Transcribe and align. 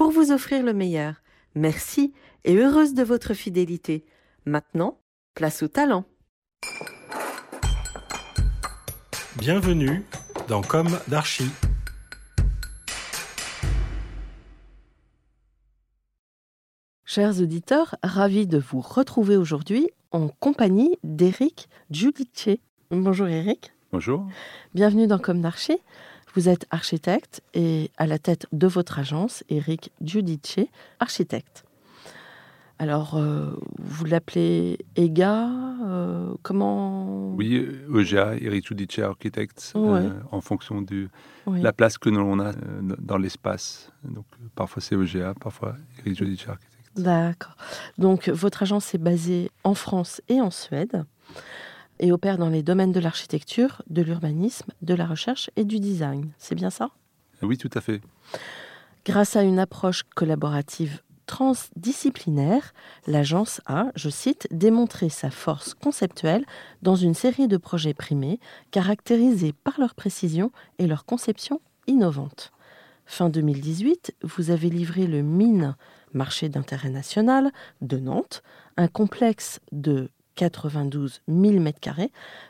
pour 0.00 0.12
vous 0.12 0.32
offrir 0.32 0.62
le 0.62 0.72
meilleur. 0.72 1.16
Merci 1.54 2.14
et 2.44 2.56
heureuse 2.56 2.94
de 2.94 3.02
votre 3.02 3.34
fidélité. 3.34 4.06
Maintenant, 4.46 4.98
place 5.34 5.62
au 5.62 5.68
talent. 5.68 6.06
Bienvenue 9.36 10.02
dans 10.48 10.62
Comme 10.62 10.98
d'Archie. 11.08 11.50
Chers 17.04 17.42
auditeurs, 17.42 17.96
ravis 18.02 18.46
de 18.46 18.56
vous 18.56 18.80
retrouver 18.80 19.36
aujourd'hui 19.36 19.90
en 20.12 20.28
compagnie 20.28 20.96
d'Éric 21.04 21.68
Giudice. 21.90 22.56
Bonjour 22.90 23.28
Éric. 23.28 23.74
Bonjour. 23.92 24.26
Bienvenue 24.72 25.06
dans 25.06 25.18
Comme 25.18 25.42
d'Archie. 25.42 25.82
Vous 26.34 26.48
êtes 26.48 26.66
architecte 26.70 27.42
et 27.54 27.90
à 27.96 28.06
la 28.06 28.18
tête 28.18 28.46
de 28.52 28.66
votre 28.66 28.98
agence, 28.98 29.42
Eric 29.48 29.90
Giudice, 30.00 30.60
architecte. 31.00 31.64
Alors, 32.78 33.16
euh, 33.16 33.50
vous 33.78 34.04
l'appelez 34.06 34.78
EGA 34.96 35.50
euh, 35.84 36.32
Comment 36.42 37.32
Oui, 37.34 37.68
EGA, 37.94 38.36
Eric 38.40 38.66
Giudice, 38.68 39.00
architecte, 39.00 39.72
Ouais. 39.74 40.00
euh, 40.00 40.10
en 40.30 40.40
fonction 40.40 40.80
de 40.80 41.08
Oui. 41.46 41.60
la 41.60 41.72
place 41.74 41.98
que 41.98 42.08
l'on 42.08 42.38
a 42.38 42.50
euh, 42.52 42.54
dans 42.98 43.18
l'espace. 43.18 43.90
Donc, 44.04 44.24
euh, 44.40 44.46
parfois 44.54 44.80
c'est 44.80 44.94
EGA, 44.94 45.34
parfois 45.34 45.74
Eric 45.98 46.16
Giudice, 46.16 46.48
architecte. 46.48 46.70
D'accord. 46.96 47.56
Donc, 47.98 48.28
votre 48.30 48.62
agence 48.62 48.94
est 48.94 48.98
basée 48.98 49.50
en 49.62 49.74
France 49.74 50.22
et 50.28 50.40
en 50.40 50.50
Suède 50.50 51.04
et 52.00 52.10
opère 52.10 52.38
dans 52.38 52.48
les 52.48 52.62
domaines 52.62 52.92
de 52.92 52.98
l'architecture, 52.98 53.82
de 53.88 54.02
l'urbanisme, 54.02 54.72
de 54.82 54.94
la 54.94 55.06
recherche 55.06 55.50
et 55.54 55.64
du 55.64 55.78
design. 55.78 56.32
C'est 56.38 56.56
bien 56.56 56.70
ça? 56.70 56.90
Oui, 57.42 57.56
tout 57.56 57.70
à 57.74 57.80
fait. 57.80 58.00
Grâce 59.04 59.36
à 59.36 59.42
une 59.42 59.58
approche 59.58 60.02
collaborative 60.14 61.02
transdisciplinaire, 61.26 62.74
l'agence 63.06 63.60
a, 63.66 63.92
je 63.94 64.08
cite, 64.08 64.48
démontré 64.50 65.08
sa 65.10 65.30
force 65.30 65.74
conceptuelle 65.74 66.44
dans 66.82 66.96
une 66.96 67.14
série 67.14 67.46
de 67.46 67.56
projets 67.56 67.94
primés 67.94 68.40
caractérisés 68.72 69.52
par 69.52 69.78
leur 69.78 69.94
précision 69.94 70.50
et 70.78 70.88
leur 70.88 71.04
conception 71.04 71.60
innovante. 71.86 72.50
Fin 73.06 73.28
2018, 73.28 74.16
vous 74.22 74.50
avez 74.50 74.70
livré 74.70 75.06
le 75.06 75.22
MINE, 75.22 75.76
marché 76.12 76.48
d'intérêt 76.48 76.90
national, 76.90 77.52
de 77.80 77.98
Nantes, 77.98 78.42
un 78.76 78.88
complexe 78.88 79.60
de 79.70 80.10
92 80.36 81.20
000 81.28 81.40
m2, 81.54 82.08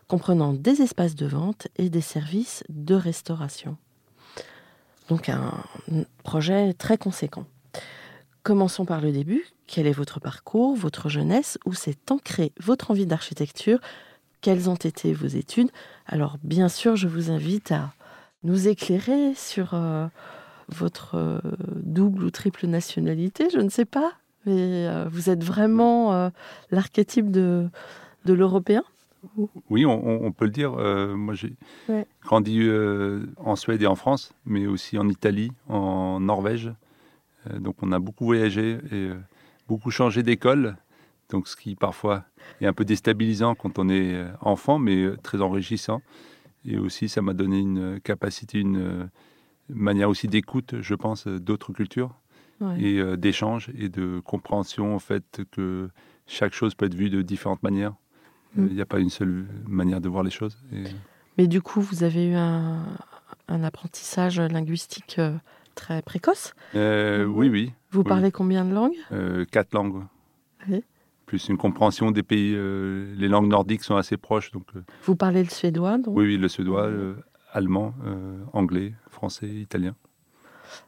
comprenant 0.08 0.52
des 0.52 0.82
espaces 0.82 1.14
de 1.14 1.26
vente 1.26 1.68
et 1.76 1.90
des 1.90 2.00
services 2.00 2.64
de 2.68 2.94
restauration. 2.94 3.76
Donc 5.08 5.28
un 5.28 5.52
projet 6.22 6.72
très 6.74 6.96
conséquent. 6.96 7.44
Commençons 8.42 8.86
par 8.86 9.00
le 9.00 9.12
début. 9.12 9.44
Quel 9.66 9.86
est 9.86 9.92
votre 9.92 10.18
parcours, 10.18 10.74
votre 10.74 11.08
jeunesse? 11.08 11.58
Où 11.66 11.74
s'est 11.74 11.98
ancrée 12.10 12.52
votre 12.58 12.90
envie 12.90 13.06
d'architecture? 13.06 13.80
Quelles 14.40 14.70
ont 14.70 14.76
été 14.76 15.12
vos 15.12 15.26
études? 15.26 15.70
Alors 16.06 16.38
bien 16.42 16.68
sûr, 16.68 16.96
je 16.96 17.06
vous 17.06 17.30
invite 17.30 17.72
à 17.72 17.92
nous 18.42 18.68
éclairer 18.68 19.34
sur 19.34 19.74
euh, 19.74 20.06
votre 20.68 21.16
euh, 21.16 21.40
double 21.82 22.24
ou 22.24 22.30
triple 22.30 22.66
nationalité, 22.66 23.48
je 23.52 23.58
ne 23.58 23.68
sais 23.68 23.84
pas. 23.84 24.12
Mais 24.46 24.86
euh, 24.88 25.06
vous 25.10 25.28
êtes 25.30 25.44
vraiment 25.44 26.12
euh, 26.14 26.30
l'archétype 26.70 27.30
de, 27.30 27.68
de 28.24 28.32
l'européen 28.32 28.82
Oui, 29.68 29.84
on, 29.84 30.32
peut 30.32 30.46
le 30.46 30.50
dire. 30.50 30.74
Euh, 30.74 31.14
moi, 31.14 31.34
j'ai 31.34 31.54
Ouais. 31.88 32.06
grandi 32.22 32.60
euh, 32.62 33.26
en 33.36 33.56
Suède 33.56 33.82
et 33.82 33.86
en 33.86 33.96
France, 33.96 34.32
mais 34.46 34.66
aussi 34.66 34.98
en 34.98 35.08
Italie, 35.08 35.52
en 35.68 36.20
Norvège. 36.20 36.72
Euh, 37.50 37.58
donc, 37.58 37.76
on 37.82 37.92
a 37.92 37.98
beaucoup 37.98 38.24
voyagé 38.24 38.78
et 38.92 39.10
beaucoup 39.68 39.90
changé 39.90 40.22
d'école. 40.22 40.76
Donc, 41.30 41.46
ce 41.46 41.56
qui 41.56 41.76
parfois 41.76 42.24
est 42.60 42.66
un 42.66 42.72
peu 42.72 42.84
déstabilisant 42.84 43.54
quand 43.54 43.78
on 43.78 43.88
est 43.88 44.24
enfant, 44.40 44.78
mais 44.78 45.16
très 45.22 45.40
enrichissant. 45.42 46.02
Et 46.64 46.76
aussi, 46.78 47.08
ça 47.08 47.22
m'a 47.22 47.34
donné 47.34 47.58
une 47.58 48.00
capacité, 48.00 48.58
une 48.58 49.08
manière 49.68 50.08
aussi 50.08 50.28
d'écoute, 50.28 50.74
je 50.80 50.94
pense, 50.94 51.26
d'autres 51.26 51.72
cultures 51.72 52.14
Ouais. 52.60 52.80
et 52.80 52.98
euh, 52.98 53.16
d'échange 53.16 53.70
et 53.76 53.88
de 53.88 54.20
compréhension, 54.20 54.94
en 54.94 54.98
fait, 54.98 55.40
que 55.50 55.88
chaque 56.26 56.52
chose 56.52 56.74
peut 56.74 56.86
être 56.86 56.94
vue 56.94 57.08
de 57.10 57.22
différentes 57.22 57.62
manières. 57.62 57.94
Mm. 58.54 58.66
Il 58.68 58.74
n'y 58.74 58.80
a 58.82 58.86
pas 58.86 58.98
une 59.00 59.08
seule 59.10 59.46
manière 59.66 60.00
de 60.00 60.08
voir 60.08 60.22
les 60.22 60.30
choses. 60.30 60.58
Et, 60.72 60.84
Mais 61.38 61.46
du 61.46 61.62
coup, 61.62 61.80
vous 61.80 62.02
avez 62.04 62.26
eu 62.28 62.34
un, 62.34 62.84
un 63.48 63.64
apprentissage 63.64 64.40
linguistique 64.40 65.16
euh, 65.18 65.36
très 65.74 66.02
précoce. 66.02 66.52
euh, 66.74 67.26
Mhm. 67.26 67.34
oui, 67.36 67.48
oui. 67.48 67.72
Vous 67.92 68.00
Oui. 68.00 68.06
parlez 68.08 68.30
combien 68.30 68.64
de 68.64 68.74
langues? 68.74 68.96
Euh, 69.12 69.44
quatre 69.50 69.72
langues. 69.72 70.04
Oui. 70.68 70.84
Plus 71.26 71.48
une 71.48 71.56
compréhension 71.56 72.10
des 72.10 72.22
pays. 72.22 72.52
euh, 72.54 73.14
les 73.16 73.28
langues 73.28 73.48
nordiques 73.48 73.84
sont 73.84 73.96
assez 73.96 74.16
proches. 74.16 74.50
Donc, 74.50 74.66
Vous 75.04 75.16
parlez 75.16 75.42
le 75.42 75.48
suédois, 75.48 75.96
donc? 75.98 76.14
Oui, 76.16 76.24
oui, 76.26 76.36
le 76.36 76.48
suédois, 76.48 76.90
allemand, 77.52 77.94
anglais, 78.52 78.92
français, 79.10 79.48
italien. 79.48 79.94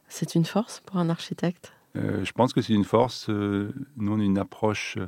C'est 0.07 0.35
une 0.35 0.45
force 0.45 0.81
pour 0.85 0.97
un 0.97 1.09
architecte? 1.09 1.73
Euh, 1.95 2.25
je 2.25 2.31
pense 2.31 2.53
que 2.53 2.61
c'est 2.61 2.73
une 2.73 2.85
force. 2.85 3.29
euh, 3.29 3.71
nous, 3.97 4.13
on 4.13 4.19
a 4.19 4.23
une 4.23 4.39
approche 4.39 4.97
euh, 4.97 5.07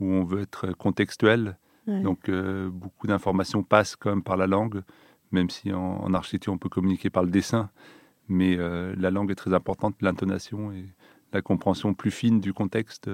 où 0.00 0.06
on 0.06 0.24
veut 0.24 0.42
être 0.42 0.72
contextuel. 0.72 1.56
Ouais. 1.86 2.00
Donc, 2.00 2.28
euh, 2.28 2.68
beaucoup 2.70 3.06
d'informations 3.06 3.62
passent 3.62 3.94
quand 3.94 4.10
même 4.10 4.22
par 4.22 4.36
la 4.36 4.46
langue, 4.46 4.82
même 5.30 5.50
si 5.50 5.72
en, 5.72 5.80
en 5.80 6.14
architecture, 6.14 6.52
on 6.52 6.58
peut 6.58 6.68
communiquer 6.68 7.10
par 7.10 7.22
le 7.22 7.30
dessin. 7.30 7.70
Mais 8.26 8.56
euh, 8.58 8.94
la 8.96 9.10
langue 9.10 9.30
est 9.30 9.34
très 9.36 9.52
importante, 9.52 9.96
l'intonation 10.00 10.72
et 10.72 10.86
la 11.32 11.42
compréhension 11.42 11.94
plus 11.94 12.10
fine 12.10 12.40
du 12.40 12.52
contexte 12.52 13.10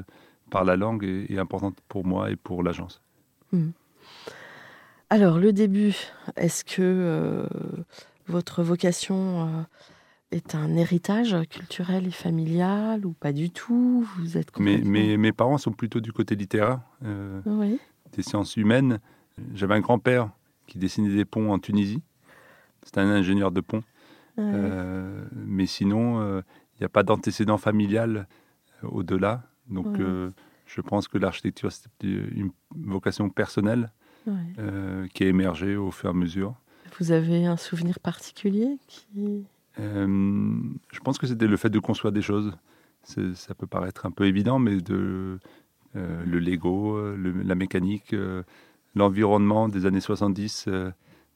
par 0.50 0.65
la 0.65 0.77
langue 0.77 1.04
est, 1.04 1.32
est 1.32 1.38
importante 1.38 1.78
pour 1.88 2.06
moi 2.06 2.31
et 2.31 2.37
pour 2.37 2.62
l'agence. 2.62 3.03
Alors, 5.10 5.38
le 5.38 5.53
début, 5.53 5.97
est-ce 6.37 6.65
que 6.65 6.81
euh, 6.81 7.47
votre 8.28 8.63
vocation 8.63 9.66
est 10.30 10.54
un 10.54 10.77
héritage 10.77 11.36
culturel 11.48 12.06
et 12.06 12.10
familial 12.12 13.04
ou 13.04 13.12
pas 13.12 13.32
du 13.32 13.50
tout? 13.50 14.06
Vous 14.18 14.36
êtes 14.36 14.50
complètement- 14.50 14.91
mes 15.18 15.32
parents 15.32 15.59
sont 15.59 15.72
plutôt 15.72 16.00
du 16.00 16.12
côté 16.12 16.36
littéraire, 16.36 16.80
euh, 17.04 17.41
Oui, 17.47 17.78
des 18.12 18.22
sciences 18.22 18.56
humaines. 18.56 19.00
J'avais 19.54 19.74
un 19.74 19.80
grand-père 19.80 20.30
qui 20.66 20.78
dessinait 20.78 21.15
des 21.15 21.24
ponts 21.24 21.50
en 21.53 21.59
Tunisie. 21.59 22.03
C'était 22.84 23.00
un 23.00 23.09
ingénieur 23.10 23.50
de 23.50 23.60
pont. 23.60 23.82
ouais. 24.38 24.44
Euh, 24.54 25.24
mais 25.34 25.66
sinon, 25.66 26.21
euh, 26.21 26.41
il 26.77 26.82
n'y 26.82 26.86
a 26.86 26.88
pas 26.88 27.03
d'antécédent 27.03 27.59
familial 27.59 28.27
au-delà. 28.82 29.42
Donc, 29.68 29.98
je 29.98 30.80
pense 30.80 31.09
que 31.09 31.18
l'architecture, 31.18 31.71
c'est 31.72 31.88
une 32.03 32.50
vocation 32.74 33.28
personnelle 33.28 33.91
qui 35.12 35.24
a 35.24 35.27
émergé 35.27 35.77
au 35.77 35.91
fur 35.91 36.09
et 36.09 36.10
à 36.10 36.15
mesure. 36.15 36.54
Vous 36.98 37.12
avez 37.12 37.47
un 37.47 37.56
souvenir 37.56 37.98
particulier 38.00 38.78
qui... 38.86 39.44
Euh, 39.80 40.59
je 40.92 41.00
pense 41.00 41.18
que 41.18 41.27
c'était 41.27 41.47
le 41.47 41.56
fait 41.56 41.71
de 41.71 41.78
construire 41.78 42.12
des 42.12 42.22
choses. 42.22 42.53
Ça 43.03 43.54
peut 43.54 43.66
paraître 43.66 44.06
un 44.06 44.10
peu 44.10 44.27
évident, 44.27 44.59
mais 44.59 44.77
de, 44.80 45.38
euh, 45.97 46.24
le 46.24 46.38
Lego, 46.38 46.98
le- 47.16 47.42
la 47.42 47.54
mécanique, 47.54 48.12
euh, 48.12 48.42
l'environnement 48.94 49.68
des 49.68 49.86
années 49.86 50.00
70, 50.00 50.66
euh, 50.68 50.91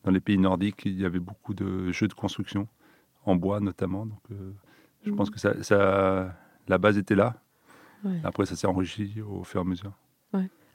dans 0.04 0.10
les 0.10 0.20
pays 0.20 0.38
nordiques, 0.38 0.82
il 0.84 1.00
y 1.00 1.04
avait 1.06 1.18
beaucoup 1.20 1.54
de 1.54 1.90
jeux 1.90 2.08
de 2.08 2.12
construction, 2.14 2.68
en 3.24 3.34
bois 3.36 3.60
notamment. 3.60 4.04
Donc, 4.06 4.20
je 5.04 5.10
pense 5.10 5.30
que 5.30 5.38
ça, 5.40 5.62
ça, 5.62 6.36
la 6.68 6.78
base 6.78 6.98
était 6.98 7.14
là. 7.14 7.36
Ouais. 8.04 8.20
Après, 8.24 8.44
ça 8.44 8.54
s'est 8.56 8.66
enrichi 8.66 9.22
au 9.22 9.44
fur 9.44 9.60
et 9.60 9.62
à 9.62 9.64
mesure. 9.66 9.92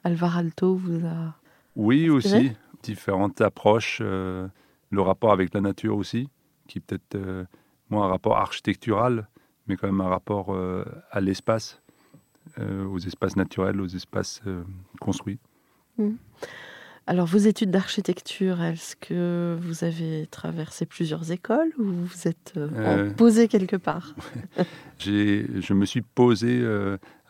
Alvar 0.02 0.38
Alto 0.38 0.74
vous 0.76 1.04
a. 1.06 1.34
Oui, 1.76 2.08
aussi. 2.08 2.52
Différentes 2.82 3.40
approches. 3.42 4.00
le 4.00 5.00
rapport 5.02 5.30
avec 5.30 5.54
la 5.54 5.60
nature 5.60 5.96
aussi, 5.96 6.28
qui 6.66 6.80
peut-être 6.80 7.46
moins 7.90 8.06
un 8.06 8.08
rapport 8.08 8.36
architectural, 8.36 9.28
mais 9.66 9.76
quand 9.76 9.86
même 9.86 10.00
un 10.00 10.08
rapport 10.08 10.54
euh, 10.54 10.84
à 11.10 11.20
l'espace, 11.20 11.82
euh, 12.58 12.84
aux 12.86 12.98
espaces 12.98 13.36
naturels, 13.36 13.80
aux 13.80 13.88
espaces 13.88 14.40
euh, 14.46 14.62
construits. 15.00 15.38
Alors, 17.06 17.26
vos 17.26 17.38
études 17.38 17.70
d'architecture, 17.70 18.62
est-ce 18.62 18.96
que 18.96 19.58
vous 19.60 19.84
avez 19.84 20.26
traversé 20.28 20.86
plusieurs 20.86 21.30
écoles 21.30 21.72
ou 21.78 21.84
vous 21.84 22.28
êtes 22.28 22.58
posé 23.16 23.48
quelque 23.48 23.76
part 23.76 24.14
Je 24.98 25.74
me 25.74 25.84
suis 25.84 26.02
posé 26.02 26.64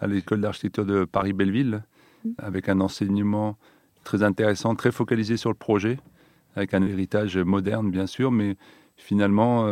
à 0.00 0.06
l'école 0.06 0.40
d'architecture 0.42 0.84
de 0.84 1.04
Paris-Belleville 1.04 1.82
Mm. 2.24 2.30
avec 2.38 2.68
un 2.68 2.80
enseignement 2.80 3.56
très 4.04 4.22
intéressant, 4.22 4.74
très 4.74 4.92
focalisé 4.92 5.36
sur 5.36 5.50
le 5.50 5.56
projet, 5.56 5.98
avec 6.54 6.74
un 6.74 6.82
héritage 6.82 7.36
moderne 7.38 7.90
bien 7.90 8.06
sûr, 8.06 8.30
mais 8.30 8.56
finalement 8.96 9.66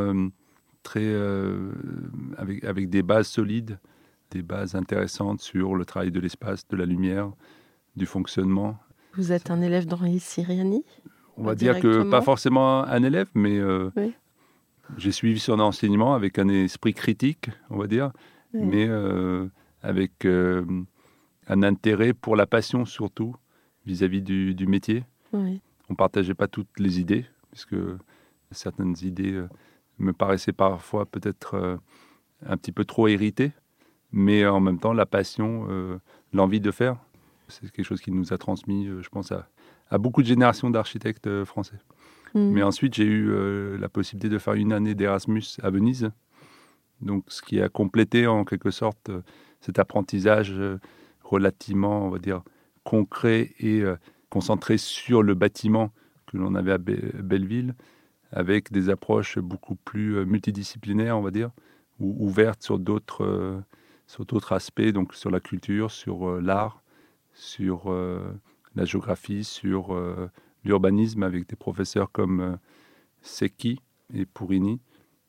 très, 0.83 1.05
euh, 1.05 1.73
avec, 2.37 2.65
avec 2.65 2.89
des 2.89 3.03
bases 3.03 3.29
solides, 3.29 3.79
des 4.31 4.43
bases 4.43 4.75
intéressantes 4.75 5.41
sur 5.41 5.75
le 5.75 5.85
travail 5.85 6.11
de 6.11 6.21
l'espace, 6.21 6.67
de 6.69 6.77
la 6.77 6.85
lumière, 6.87 7.31
du 7.97 8.07
fonctionnement. 8.07 8.79
Vous 9.15 9.33
êtes 9.33 9.51
un 9.51 9.61
élève 9.61 9.87
d'Henri 9.87 10.21
Siriani 10.21 10.85
On 11.37 11.43
va 11.45 11.55
dire 11.55 11.81
que 11.81 12.09
pas 12.09 12.21
forcément 12.23 12.85
un 12.85 13.03
élève, 13.03 13.29
mais 13.35 13.59
euh, 13.59 13.91
Oui. 13.97 14.15
j'ai 14.97 15.13
suivi 15.13 15.41
son 15.41 15.61
enseignement 15.61 16.15
avec 16.15 16.39
un 16.39 16.49
esprit 16.49 16.95
critique, 16.95 17.51
on 17.71 17.79
va 17.79 17.87
dire, 17.87 18.13
Oui. 18.55 18.65
mais 18.65 18.87
euh, 18.89 19.47
avec 19.83 20.27
un 20.27 21.63
intérêt 21.63 22.13
pour 22.13 22.37
la 22.37 22.47
passion 22.47 22.85
surtout 22.85 23.35
vis-à-vis 23.87 24.23
du, 24.23 24.55
du 24.55 24.67
métier. 24.67 25.05
Oui. 25.33 25.61
On 25.89 25.95
partageait 25.95 26.35
pas 26.35 26.49
toutes 26.49 26.79
les 26.79 27.01
idées, 27.01 27.25
puisque 27.51 27.77
certaines 28.51 28.95
idées 29.03 29.43
me 29.99 30.13
paraissaient 30.13 30.53
parfois 30.53 31.07
peut-être 31.07 31.55
euh, 31.55 31.77
un 32.47 32.57
petit 32.57 32.73
peu 32.73 32.85
trop 32.85 33.09
héritées, 33.09 33.53
mais 34.13 34.47
en 34.47 34.61
même 34.61 34.79
temps 34.79 34.93
la 34.93 35.07
passion, 35.07 35.67
euh, 35.71 35.99
l'envie 36.33 36.61
de 36.61 36.71
faire, 36.71 36.97
c'est 37.49 37.71
quelque 37.71 37.87
chose 37.87 38.01
qui 38.01 38.13
nous 38.13 38.33
a 38.33 38.39
transmis, 38.39 38.87
euh, 38.87 39.03
je 39.03 39.09
pense, 39.09 39.33
à, 39.33 39.49
à 39.91 39.99
beaucoup 39.99 40.23
de 40.23 40.27
générations 40.27 40.71
d'architectes 40.71 41.27
euh, 41.27 41.45
français. 41.45 41.79
Mm. 42.35 42.51
Mais 42.51 42.63
ensuite, 42.63 42.95
j'ai 42.95 43.05
eu 43.05 43.31
euh, 43.31 43.79
la 43.79 43.89
possibilité 43.89 44.29
de 44.29 44.39
faire 44.39 44.55
une 44.55 44.73
année 44.73 44.95
d'Erasmus 44.95 45.45
à 45.63 45.71
Venise. 45.71 46.11
Donc, 47.01 47.25
ce 47.29 47.43
qui 47.43 47.61
a 47.61 47.69
complété 47.69 48.27
en 48.27 48.45
quelque 48.45 48.71
sorte 48.71 49.09
euh, 49.09 49.23
cet 49.61 49.79
apprentissage 49.79 50.53
euh, 50.53 50.79
relativement, 51.23 52.07
on 52.07 52.11
va 52.11 52.19
dire, 52.19 52.43
concret 52.85 53.55
et 53.59 53.81
euh, 53.81 53.97
concentré 54.31 54.79
sur 54.79 55.23
le 55.23 55.35
bâtiment 55.35 55.91
que 56.27 56.37
l'on 56.37 56.55
avait 56.55 56.73
à 56.73 56.79
Be- 56.79 57.17
Belleville, 57.23 57.75
avec 58.33 58.73
des 58.73 58.91
approches 58.91 59.39
beaucoup 59.39 59.75
plus 59.75 60.17
euh, 60.17 60.25
multidisciplinaires, 60.25 61.19
on 61.19 61.23
va 61.23 61.31
dire, 61.31 61.51
ou 61.99 62.27
ouvertes 62.27 62.63
sur 62.63 62.79
d'autres 62.79 63.25
euh, 63.25 63.59
sur 64.07 64.25
d'autres 64.25 64.53
aspects, 64.53 64.81
donc 64.89 65.15
sur 65.15 65.31
la 65.31 65.41
culture, 65.41 65.91
sur 65.91 66.29
euh, 66.29 66.41
l'art, 66.41 66.83
sur 67.35 67.93
la 68.75 68.85
géographie, 68.85 69.45
sur 69.45 69.97
l'urbanisme 70.65 71.23
avec 71.23 71.49
des 71.49 71.55
professeurs 71.55 72.11
comme 72.11 72.59
Secchi 73.23 73.81
et 74.13 74.27
Pourini, 74.27 74.81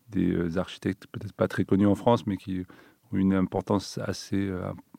des 0.09 0.57
architectes 0.57 1.05
peut-être 1.11 1.33
pas 1.33 1.47
très 1.47 1.65
connus 1.65 1.85
en 1.85 1.93
France, 1.93 2.25
mais 2.25 2.35
qui 2.35 2.65
ont 3.11 3.17
une 3.17 3.35
importance 3.35 3.99
assez, 3.99 4.51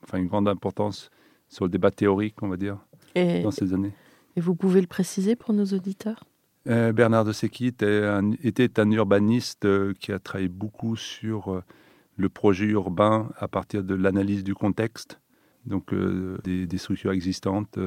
enfin 0.04 0.18
une 0.18 0.28
grande 0.28 0.46
importance 0.46 1.10
sur 1.48 1.64
le 1.64 1.70
débat 1.70 1.90
théorique, 1.90 2.40
on 2.44 2.48
va 2.48 2.56
dire, 2.56 2.78
Et, 3.16 3.42
dans 3.42 3.50
ces 3.50 3.74
années. 3.74 3.92
et 4.36 4.40
vous 4.40 4.54
pouvez 4.54 4.80
le 4.80 4.86
préciser 4.86 5.34
pour 5.34 5.52
nos 5.52 5.64
auditeurs? 5.64 6.22
Euh, 6.66 6.92
Bernard 6.92 7.24
de 7.24 7.32
Secchi 7.32 7.66
était 7.66 8.04
un, 8.04 8.90
urbaniste 8.90 9.64
euh, 9.64 9.94
qui 9.98 10.12
a 10.12 10.18
travaillé 10.18 10.48
beaucoup 10.48 10.94
sur 10.94 11.52
euh, 11.52 11.64
le 12.16 12.28
projet 12.28 12.66
urbain 12.66 13.30
à 13.38 13.48
partir 13.48 13.82
de 13.82 13.94
l'analyse 13.94 14.44
du 14.44 14.54
contexte, 14.54 15.20
donc 15.64 15.94
des, 16.44 16.78
structures 16.78 17.12
existantes, 17.12 17.78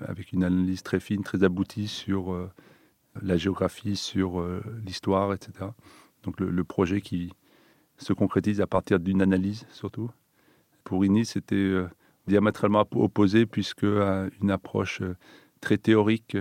avec 0.00 0.32
une 0.32 0.42
analyse 0.42 0.82
très 0.82 1.00
fine, 1.00 1.22
très 1.22 1.44
aboutie 1.44 1.86
sur 1.86 2.50
la 3.20 3.36
géographie, 3.36 3.96
sur 3.96 4.42
l'histoire, 4.86 5.34
etc. 5.34 5.66
Donc 6.22 6.40
le, 6.40 6.64
projet 6.64 7.02
qui 7.02 7.30
se 7.98 8.14
concrétise 8.14 8.62
à 8.62 8.66
partir 8.66 9.00
d'une 9.00 9.20
analyse 9.20 9.66
surtout. 9.70 10.10
Pour 10.82 11.04
Ini, 11.04 11.26
c'était 11.26 11.74
diamétralement 12.26 12.86
opposé 12.92 13.44
puisque 13.44 13.84
une 13.84 14.50
approche 14.50 15.02
très 15.60 15.76
théorique 15.76 16.38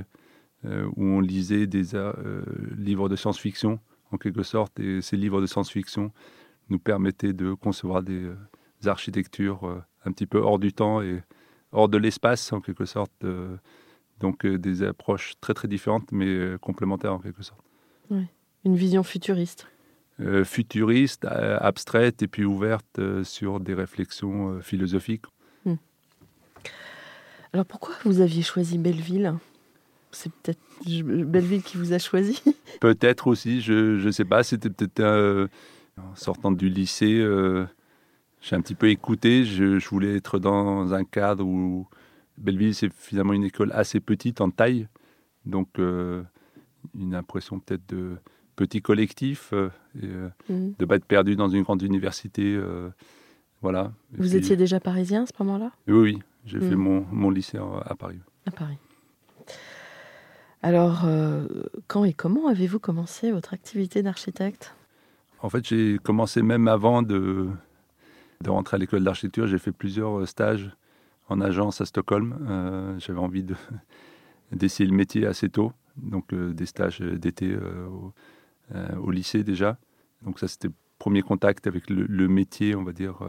où 0.64 1.04
on 1.04 1.20
lisait 1.22 1.68
des 1.68 1.96
euh, 1.96 2.44
livres 2.78 3.10
de 3.10 3.16
science-fiction, 3.16 3.80
en 4.12 4.18
quelque 4.18 4.44
sorte, 4.44 4.80
et 4.80 5.02
ces 5.02 5.18
livres 5.18 5.42
de 5.42 5.48
science-fiction 5.48 6.12
nous 6.70 6.80
permettaient 6.80 7.34
de 7.34 7.54
concevoir 7.54 8.04
des, 8.04 8.24
euh, 8.24 8.36
des 8.82 8.88
architectures 8.88 9.64
euh, 9.66 9.82
un 10.06 10.12
petit 10.12 10.28
peu 10.28 10.40
hors 10.40 10.60
du 10.60 10.72
temps 10.74 11.02
et 11.02 11.22
hors 11.72 11.90
de 11.90 11.98
l'espace, 11.98 12.54
en 12.54 12.62
quelque 12.62 12.86
sorte. 12.86 13.12
euh, 13.24 13.58
donc 14.20 14.46
euh, 14.46 14.60
des 14.60 14.84
approches 14.84 15.34
très 15.42 15.56
très 15.56 15.68
différentes, 15.68 16.12
mais 16.12 16.28
euh, 16.28 16.58
complémentaires 16.60 17.14
en 17.14 17.20
quelque 17.20 17.44
sorte. 17.44 17.64
Une 18.64 18.76
vision 18.76 19.04
futuriste 19.04 19.68
Euh, 20.20 20.44
futuriste, 20.46 21.26
euh, 21.26 21.58
abstraite 21.60 22.22
et 22.22 22.28
puis 22.28 22.46
ouverte 22.46 23.00
euh, 23.00 23.24
sur 23.24 23.60
des 23.60 23.74
réflexions 23.74 24.52
euh, 24.52 24.62
philosophiques. 24.62 25.26
Alors 27.54 27.66
pourquoi 27.66 27.96
vous 28.06 28.22
aviez 28.22 28.44
choisi 28.44 28.78
Belleville? 28.78 29.34
C'est 30.12 30.32
peut-être 30.34 30.60
Belleville 31.26 31.64
qui 31.64 31.78
vous 31.78 31.94
a 31.94 32.00
choisi 32.00 32.42
Peut-être 32.82 33.28
aussi, 33.28 33.62
je 33.62 34.04
ne 34.06 34.12
sais 34.12 34.26
pas, 34.26 34.44
c'était 34.44 34.70
peut-être 34.70 35.00
euh, 35.02 35.48
en 35.98 36.16
sortant 36.16 36.52
du 36.52 36.70
lycée, 36.70 37.20
euh, 37.20 37.66
j'ai 38.42 38.56
un 38.56 38.62
petit 38.62 38.76
peu 38.76 38.90
écouté, 38.90 39.46
je, 39.46 39.80
je 39.80 39.90
voulais 39.90 40.16
être 40.18 40.40
dans 40.40 40.94
un 40.94 41.04
cadre 41.04 41.46
où 41.46 41.88
Belleville, 42.38 42.74
c'est 42.76 42.92
finalement 42.94 43.34
une 43.34 43.44
école 43.44 43.72
assez 43.74 44.00
petite 44.00 44.42
en 44.42 44.50
taille, 44.50 44.88
donc 45.46 45.68
euh, 45.80 46.24
une 46.96 47.14
impression 47.16 47.60
peut-être 47.60 47.88
de 47.90 48.18
petit 48.56 48.82
collectif, 48.82 49.54
et, 49.54 50.08
Mm. 50.50 50.72
de 50.72 50.74
ne 50.80 50.86
pas 50.86 50.96
être 50.96 51.06
perdu 51.06 51.36
dans 51.36 51.50
une 51.50 51.62
grande 51.64 51.82
université. 51.84 52.60
voilà. 53.62 53.92
Vous 54.14 54.28
puis- 54.28 54.38
étiez 54.38 54.56
déjà 54.56 54.80
parisien 54.80 55.24
à 55.24 55.26
ce 55.26 55.34
moment-là? 55.40 55.72
Oui, 55.88 55.94
oui, 56.00 56.20
j'ai 56.46 56.58
Mm. 56.58 56.70
fait 56.70 56.76
mon, 56.76 57.06
mon 57.12 57.30
lycée 57.30 57.58
à 57.58 57.96
Paris. 57.96 58.20
À 58.48 58.52
Paris. 58.52 58.78
Alors, 60.64 61.06
euh, 61.06 61.48
quand 61.88 62.06
et 62.06 62.14
comment 62.14 62.48
avez-vous 62.48 62.80
commencé 62.80 63.32
votre 63.32 63.54
activité 63.54 64.04
d'architecte? 64.04 64.76
En 65.42 65.50
fait, 65.50 65.68
j'ai 65.68 65.98
commencé 65.98 66.44
même 66.44 66.68
avant 66.68 67.02
de, 67.02 67.50
rentrer 68.46 68.76
à 68.76 68.78
l'école 68.78 69.04
d'architecture. 69.04 69.48
J'ai 69.48 69.58
fait 69.58 69.72
plusieurs 69.72 70.20
euh, 70.20 70.26
stages 70.28 70.70
en 71.30 71.42
agence 71.42 71.82
à 71.82 71.86
Stockholm. 71.86 72.38
Euh, 72.48 73.00
J'avais 73.00 73.20
envie 73.20 73.44
de- 73.44 73.56
d'essayer 74.52 74.88
le 74.88 74.96
métier 74.96 75.26
assez 75.26 75.50
tôt. 75.50 75.72
Donc, 75.98 76.34
des 76.34 76.66
stages 76.66 77.00
d'été 77.02 77.54
au, 77.54 79.12
lycée 79.12 79.44
déjà. 79.44 79.78
Donc, 80.22 80.40
ça, 80.40 80.48
c'était 80.48 80.70
premier 81.00 81.22
contact 81.22 81.68
avec 81.68 81.90
le, 81.90 82.06
le 82.06 82.28
métier, 82.30 82.76
on 82.76 82.84
va 82.84 82.94
dire. 82.94 83.20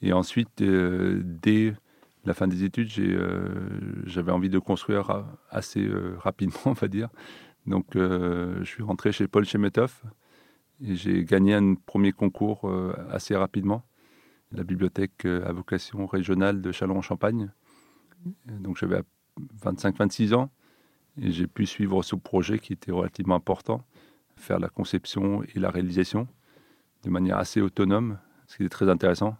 Et 0.00 0.12
ensuite, 0.12 0.62
dès 0.62 1.74
la 2.24 2.34
fin 2.34 2.46
des 2.48 2.64
études, 2.64 2.90
euh, 2.98 3.50
j'avais 4.06 4.32
envie 4.32 4.50
de 4.50 4.58
construire 4.58 5.06
ra- 5.06 5.38
assez 5.50 5.84
euh, 5.84 6.16
rapidement, 6.18 6.60
on 6.66 6.72
va 6.72 6.88
dire. 6.88 7.08
Donc, 7.66 7.96
euh, 7.96 8.58
je 8.60 8.64
suis 8.64 8.82
rentré 8.82 9.12
chez 9.12 9.28
Paul 9.28 9.44
Chemetov 9.44 10.02
et 10.80 10.96
j'ai 10.96 11.24
gagné 11.24 11.54
un 11.54 11.74
premier 11.74 12.12
concours 12.12 12.68
euh, 12.68 12.94
assez 13.10 13.36
rapidement. 13.36 13.84
La 14.52 14.64
bibliothèque 14.64 15.24
euh, 15.26 15.46
à 15.48 15.52
vocation 15.52 16.06
régionale 16.06 16.60
de 16.60 16.72
Châlons-en-Champagne. 16.72 17.50
Donc 18.46 18.76
j'avais 18.76 19.02
25-26 19.64 20.34
ans 20.34 20.50
et 21.20 21.30
j'ai 21.30 21.46
pu 21.46 21.66
suivre 21.66 22.02
ce 22.02 22.14
projet 22.16 22.58
qui 22.58 22.72
était 22.72 22.92
relativement 22.92 23.34
important, 23.34 23.84
faire 24.36 24.58
la 24.58 24.68
conception 24.68 25.42
et 25.42 25.58
la 25.58 25.70
réalisation 25.70 26.28
de 27.04 27.10
manière 27.10 27.38
assez 27.38 27.60
autonome, 27.60 28.18
ce 28.46 28.56
qui 28.58 28.64
est 28.64 28.68
très 28.68 28.88
intéressant. 28.88 29.36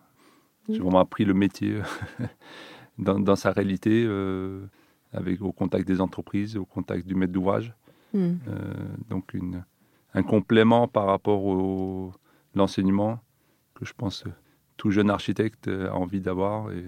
J'ai 0.69 0.75
Mhm. 0.78 0.83
vraiment 0.85 1.00
appris 1.00 1.25
le 1.25 1.35
métier 1.35 1.81
dans, 2.99 3.19
dans 3.19 3.37
sa 3.37 3.52
réalité, 3.52 4.04
euh, 4.07 4.64
avec, 5.12 5.42
au 5.42 5.52
contact 5.52 5.87
des 5.87 6.00
entreprises, 6.00 6.57
au 6.57 6.64
contact 6.64 7.07
du 7.07 7.14
maître 7.14 7.33
d'ouvrage. 7.33 7.75
Hmm. 8.14 8.35
Euh, 8.49 8.75
donc 9.09 9.35
une, 9.35 9.64
un 10.14 10.23
complément 10.23 10.87
par 10.88 11.07
rapport 11.07 11.45
au 11.45 12.12
l'enseignement 12.54 13.19
que 13.75 13.87
je 13.87 13.95
pense 13.95 14.26
euh, 14.26 14.31
tout 14.76 14.90
jeune 14.90 15.09
architecte 15.11 15.69
euh, 15.69 15.88
a 15.88 15.95
envie 15.95 16.21
d'avoir 16.21 16.71
et, 16.73 16.85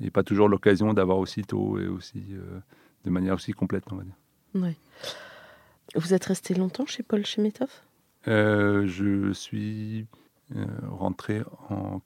et 0.00 0.10
pas 0.10 0.24
toujours 0.24 0.48
l'occasion 0.48 0.92
d'avoir 0.94 1.18
aussi 1.18 1.42
tôt 1.42 1.78
et 1.78 1.86
aussi 1.86 2.24
euh, 2.32 2.58
de 3.04 3.10
manière 3.10 3.34
aussi 3.34 3.52
complète 3.52 3.84
on 3.92 3.96
va 3.96 4.02
dire. 4.02 4.16
Ouais. 4.56 4.74
Vous 5.94 6.12
êtes 6.14 6.24
resté 6.24 6.54
longtemps 6.54 6.86
chez 6.86 7.04
Paul 7.04 7.24
Chemetov? 7.24 7.70
Euh, 8.26 8.86
je 8.88 9.32
suis 9.32 10.06
euh, 10.56 10.66
rentré 10.90 11.42
en 11.70 12.00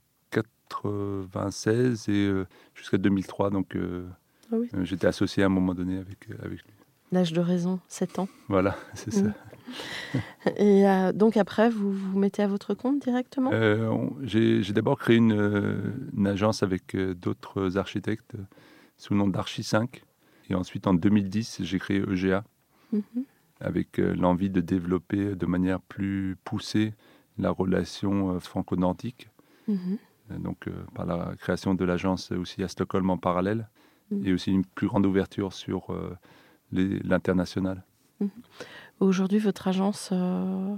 96 0.81 2.09
et 2.09 2.13
euh, 2.27 2.47
jusqu'à 2.75 2.99
2003, 2.99 3.51
donc 3.51 3.77
euh, 3.77 4.07
Ah 4.53 4.57
oui. 4.59 4.69
euh, 4.75 4.85
j'étais 4.85 5.07
associé 5.07 5.43
à 5.43 5.47
un 5.47 5.51
moment 5.51 5.75
donné 5.75 5.99
avec, 5.99 6.29
avec 6.43 6.63
lui. 6.63 6.73
L'âge 7.13 7.33
de 7.33 7.41
raison, 7.41 7.79
7 7.89 8.19
ans. 8.21 8.29
Voilà, 8.49 8.77
c'est 8.95 9.13
ça. 9.13 9.23
Mm. 9.25 9.33
Et 10.57 10.89
euh, 10.89 11.13
donc 11.13 11.37
après, 11.37 11.71
vous 11.71 11.93
vous 11.93 12.19
mettez 12.19 12.43
à 12.43 12.47
votre 12.49 12.75
compte 12.75 13.01
directement? 13.03 13.51
Euh, 13.53 13.87
on- 13.89 14.17
J'ai 14.23 14.61
d'abord 14.73 14.99
créé 14.99 15.17
une, 15.17 16.03
une 16.17 16.27
agence 16.27 16.63
avec 16.63 16.97
d'autres 16.97 17.77
architectes 17.79 18.35
sous 18.97 19.13
le 19.15 19.19
nom 19.19 19.29
d'Archi 19.29 19.63
5. 19.63 20.03
Et 20.51 20.55
ensuite, 20.55 20.87
en 20.87 20.95
2010, 20.95 21.59
j'ai 21.63 21.79
créé 21.79 21.99
EGA 21.99 22.45
Mhm. 22.93 23.25
avec 23.61 23.97
l'envie 23.99 24.51
de 24.51 24.61
développer 24.61 25.35
de 25.35 25.47
manière 25.47 25.81
plus 25.81 26.37
poussée 26.45 26.93
la 27.39 27.51
relation 27.51 28.39
franco-nantique. 28.41 29.31
Mhm. 29.69 29.77
Euh, 29.79 29.97
Donc, 30.39 30.69
euh, 30.69 30.73
par 30.95 31.07
la 31.07 31.35
création 31.39 31.75
de 31.75 31.85
l'agence 31.85 32.33
aussi 32.33 32.63
à 32.63 32.69
Stockholm 32.69 33.09
en 33.11 33.19
parallèle 33.19 33.69
Mhm. 34.11 34.27
et 34.27 34.33
aussi 34.35 34.51
une 34.53 34.65
plus 34.65 34.89
grande 34.89 35.07
ouverture 35.07 35.53
sur 35.53 35.91
euh, 35.93 36.15
l'international. 36.73 37.83
Aujourd'hui, 39.01 39.39
votre 39.39 39.69
agence 39.69 40.11
euh, 40.13 40.75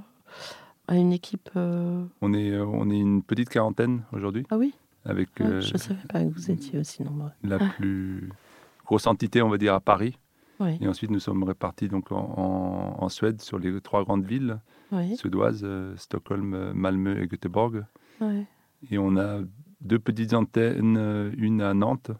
a 0.88 0.96
une 0.96 1.12
équipe. 1.12 1.50
euh, 1.56 2.04
On 2.23 2.32
est, 2.32 2.50
euh, 2.50 2.64
on 2.64 2.88
est 2.90 2.99
une 2.99 3.23
petite 3.23 3.49
quarantaine 3.49 4.02
aujourd'hui 4.12 4.46
Ah 4.50 4.56
oui? 4.58 4.75
Avec 5.04 5.28
Ah, 5.40 5.44
euh, 5.44 5.61
Je 5.61 5.73
ne 5.75 5.78
savais 5.78 6.06
pas 6.08 6.20
que 6.25 6.28
vous 6.30 6.50
étiez 6.50 6.78
aussi 6.78 7.02
nombreux. 7.02 7.30
la 7.42 7.58
Ah. 7.61 7.68
plus 7.76 8.30
grosse 8.87 9.06
entité, 9.06 9.42
on 9.42 9.49
va 9.50 9.58
dire, 9.58 9.75
à 9.75 9.80
Paris. 9.80 10.18
Oui, 10.61 10.78
Et 10.80 10.87
ensuite, 10.88 11.11
nous 11.11 11.18
sommes 11.18 11.42
répartis 11.42 11.88
donc 11.88 12.12
en, 12.12 13.08
Suède 13.08 13.42
sur 13.42 13.58
les 13.58 13.80
trois 13.80 14.04
grandes 14.04 14.25
villes 14.25 14.61
oui, 14.92 15.16
suédoises, 15.16 15.62
euh, 15.64 15.94
Stockholm, 15.96 16.54
euh, 16.54 16.73
Malmö 16.73 17.20
et 17.20 17.26
Göteborg. 17.26 17.84
oui. 18.20 18.46
Et 18.90 18.98
on 18.98 19.16
a 19.16 19.40
deux 19.80 19.98
petites 19.98 20.34
antennes, 20.34 20.96
euh, 20.96 21.30
une 21.36 21.60
à 21.60 21.74
Nantes. 21.74 22.10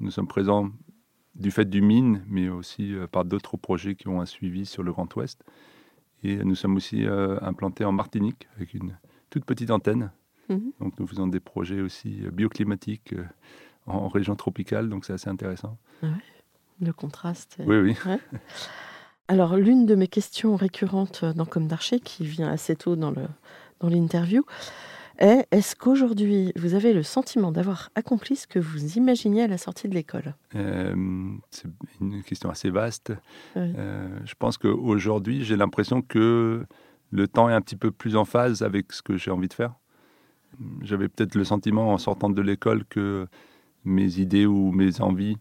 Nous 0.00 0.10
sommes 0.10 0.28
présents 0.28 0.70
du 1.34 1.50
fait 1.50 1.64
du 1.64 1.80
mine, 1.82 2.24
mais 2.28 2.48
aussi 2.48 2.94
euh, 2.94 3.06
par 3.06 3.24
d'autres 3.24 3.56
projets 3.56 3.94
qui 3.94 4.08
ont 4.08 4.20
un 4.20 4.26
suivi 4.26 4.66
sur 4.66 4.82
le 4.82 4.92
Grand 4.92 5.14
Ouest. 5.16 5.42
Et 6.22 6.36
nous 6.44 6.54
sommes 6.54 6.76
aussi 6.76 7.04
euh, 7.06 7.38
implantés 7.42 7.84
en 7.84 7.92
Martinique 7.92 8.48
avec 8.56 8.74
une 8.74 8.96
toute 9.30 9.44
petite 9.44 9.70
antenne. 9.70 10.10
Mhm. 10.48 10.72
Donc 10.80 10.98
nous 10.98 11.06
faisons 11.06 11.26
des 11.26 11.40
projets 11.40 11.80
aussi 11.80 12.22
bioclimatiques 12.32 13.14
en 13.86 14.08
région 14.08 14.36
tropicale, 14.36 14.88
donc 14.88 15.04
c'est 15.04 15.12
assez 15.12 15.28
intéressant. 15.30 15.78
Le 16.80 16.92
contraste. 16.92 17.56
est- 17.58 17.66
Oui, 17.66 17.76
oui. 17.78 17.96
Alors, 19.28 19.56
l'une 19.56 19.86
de 19.86 19.94
mes 19.94 20.08
questions 20.08 20.56
récurrentes 20.56 21.24
dans 21.24 21.46
Comme 21.46 21.66
d'Archer, 21.68 22.00
qui 22.00 22.24
vient 22.26 22.48
assez 22.48 22.76
tôt 22.76 22.96
dans 22.96 23.10
le 23.10 23.22
dans 23.80 23.88
l'interview, 23.88 24.42
est 25.18 25.46
est-ce 25.50 25.76
qu'aujourd'hui, 25.76 26.52
vous 26.56 26.74
avez 26.74 26.92
le 26.92 27.02
sentiment 27.02 27.52
d'avoir 27.52 27.90
accompli 27.94 28.36
ce 28.36 28.46
que 28.46 28.58
vous 28.58 28.96
imaginiez 28.96 29.42
à 29.42 29.46
la 29.46 29.58
sortie 29.58 29.88
de 29.88 29.94
l'école? 29.94 30.34
Euh, 30.54 30.94
c'est 31.50 31.68
une 32.00 32.22
question 32.22 32.50
assez 32.50 32.70
vaste. 32.70 33.12
Oui. 33.56 33.72
Euh, 33.76 34.08
je 34.24 34.34
pense 34.38 34.58
qu'aujourd'hui, 34.58 35.44
j'ai 35.44 35.56
l'impression 35.56 36.02
que 36.02 36.64
le 37.10 37.28
temps 37.28 37.48
est 37.48 37.54
un 37.54 37.60
petit 37.60 37.76
peu 37.76 37.90
plus 37.90 38.16
en 38.16 38.24
phase 38.24 38.62
avec 38.62 38.92
ce 38.92 39.02
que 39.02 39.16
j'ai 39.16 39.30
envie 39.30 39.48
de 39.48 39.54
faire. 39.54 39.74
J'avais 40.82 41.08
peut-être 41.08 41.34
le 41.34 41.44
sentiment 41.44 41.92
en 41.92 41.98
sortant 41.98 42.30
de 42.30 42.42
l'école 42.42 42.84
que 42.84 43.26
mes 43.84 44.18
idées 44.18 44.46
ou 44.46 44.70
mes 44.72 45.00
envies 45.00 45.38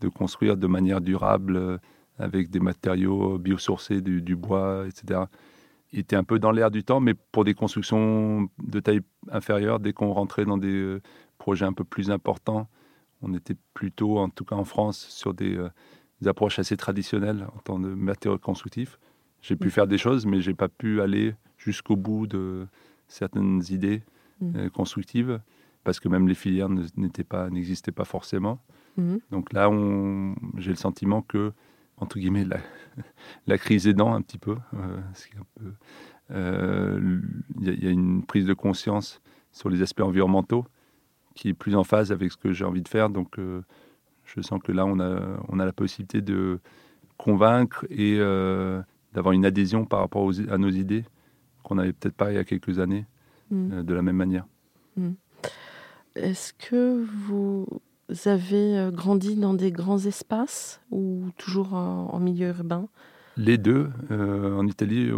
de 0.00 0.08
construire 0.08 0.56
de 0.56 0.66
manière 0.66 1.00
durable 1.00 1.56
euh, 1.56 1.78
avec 2.18 2.50
des 2.50 2.60
matériaux 2.60 3.38
biosourcés, 3.38 4.00
du, 4.00 4.20
du 4.20 4.36
bois, 4.36 4.84
etc., 4.86 5.22
étaient 5.92 6.16
un 6.16 6.24
peu 6.24 6.38
dans 6.38 6.50
l'air 6.52 6.70
du 6.70 6.84
temps, 6.84 7.00
mais 7.00 7.14
pour 7.14 7.44
des 7.44 7.54
constructions 7.54 8.48
de 8.62 8.80
taille 8.80 9.00
inférieure, 9.30 9.78
dès 9.80 9.92
qu'on 9.92 10.12
rentrait 10.12 10.44
dans 10.44 10.58
des 10.58 10.72
euh, 10.74 11.00
projets 11.38 11.66
un 11.66 11.72
peu 11.72 11.84
plus 11.84 12.10
importants, 12.10 12.68
on 13.22 13.34
était 13.34 13.56
plutôt, 13.74 14.18
en 14.18 14.28
tout 14.28 14.44
cas 14.44 14.56
en 14.56 14.64
France, 14.64 14.98
sur 14.98 15.34
des, 15.34 15.56
euh, 15.56 15.68
des 16.20 16.28
approches 16.28 16.58
assez 16.58 16.76
traditionnelles 16.76 17.46
en 17.54 17.58
tant 17.60 17.76
que 17.80 17.86
matériaux 17.86 18.38
constructifs. 18.38 18.98
J'ai 19.42 19.56
pu 19.56 19.68
Mm. 19.68 19.70
faire 19.70 19.86
des 19.86 19.98
choses, 19.98 20.24
mais 20.26 20.40
j'ai 20.40 20.54
pas 20.54 20.68
pu 20.68 21.00
aller 21.00 21.34
jusqu'au 21.58 21.96
bout 21.96 22.26
de 22.26 22.66
certaines 23.08 23.62
idées 23.70 24.02
Mm. 24.40 24.52
euh, 24.56 24.68
constructives, 24.70 25.40
parce 25.84 26.00
que 26.00 26.08
même 26.08 26.26
les 26.26 26.34
filières 26.34 26.68
ne- 26.68 26.86
n'étaient 26.96 27.24
pas, 27.24 27.50
n'existaient 27.50 27.92
pas 27.92 28.04
forcément. 28.04 28.60
Mhm. 28.96 29.20
Donc 29.30 29.52
là, 29.52 29.70
j'ai 30.58 30.70
le 30.70 30.76
sentiment 30.76 31.22
que, 31.22 31.52
entre 31.98 32.18
guillemets, 32.18 32.44
la, 32.44 32.58
la 33.46 33.58
crise 33.58 33.86
aidant 33.86 34.14
un 34.14 34.22
petit 34.22 34.38
peu, 34.38 34.56
euh, 34.74 35.00
euh, 36.30 37.20
il 37.60 37.84
y, 37.84 37.86
a- 37.86 37.90
une 37.90 38.24
prise 38.24 38.46
de 38.46 38.54
conscience 38.54 39.20
sur 39.52 39.68
les 39.68 39.82
aspects 39.82 40.00
environnementaux 40.00 40.66
qui 41.34 41.48
est 41.48 41.54
plus 41.54 41.74
en 41.76 41.84
phase 41.84 42.12
avec 42.12 42.30
ce 42.32 42.36
que 42.36 42.52
j'ai 42.52 42.64
envie 42.64 42.82
de 42.82 42.88
faire. 42.88 43.08
Donc, 43.10 43.38
euh, 43.38 43.62
je 44.24 44.40
sens 44.40 44.60
que 44.62 44.72
là, 44.72 44.84
on 44.86 44.98
a, 45.00 45.40
on 45.48 45.58
a 45.58 45.64
la 45.64 45.72
possibilité 45.72 46.20
de 46.20 46.58
convaincre 47.16 47.86
et 47.90 48.16
euh, 48.18 48.82
d'avoir 49.12 49.32
une 49.32 49.44
adhésion 49.44 49.84
par 49.84 50.00
rapport 50.00 50.22
aux- 50.22 50.40
à 50.50 50.58
nos 50.58 50.70
idées 50.70 51.04
qu'on 51.62 51.76
n'avait 51.76 51.92
peut-être 51.92 52.16
pas 52.16 52.32
il 52.32 52.34
y 52.34 52.38
a 52.38 52.44
quelques 52.44 52.78
années 52.78 53.06
euh, 53.72 53.82
de 53.82 53.94
la 53.94 54.02
même 54.02 54.16
manière. 54.16 54.46
Est-ce 56.16 56.52
que 56.54 57.04
vous 57.04 57.66
avez 58.26 58.78
euh, 58.78 58.90
grandi 58.90 59.36
dans 59.36 59.54
des 59.54 59.70
grands 59.72 59.98
espaces 60.06 60.80
ou 60.90 61.24
toujours 61.36 61.74
en, 61.74 62.08
en 62.12 62.20
milieu 62.20 62.48
urbain? 62.48 62.88
Les 63.36 63.56
deux. 63.58 63.90
euh, 64.10 64.56
en 64.56 64.66
Italie, 64.66 65.10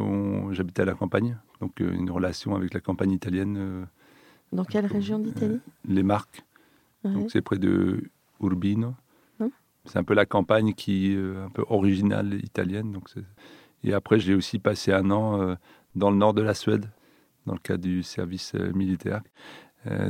j'habitais 0.52 0.82
à 0.82 0.84
la 0.84 0.94
campagne, 0.94 1.36
donc 1.60 1.80
euh, 1.80 1.92
une 1.92 2.10
relation 2.10 2.54
avec 2.54 2.72
la 2.72 2.80
campagne 2.80 3.10
italienne, 3.10 3.56
euh, 3.58 3.84
Dans 4.52 4.64
quelle 4.64 4.86
région 4.86 5.18
d'Italie? 5.18 5.60
les 5.88 6.02
Marques. 6.04 6.44
Ouais. 7.04 7.12
Donc 7.12 7.30
c'est 7.32 7.42
près 7.42 7.58
de 7.58 8.04
Urbino. 8.40 8.94
Hum. 9.40 9.50
C'est 9.84 9.98
un 9.98 10.04
peu 10.04 10.14
la 10.14 10.26
campagne 10.26 10.74
qui 10.74 11.12
est 11.12 11.16
un 11.18 11.50
peu 11.50 11.64
originale 11.68 12.34
italienne. 12.44 12.92
Donc 12.92 13.08
et 13.82 13.92
après, 13.92 14.18
j'ai 14.20 14.34
aussi 14.34 14.58
passé 14.58 14.92
un 14.92 15.10
an 15.10 15.56
dans 15.94 16.10
le 16.10 16.16
nord 16.16 16.32
de 16.34 16.40
la 16.40 16.54
Suède, 16.54 16.86
dans 17.46 17.52
le 17.52 17.58
cadre 17.58 17.82
du 17.82 18.02
service 18.02 18.54
militaire. 18.54 19.22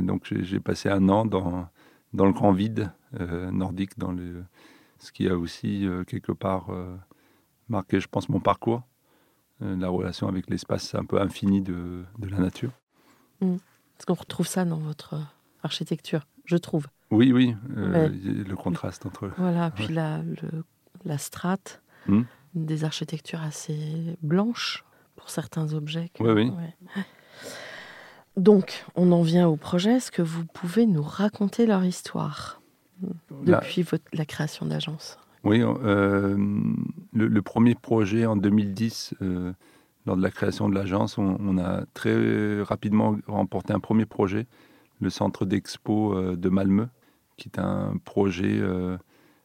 Donc 0.01 0.31
j'ai 0.31 0.59
passé 0.61 0.87
un 0.89 1.09
an 1.09 1.25
dans, 1.25 1.67
dans 2.15 2.25
le 2.25 2.33
grand 2.33 2.51
vide 2.53 2.91
euh, 3.19 3.51
nordique, 3.51 3.97
dans 3.97 4.11
le, 4.11 4.43
ce 4.99 5.11
qui 5.11 5.27
a 5.29 5.37
aussi 5.37 5.85
euh, 5.85 6.03
quelque 6.03 6.31
part 6.31 6.69
euh, 6.69 6.95
marqué, 7.69 7.99
je 7.99 8.07
pense, 8.07 8.29
mon 8.29 8.39
parcours. 8.39 8.83
La 9.61 9.87
relation 9.87 10.27
avec 10.27 10.49
l'espace 10.49 10.95
un 10.95 11.05
peu 11.05 11.21
infini 11.21 11.61
de, 11.61 12.03
de 12.19 12.27
la 12.27 12.39
nature. 12.39 12.71
Parce 13.39 14.05
qu'on 14.05 14.13
retrouve 14.13 14.47
ça 14.47 14.65
dans 14.65 14.79
votre 14.79 15.15
architecture, 15.63 16.27
je 16.43 16.57
trouve. 16.57 16.87
Oui, 17.09 17.31
oui, 17.31 17.55
euh, 17.77 18.09
Ouais. 18.09 18.09
le 18.09 18.55
contraste 18.57 19.05
entre 19.05 19.31
Voilà, 19.37 19.71
puis 19.71 19.87
la, 19.87 20.21
le- 20.23 20.65
la 21.05 21.17
strate, 21.17 21.81
Hmm. 22.07 22.23
des 22.53 22.83
architectures 22.83 23.41
assez 23.41 24.17
blanches 24.21 24.83
pour 25.15 25.29
certains 25.29 25.71
objets. 25.73 26.09
que- 26.13 26.21
Oui, 26.23 26.31
oui. 26.33 26.49
ouais. 26.49 26.75
Donc, 28.37 28.85
on 28.95 29.11
en 29.11 29.21
vient 29.21 29.47
au 29.47 29.55
projet. 29.55 29.93
Est-ce 29.93 30.11
que 30.11 30.21
vous 30.21 30.45
pouvez 30.45 30.85
nous 30.85 31.01
raconter 31.03 31.65
leur 31.65 31.83
histoire 31.85 32.61
depuis 33.43 33.83
votre- 33.83 34.03
la 34.13 34.25
création 34.25 34.65
d'agence? 34.65 35.17
Oui, 35.43 35.61
euh, 35.63 36.35
le, 37.13 37.27
le 37.27 37.41
premier 37.41 37.75
projet 37.75 38.25
en 38.25 38.35
2010, 38.35 39.13
euh, 39.21 39.53
lors 40.05 40.17
de 40.17 40.21
la 40.21 40.31
création 40.31 40.67
de 40.69 40.75
l'agence, 40.75 41.17
on, 41.17 41.37
on 41.39 41.57
a 41.57 41.85
très 41.93 42.61
rapidement 42.63 43.15
remporté 43.27 43.73
un 43.73 43.79
premier 43.79 44.05
projet, 44.05 44.47
le 45.01 45.09
centre 45.09 45.45
d'expo 45.45 46.13
euh, 46.13 46.35
de 46.35 46.49
Malmö, 46.49 46.87
qui 47.37 47.49
est 47.49 47.59
un 47.59 47.95
projet 48.05 48.61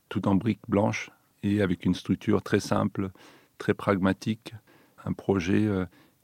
tout 0.09 0.28
en 0.28 0.37
briques 0.37 0.61
blanches 0.68 1.11
et 1.42 1.61
avec 1.61 1.85
une 1.85 1.94
structure 1.94 2.40
très 2.40 2.61
simple, 2.61 3.11
très 3.59 3.75
pragmatique. 3.75 4.54
Un 5.04 5.12
projet 5.12 5.66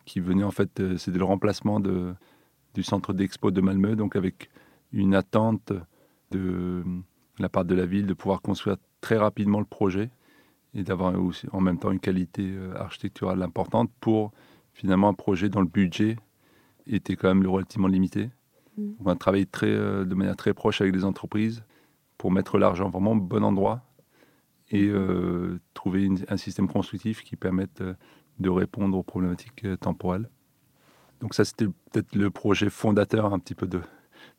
qui 0.04 0.20
venait 0.20 0.44
en 0.44 0.52
fait, 0.52 0.96
c'était 0.96 1.18
le 1.18 1.24
remplacement 1.24 1.80
de, 1.80 2.14
du 2.76 2.82
centre 2.82 3.12
d'expo 3.14 3.50
de 3.50 3.60
Malmö, 3.62 3.96
donc 3.96 4.16
avec 4.16 4.50
une 4.92 5.14
attente 5.14 5.72
de 6.30 6.84
la 7.38 7.48
part 7.48 7.64
de 7.64 7.74
la 7.74 7.86
ville 7.86 8.06
de 8.06 8.14
pouvoir 8.14 8.42
construire 8.42 8.76
très 9.00 9.16
rapidement 9.16 9.58
le 9.60 9.64
projet 9.64 10.10
et 10.74 10.82
d'avoir 10.82 11.18
aussi 11.20 11.46
en 11.52 11.60
même 11.62 11.78
temps 11.78 11.90
une 11.90 12.00
qualité 12.00 12.42
euh, 12.46 12.74
architecturale 12.76 13.42
importante 13.42 13.90
pour 14.00 14.32
finalement 14.74 15.08
un 15.08 15.14
projet 15.14 15.48
dont 15.48 15.60
le 15.60 15.66
budget 15.66 16.16
était 16.86 17.16
quand 17.16 17.28
même 17.34 17.46
relativement 17.46 17.88
limité. 17.88 18.28
Mm. 18.76 18.82
On 19.00 19.06
a 19.06 19.16
travaillé 19.16 19.46
très, 19.46 19.70
euh, 19.70 20.04
de 20.04 20.14
manière 20.14 20.36
très 20.36 20.52
proche 20.52 20.82
avec 20.82 20.94
les 20.94 21.04
entreprises 21.04 21.64
pour 22.18 22.30
mettre 22.30 22.58
l'argent 22.58 22.90
vraiment 22.90 23.12
au 23.12 23.20
bon 23.20 23.42
endroit 23.42 23.80
et 24.70 24.86
euh, 24.88 25.58
trouver 25.72 26.04
une- 26.04 26.24
un 26.28 26.36
système 26.36 26.68
constructif 26.68 27.22
qui 27.22 27.36
permette 27.36 27.82
de 28.38 28.50
répondre 28.50 28.98
aux 28.98 29.02
problématiques 29.02 29.64
temporelles. 29.80 30.28
Donc 31.20 31.34
ça, 31.34 31.44
c'était 31.44 31.66
peut-être 31.66 32.14
le 32.14 32.30
projet 32.30 32.70
fondateur 32.70 33.32
un 33.32 33.38
petit 33.38 33.54
peu 33.54 33.66
de, 33.66 33.80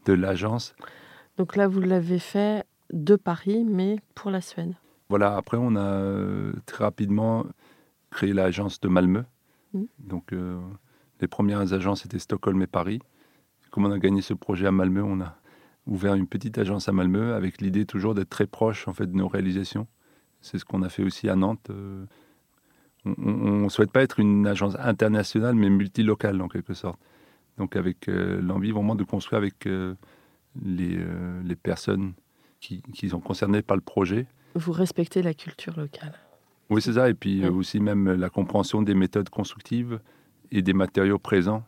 de 0.06 0.14
l'agence. 0.14 0.76
Donc 1.38 1.56
là, 1.56 1.68
vous 1.68 1.82
l'avez 1.82 2.20
fait 2.20 2.66
de 2.92 3.16
Paris, 3.16 3.66
mais 3.66 3.98
pour 4.16 4.32
la 4.32 4.42
Suède. 4.42 4.74
Voilà, 5.10 5.36
après, 5.36 5.58
on 5.58 5.76
a 5.76 5.80
euh, 5.80 6.54
très 6.66 6.84
rapidement 6.84 7.46
créé 8.10 8.34
l'agence 8.34 8.80
de 8.80 8.88
Malmö. 8.88 9.24
Mm. 9.74 9.84
Donc, 10.00 10.34
euh, 10.34 10.60
les 11.22 11.28
premières 11.28 11.74
agences 11.74 12.06
étaient 12.06 12.20
Stockholm 12.20 12.62
et 12.62 12.68
Paris. 12.68 13.00
Comme 13.72 13.86
on 13.86 13.92
a 13.92 14.00
gagné 14.00 14.22
ce 14.22 14.34
projet 14.34 14.68
à 14.68 14.72
Malmö, 14.72 15.04
on 15.04 15.22
a 15.22 15.38
ouvert 15.86 16.16
une 16.16 16.28
petite 16.28 16.58
agence 16.58 16.90
à 16.90 16.92
Malmö 16.92 17.34
avec 17.34 17.62
l'idée 17.62 17.86
toujours 17.86 18.14
d'être 18.14 18.30
très 18.30 18.48
proche 18.48 18.88
en 18.88 18.94
fait 18.94 19.08
de 19.08 19.16
nos 19.16 19.28
réalisations. 19.28 19.88
C'est 20.42 20.60
ce 20.60 20.66
qu'on 20.66 20.84
a 20.84 20.90
fait 20.90 21.04
aussi 21.04 21.30
à 21.30 21.36
Nantes. 21.36 21.70
Euh, 21.70 22.06
on 23.06 23.64
ne 23.64 23.70
souhaite 23.70 23.92
pas 23.92 24.02
être 24.02 24.20
une 24.20 24.48
agence 24.48 24.76
internationale, 24.80 25.56
mais 25.56 25.70
multilocale 25.70 26.42
en 26.42 26.48
quelque 26.48 26.74
sorte. 26.74 27.00
Donc 27.58 27.76
avec 27.76 28.08
euh, 28.08 28.42
l'envie 28.42 28.72
vraiment 28.72 28.96
de 28.96 29.04
construire 29.04 29.38
avec 29.38 29.66
euh, 29.66 29.96
les, 30.62 30.98
euh, 30.98 31.42
les, 31.44 31.56
personnes 31.56 32.14
qui, 32.60 32.82
qui, 32.94 33.10
sont 33.10 33.20
concernées 33.20 33.62
par 33.62 33.78
le 33.78 33.82
projet. 33.82 34.28
Vous 34.56 34.72
respectez 34.72 35.22
la 35.22 35.34
culture 35.34 35.78
locale. 35.78 36.14
Oui, 36.70 36.82
c'est 36.82 36.94
ça. 36.94 37.10
Et 37.10 37.14
puis 37.14 37.42
Oui. 37.44 37.50
aussi 37.50 37.80
même 37.80 38.12
la 38.12 38.30
compréhension 38.30 38.82
des 38.82 38.94
méthodes 38.94 39.30
constructives 39.30 40.00
et 40.52 40.62
des 40.62 40.74
matériaux 40.74 41.20
présents. 41.20 41.64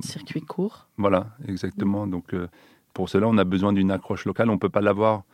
Circuit 0.00 0.42
court. 0.42 0.88
voilà, 0.96 1.36
exactement. 1.48 2.06
Donc 2.06 2.34
euh, 2.34 2.46
pour 2.94 3.08
cela, 3.08 3.26
on 3.26 3.36
a 3.38 3.44
besoin 3.44 3.72
d'une 3.72 3.90
accroche 3.90 4.24
locale. 4.24 4.48
On 4.50 4.54
ne 4.54 4.58
peut 4.58 4.68
pas 4.68 4.80
l'avoir 4.80 5.24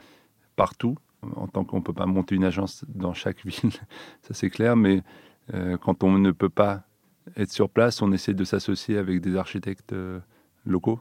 partout, 0.57 0.97
en 1.37 1.47
tant 1.49 1.65
qu'on 1.65 1.79
ne 1.79 1.83
peut 1.83 1.93
pas 1.93 2.07
monter 2.07 2.35
une 2.35 2.45
agence 2.45 2.85
dans 2.89 3.15
chaque 3.15 3.45
ville, 3.47 3.73
ça 4.23 4.33
c'est 4.33 4.51
clair. 4.51 4.77
Mais 4.77 5.03
euh, 5.55 5.77
quand 5.77 6.03
on 6.03 6.19
ne 6.19 6.31
peut 6.31 6.49
pas 6.49 6.83
être 7.37 7.51
sur 7.51 7.69
place, 7.69 8.03
on 8.03 8.13
essaie 8.13 8.35
de 8.35 8.45
s'associer 8.45 8.99
avec 8.99 9.21
des 9.21 9.37
architectes 9.37 9.93
euh, 9.93 10.21
locaux. 10.65 11.01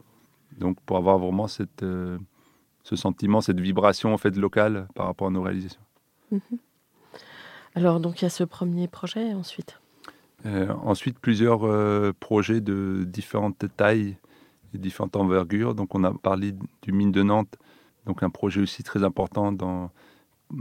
Donc 0.58 0.80
pour 0.80 0.96
avoir 0.96 1.18
vraiment 1.18 1.48
cette, 1.48 1.82
euh, 1.82 2.18
ce 2.82 2.96
sentiment, 2.96 3.40
cette 3.40 3.60
vibration 3.60 4.12
en 4.12 4.18
fait 4.18 4.36
locale 4.36 4.88
par 4.94 5.06
rapport 5.06 5.28
à 5.28 5.30
nos 5.30 5.42
réalisations. 5.42 5.80
Alors, 7.74 8.00
donc, 8.00 8.20
il 8.20 8.24
y 8.24 8.26
a 8.26 8.30
ce 8.30 8.42
premier 8.42 8.88
projet 8.88 9.34
ensuite? 9.34 9.80
Ensuite, 10.44 11.18
plusieurs 11.18 12.14
projets 12.14 12.60
de 12.60 13.04
différentes 13.06 13.64
tailles 13.76 14.16
et 14.74 14.78
différentes 14.78 15.16
envergures. 15.16 15.74
Donc, 15.74 15.94
on 15.94 16.04
a 16.04 16.12
parlé 16.12 16.54
du 16.82 16.92
mine 16.92 17.12
de 17.12 17.22
Nantes, 17.22 17.56
donc 18.06 18.22
un 18.22 18.30
projet 18.30 18.60
aussi 18.60 18.82
très 18.82 19.02
important 19.04 19.52
dans, 19.52 19.90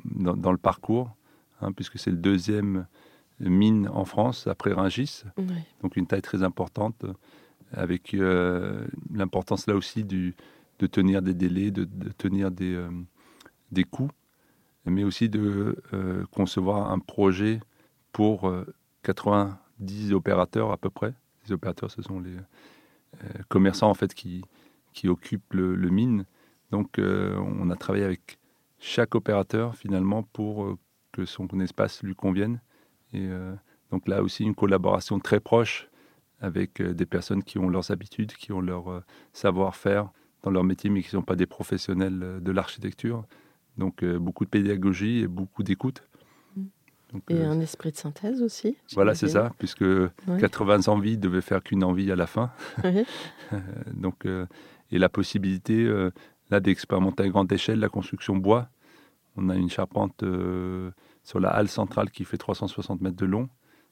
dans, 0.06 0.36
dans 0.36 0.52
le 0.52 0.58
parcours, 0.58 1.16
hein, 1.62 1.72
puisque 1.72 1.98
c'est 2.00 2.12
le 2.12 2.18
deuxième 2.18 2.86
mine 3.40 3.90
en 3.90 4.06
France 4.06 4.48
après 4.48 4.72
Rungis, 4.74 5.24
Oui. 5.38 5.46
donc 5.82 5.96
une 5.98 6.08
taille 6.08 6.22
très 6.22 6.44
importante, 6.44 7.06
avec 7.74 8.14
euh, 8.14 8.86
l'importance 9.14 9.68
là 9.68 9.76
aussi 9.76 10.04
du, 10.04 10.36
de 10.80 10.88
tenir 10.88 11.22
des 11.22 11.34
délais, 11.34 11.72
de, 11.72 11.84
de 11.84 12.10
tenir 12.10 12.50
des, 12.52 12.74
euh, 12.74 12.90
des 13.72 13.84
coûts, 13.84 14.12
mais 14.86 15.04
aussi 15.04 15.28
de 15.30 15.76
euh, 15.94 16.24
concevoir 16.32 16.92
un 16.92 17.00
projet 17.00 17.60
pour 18.14 18.48
euh, 18.48 18.66
90 19.04 20.14
opérateurs 20.14 20.72
à 20.72 20.78
peu 20.78 20.90
près. 20.90 21.14
Les 21.46 21.52
opérateurs, 21.54 21.92
ce 21.92 22.02
sont 22.02 22.20
les 22.20 22.36
euh, 22.36 23.28
commerçants 23.50 23.90
en 23.90 23.94
fait 23.96 24.14
qui, 24.14 24.44
qui 24.94 25.08
occupent 25.10 25.54
le, 25.54 25.76
le 25.76 25.90
mine. 25.90 26.26
Donc, 26.72 27.00
euh, 27.00 27.36
on 27.38 27.70
a 27.70 27.76
travaillé 27.76 28.06
avec 28.06 28.38
chaque 28.80 29.16
opérateur 29.16 29.76
finalement 29.76 30.24
pour 30.24 30.66
euh, 30.66 30.78
que 31.12 31.26
son 31.26 31.48
espace 31.60 32.04
lui 32.04 32.16
convienne. 32.16 32.62
Et 33.14 33.28
euh, 33.28 33.54
donc 33.92 34.08
là 34.08 34.22
aussi, 34.22 34.44
une 34.44 34.56
collaboration 34.56 35.20
très 35.20 35.40
proche 35.40 35.90
avec 36.40 36.82
euh, 36.82 36.94
des 36.94 37.06
personnes 37.06 37.44
qui 37.44 37.58
ont 37.58 37.70
leurs 37.70 37.92
habitudes, 37.92 38.34
qui 38.34 38.52
ont 38.52 38.62
leur 38.62 39.04
savoir-faire 39.34 40.10
dans 40.44 40.52
leur 40.52 40.64
métier, 40.64 40.90
mais 40.90 41.02
qui 41.02 41.08
ne 41.08 41.20
sont 41.20 41.24
pas 41.24 41.36
des 41.36 41.48
professionnels 41.48 42.40
de 42.42 42.52
l'architecture. 42.52 43.26
Donc 43.78 44.06
beaucoup 44.06 44.46
de 44.46 44.50
pédagogie 44.50 45.20
et 45.20 45.28
beaucoup 45.28 45.64
d'écoute. 45.64 46.04
Mm. 46.56 46.64
Donc, 47.14 47.24
Et 47.30 47.36
euh, 47.36 47.50
un 47.50 47.60
esprit 47.60 47.92
de 47.92 47.98
synthèse 47.98 48.42
aussi. 48.42 48.78
voilà, 48.94 49.16
c'est 49.16 49.30
ça, 49.30 49.52
puisque 49.58 49.82
Oui. 49.82 50.40
80 50.40 50.88
envies 50.88 51.18
devaient 51.18 51.42
faire 51.42 51.64
qu'une 51.64 51.84
envie 51.84 52.12
à 52.12 52.16
la 52.16 52.28
fin. 52.28 52.52
Donc, 53.94 54.26
euh, 54.26 54.46
et 54.92 54.98
la 54.98 55.10
possibilité 55.10 55.84
euh, 55.86 56.12
là 56.50 56.60
d'expérimenter 56.60 57.24
à 57.24 57.30
grande 57.30 57.52
échelle 57.52 57.80
la 57.80 57.90
construction 57.90 58.36
bois. 58.36 58.70
On 59.38 59.50
a 59.50 59.56
une 59.56 59.70
charpente 59.70 60.24
euh, 60.24 60.92
sur 61.24 61.40
la 61.40 61.50
halle 61.50 61.68
centrale 61.68 62.10
qui 62.12 62.24
fait 62.24 62.38
360 62.38 63.02
mètres 63.02 63.18
de 63.18 63.26
long 63.26 63.50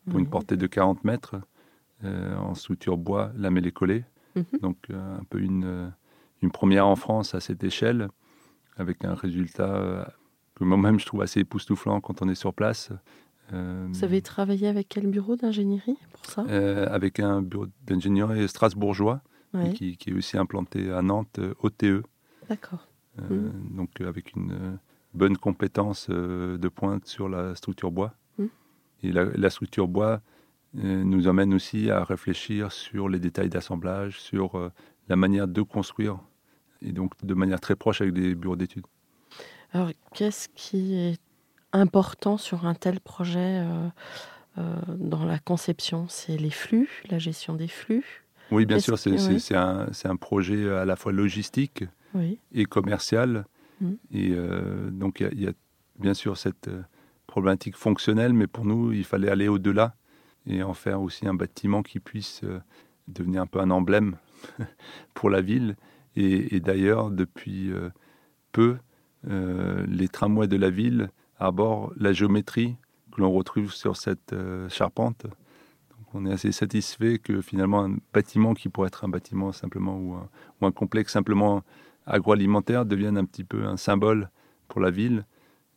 pour 0.09 0.19
une 0.19 0.25
Oui. 0.25 0.31
portée 0.31 0.57
de 0.57 0.67
40 0.67 1.03
mètres 1.03 1.35
euh, 2.03 2.35
en 2.37 2.53
structure 2.53 2.97
bois 2.97 3.31
lamellé 3.35 3.71
collé. 3.71 4.05
Mhm. 4.35 4.45
Donc 4.61 4.77
euh, 4.89 5.17
un 5.19 5.23
peu 5.25 5.39
une, 5.39 5.91
une 6.41 6.51
première 6.51 6.87
en 6.87 6.95
France 6.95 7.35
à 7.35 7.39
cette 7.39 7.63
échelle 7.63 8.09
avec 8.77 9.05
un 9.05 9.13
résultat 9.13 10.11
que 10.55 10.63
moi-même 10.63 10.99
je 10.99 11.05
trouve 11.05 11.21
assez 11.21 11.41
époustouflant 11.41 12.01
quand 12.01 12.21
on 12.21 12.29
est 12.29 12.35
sur 12.35 12.53
place. 12.53 12.91
Vous 13.51 14.03
avez 14.03 14.21
travaillé 14.23 14.67
avec 14.67 14.87
quel 14.89 15.05
bureau 15.05 15.35
d'ingénierie 15.35 15.97
pour 16.13 16.25
ça? 16.25 16.41
Avec 16.91 17.19
un 17.19 17.43
bureau 17.43 17.67
d'ingénierie 17.85 18.47
strasbourgeois 18.47 19.21
qui, 19.75 19.95
qui 19.97 20.09
est 20.09 20.13
aussi 20.13 20.37
implanté 20.39 20.91
à 20.91 21.03
Nantes, 21.03 21.39
OTE. 21.59 22.03
D'accord. 22.49 22.87
Euh, 23.21 23.51
donc 23.69 24.01
avec 24.01 24.33
une 24.35 24.79
euh, 25.13 25.17
bonne 25.17 25.37
compétence 25.37 26.07
euh, 26.09 26.57
de 26.57 26.67
pointe 26.69 27.05
sur 27.05 27.29
la 27.29 27.55
structure 27.55 27.91
bois. 27.91 28.13
Mm. 28.37 28.45
Et 29.03 29.11
la, 29.11 29.25
la 29.25 29.49
structure 29.49 29.87
bois 29.87 30.21
euh, 30.77 31.03
nous 31.03 31.27
amène 31.27 31.53
aussi 31.53 31.91
à 31.91 32.03
réfléchir 32.03 32.71
sur 32.71 33.09
les 33.09 33.19
détails 33.19 33.49
d'assemblage, 33.49 34.19
sur 34.19 34.55
euh, 34.55 34.71
la 35.09 35.15
manière 35.15 35.47
de 35.47 35.61
construire, 35.61 36.17
et 36.81 36.91
donc 36.91 37.13
de 37.23 37.33
manière 37.33 37.59
très 37.59 37.75
proche 37.75 38.01
avec 38.01 38.13
des 38.13 38.35
bureaux 38.35 38.55
d'études. 38.55 38.85
Alors, 39.73 39.91
qu'est-ce 40.13 40.49
qui 40.49 40.95
est 40.95 41.19
important 41.71 42.37
sur 42.37 42.65
un 42.65 42.75
tel 42.75 42.99
projet 42.99 43.61
euh, 43.63 43.89
euh, 44.59 44.75
dans 44.87 45.25
la 45.25 45.39
conception? 45.39 46.07
C'est 46.09 46.37
les 46.37 46.51
flux, 46.51 46.89
la 47.09 47.19
gestion 47.19 47.55
des 47.55 47.67
flux? 47.67 48.25
Oui, 48.51 48.65
bien 48.65 48.79
sûr, 48.79 48.99
c'est 48.99 49.11
oui. 49.11 49.39
un, 49.55 50.15
projet 50.15 50.69
à 50.69 50.85
la 50.85 50.95
fois 50.95 51.11
logistique 51.11 51.85
Oui. 52.13 52.37
et 52.53 52.65
commercial. 52.65 53.45
Mm. 53.81 53.93
Et 54.11 54.31
euh, 54.31 54.89
donc, 54.91 55.19
il 55.19 55.41
y 55.41 55.47
a- 55.47 55.53
bien 55.99 56.13
sûr 56.13 56.37
cette 56.37 56.67
euh, 56.67 56.81
problématique 57.27 57.75
fonctionnelle, 57.75 58.33
mais 58.33 58.47
pour 58.47 58.65
nous, 58.65 58.91
il 58.91 59.03
fallait 59.03 59.29
aller 59.29 59.47
au-delà 59.47 59.95
et 60.45 60.63
en 60.63 60.73
faire 60.73 61.01
aussi 61.01 61.27
un 61.27 61.33
bâtiment 61.33 61.83
qui 61.83 61.99
puisse 61.99 62.41
euh, 62.43 62.59
devenir 63.07 63.41
un 63.41 63.47
peu 63.47 63.59
un 63.59 63.69
emblème 63.71 64.17
pour 65.13 65.29
la 65.29 65.41
ville. 65.41 65.75
Et, 66.15 66.59
d'ailleurs, 66.59 67.09
depuis 67.09 67.71
peu, 68.51 68.77
les 69.23 70.07
tramways 70.07 70.47
de 70.47 70.57
la 70.57 70.69
ville 70.69 71.09
abordent 71.39 71.91
la 71.97 72.13
géométrie 72.13 72.75
que 73.11 73.19
l'on 73.19 73.31
retrouve 73.31 73.73
sur 73.73 73.97
cette 73.97 74.35
charpente. 74.69 75.25
On 76.13 76.27
est 76.27 76.31
assez 76.31 76.51
satisfait 76.51 77.17
que 77.17 77.41
finalement 77.41 77.83
un 77.83 77.97
bâtiment 78.13 78.53
qui 78.53 78.69
pourrait 78.69 78.89
être 78.89 79.05
un 79.05 79.09
bâtiment 79.09 79.51
simplement 79.51 79.97
ou 79.97 80.15
un 80.63 80.71
complexe 80.71 81.13
simplement 81.13 81.63
agroalimentaire 82.05 82.85
devienne 82.85 83.17
un 83.17 83.25
petit 83.25 83.43
peu 83.43 83.65
un 83.65 83.77
symbole 83.77 84.29
pour 84.67 84.81
la 84.81 84.91
ville. 84.91 85.25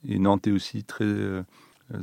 Et 0.09 0.19
Nantes 0.19 0.47
est 0.47 0.53
aussi 0.53 0.85
très 0.85 1.05
euh, 1.05 1.43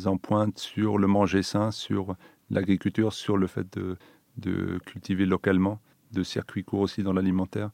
en 0.05 0.17
pointe 0.17 0.57
sur 0.59 0.97
le 0.97 1.07
manger 1.07 1.43
sain, 1.43 1.71
sur 1.71 2.15
l'agriculture, 2.49 3.13
sur 3.13 3.38
le 3.38 3.47
fait 3.47 3.77
de, 3.77 3.97
de 4.38 4.79
cultiver 4.86 5.25
localement, 5.25 5.79
de 6.12 6.23
circuits 6.23 6.63
courts 6.63 6.81
aussi 6.81 7.03
dans 7.03 7.13
l'alimentaire. 7.13 7.71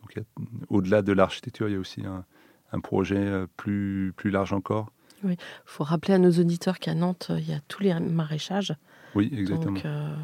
Donc 0.00 0.24
au-delà 0.68 1.02
de 1.02 1.12
l'architecture, 1.12 1.68
il 1.68 1.72
y 1.72 1.76
a 1.76 1.80
aussi 1.80 2.04
un, 2.04 2.24
un 2.72 2.80
projet 2.80 3.16
euh, 3.16 3.46
plus, 3.56 4.12
plus 4.16 4.30
large 4.30 4.52
encore. 4.52 4.92
Il 5.24 5.36
faut 5.64 5.84
rappeler 5.84 6.14
à 6.14 6.18
nos 6.18 6.30
auditeurs 6.30 6.78
qu'à 6.78 6.94
Nantes, 6.94 7.32
il 7.36 7.48
y 7.48 7.52
a 7.52 7.60
tous 7.66 7.82
les 7.82 7.92
maraîchages. 7.98 8.74
Oui, 9.16 9.28
exactement. 9.32 9.72
Donc, 9.72 9.84
euh, 9.84 10.14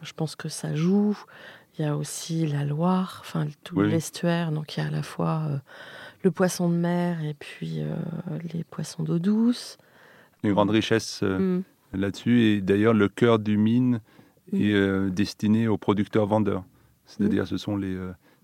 je 0.00 0.12
pense 0.14 0.34
que 0.34 0.48
ça 0.48 0.74
joue. 0.74 1.18
Il 1.80 1.84
y 1.84 1.86
a 1.86 1.96
aussi 1.96 2.46
la 2.46 2.66
Loire, 2.66 3.20
enfin 3.22 3.46
tout 3.64 3.78
Oui. 3.80 3.88
l'estuaire. 3.88 4.52
Donc, 4.52 4.76
il 4.76 4.80
y 4.80 4.82
a 4.82 4.88
à 4.88 4.90
la 4.90 5.02
fois 5.02 5.44
euh, 5.48 5.56
le 6.22 6.30
poisson 6.30 6.68
de 6.68 6.74
mer 6.74 7.24
et 7.24 7.32
puis 7.32 7.80
euh, 7.80 7.94
les 8.52 8.64
poissons 8.64 9.02
d'eau 9.02 9.18
douce. 9.18 9.78
Une 10.44 10.52
grande 10.52 10.68
richesse 10.68 11.20
euh, 11.22 11.56
Mm. 11.58 11.62
là-dessus. 11.94 12.42
Et 12.42 12.60
d'ailleurs, 12.60 12.92
le 12.92 13.08
cœur 13.08 13.38
du 13.38 13.56
mine 13.56 14.02
est 14.52 14.74
euh, 14.74 15.08
destiné 15.08 15.68
aux 15.68 15.78
producteurs-vendeurs. 15.78 16.64
C'est-à-dire, 17.06 17.46
ce 17.46 17.56
sont 17.56 17.78
les 17.78 17.96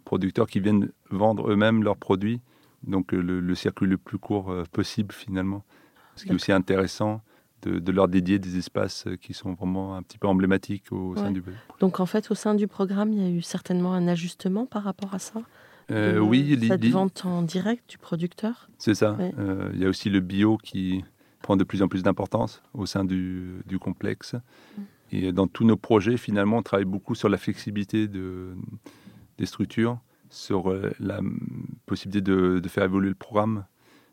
producteurs 0.06 0.46
qui 0.46 0.58
viennent 0.60 0.90
vendre 1.10 1.50
eux-mêmes 1.50 1.82
leurs 1.82 1.98
produits. 1.98 2.40
Donc, 2.86 3.12
le, 3.12 3.40
le 3.40 3.54
circuit 3.54 3.86
le 3.86 3.98
plus 3.98 4.16
court 4.16 4.50
possible, 4.72 5.12
finalement. 5.12 5.62
Ce 6.14 6.24
qui 6.24 6.30
est 6.30 6.34
aussi 6.34 6.52
intéressant 6.52 7.20
de, 7.66 7.78
de 7.78 7.92
leur 7.92 8.08
dédier 8.08 8.38
des 8.38 8.58
espaces 8.58 9.06
euh, 9.06 9.16
qui 9.16 9.34
sont 9.34 9.54
vraiment 9.54 9.96
un 9.96 10.02
petit 10.02 10.18
peu 10.18 10.28
emblématiques 10.28 10.92
au 10.92 11.16
sein 11.16 11.30
du. 11.30 11.42
Donc, 11.80 12.00
en 12.00 12.06
fait, 12.06 12.30
au 12.30 12.34
sein 12.34 12.54
du 12.54 12.66
programme, 12.66 13.12
il 13.12 13.22
y 13.22 13.26
a 13.26 13.30
eu 13.30 13.42
certainement 13.42 13.92
un 13.94 14.08
ajustement 14.08 14.66
par 14.66 14.84
rapport 14.84 15.14
à 15.14 15.18
ça? 15.18 15.42
Euh, 15.90 16.18
oui, 16.18 16.58
Cette 16.66 16.84
vente 16.86 17.24
en 17.24 17.42
direct 17.42 17.88
du 17.88 17.98
producteur? 17.98 18.68
C'est 18.78 18.94
ça. 18.94 19.12
Ouais. 19.12 19.32
Euh, 19.38 19.70
Il 19.74 19.80
y 19.80 19.84
a 19.84 19.88
aussi 19.88 20.10
le 20.10 20.20
bio 20.20 20.56
qui 20.56 21.04
prend 21.42 21.56
de 21.56 21.64
plus 21.64 21.82
en 21.82 21.88
plus 21.88 22.02
d'importance 22.02 22.62
au 22.74 22.86
sein 22.86 23.04
du, 23.04 23.60
du 23.66 23.78
complexe. 23.78 24.34
Mm. 24.34 24.82
Et 25.12 25.32
dans 25.32 25.46
tous 25.46 25.64
nos 25.64 25.76
projets, 25.76 26.16
finalement, 26.16 26.58
on 26.58 26.62
travaille 26.62 26.86
beaucoup 26.86 27.14
sur 27.14 27.28
la 27.28 27.38
flexibilité 27.38 28.08
de, 28.08 28.56
des 29.38 29.46
structures, 29.46 29.98
sur 30.28 30.70
euh, 30.70 30.90
la 30.98 31.20
possibilité 31.86 32.20
de, 32.20 32.58
de 32.58 32.68
faire 32.68 32.82
évoluer 32.82 33.10
le 33.10 33.14
programme. 33.14 33.64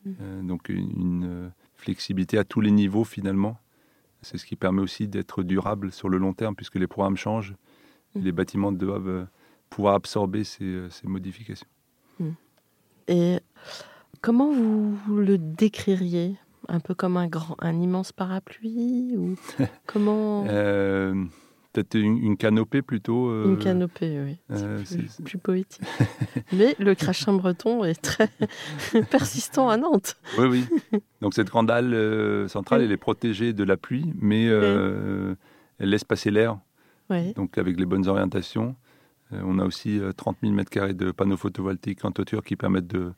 Mm. 0.06 0.12
Euh, 0.22 0.42
donc 0.44 0.70
une, 0.70 0.92
une, 1.00 1.52
flexibilité 1.84 2.38
à 2.38 2.44
tous 2.44 2.62
les 2.62 2.72
niveaux, 2.72 3.04
finalement, 3.04 3.58
C'est 4.26 4.38
ce 4.38 4.46
qui 4.46 4.56
permet 4.56 4.82
aussi 4.82 5.08
d'être 5.10 5.44
durable 5.44 5.92
sur 5.92 6.08
le 6.08 6.18
long 6.18 6.34
terme, 6.34 6.56
puisque 6.56 6.76
les 6.76 6.88
programmes 6.88 7.18
changent. 7.18 7.56
Et 8.16 8.20
Mm. 8.20 8.24
les 8.24 8.32
bâtiments 8.32 8.72
doivent 8.72 9.08
euh, 9.10 9.26
pouvoir 9.70 9.96
absorber 9.96 10.44
ces, 10.46 10.64
euh, 10.64 10.90
ces 10.90 11.08
modifications. 11.08 11.68
Et 13.10 13.40
comment 14.22 14.52
vous, 14.54 14.96
vous 14.96 15.18
le 15.18 15.38
décririez? 15.38 16.38
Un 16.70 16.80
peu 16.80 16.94
comme 16.96 17.18
un 17.18 17.28
grand, 17.28 17.58
un 17.60 17.78
immense 17.82 18.14
parapluie 18.14 19.18
ou 19.18 19.36
comment 19.86 20.46
Euh, 20.48 21.14
Peut-être 21.74 21.96
une, 21.96 22.18
une 22.20 22.38
canopée 22.38 22.82
plutôt. 22.84 23.30
euh, 23.30 23.46
Une 23.48 23.58
canopée, 23.58 24.22
oui. 24.24 24.38
euh, 24.52 24.82
plus, 25.26 25.38
poétique. 25.40 25.82
Mais 26.54 26.76
le 26.80 26.94
crachin 26.94 27.34
breton 27.34 27.84
est 27.84 28.00
très 28.02 28.30
persistant 29.10 29.70
à 29.70 29.78
Nantes. 29.78 30.16
Oui, 30.38 30.66
oui. 30.92 31.00
Donc 31.22 31.34
cette 31.34 31.48
grande 31.48 31.72
halle 31.72 31.94
euh, 31.94 32.48
centrale, 32.48 32.80
Oui. 32.82 32.86
elle 32.86 32.92
est 32.92 32.98
protégée 32.98 33.54
de 33.54 33.64
la 33.64 33.76
pluie, 33.78 34.06
mais 34.20 34.46
elle 34.46 35.36
laisse 35.80 36.04
passer 36.04 36.30
l'air. 36.32 36.60
Oui. 37.10 37.34
Donc 37.34 37.58
avec 37.58 37.80
les 37.80 37.86
bonnes 37.86 38.08
orientations, 38.08 38.76
on 39.32 39.58
a 39.58 39.66
aussi 39.66 40.00
euh, 40.00 40.12
30 40.14 40.38
000 40.44 40.54
m2 40.56 40.94
de 40.94 41.12
panneaux 41.12 41.38
photovoltaïques 41.38 42.06
en 42.06 42.12
toiture 42.12 42.44
qui 42.44 42.56
permettent 42.56 42.88
de 42.88 43.14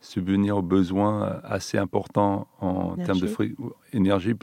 subvenir 0.00 0.56
aux 0.58 0.62
besoins 0.62 1.40
assez 1.42 1.78
importants 1.78 2.46
en 2.60 2.94
termes 2.94 3.18
de 3.18 3.28
énergie, 3.92 4.34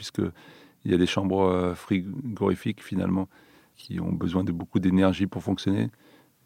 puisqu'il 0.85 0.91
y 0.91 0.95
a 0.95 0.97
des 0.97 1.07
chambres 1.07 1.41
euh, 1.49 1.73
frigorifiques 1.73 2.83
finalement 2.83 3.27
qui 3.75 3.99
ont 3.99 4.11
besoin 4.13 4.43
de 4.43 4.51
beaucoup 4.51 4.79
d'énergie 4.79 5.25
pour 5.27 5.41
fonctionner. 5.43 5.89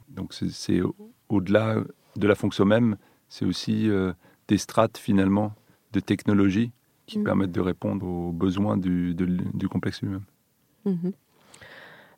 Donc 0.09 0.33
c'est- 0.33 0.49
c'est 0.49 0.81
au- 0.81 0.95
au-delà 1.27 1.75
de 2.15 2.27
la 2.27 2.35
fonction 2.35 2.65
même, 2.65 2.95
c'est 3.27 3.45
aussi 3.45 3.89
euh, 3.89 4.13
des 4.47 4.57
strates 4.57 4.97
finalement 4.97 5.53
de 5.93 5.99
technologie 5.99 6.71
qui 7.05 7.19
Mhm. 7.19 7.25
permettent 7.25 7.51
de 7.51 7.61
répondre 7.61 8.05
aux 8.07 8.31
besoins 8.31 8.77
du, 8.77 9.13
de 9.13 9.25
l- 9.25 9.41
du 9.53 9.67
complexe 9.67 10.01
lui-même. 10.01 10.23
Mhm. 10.85 11.11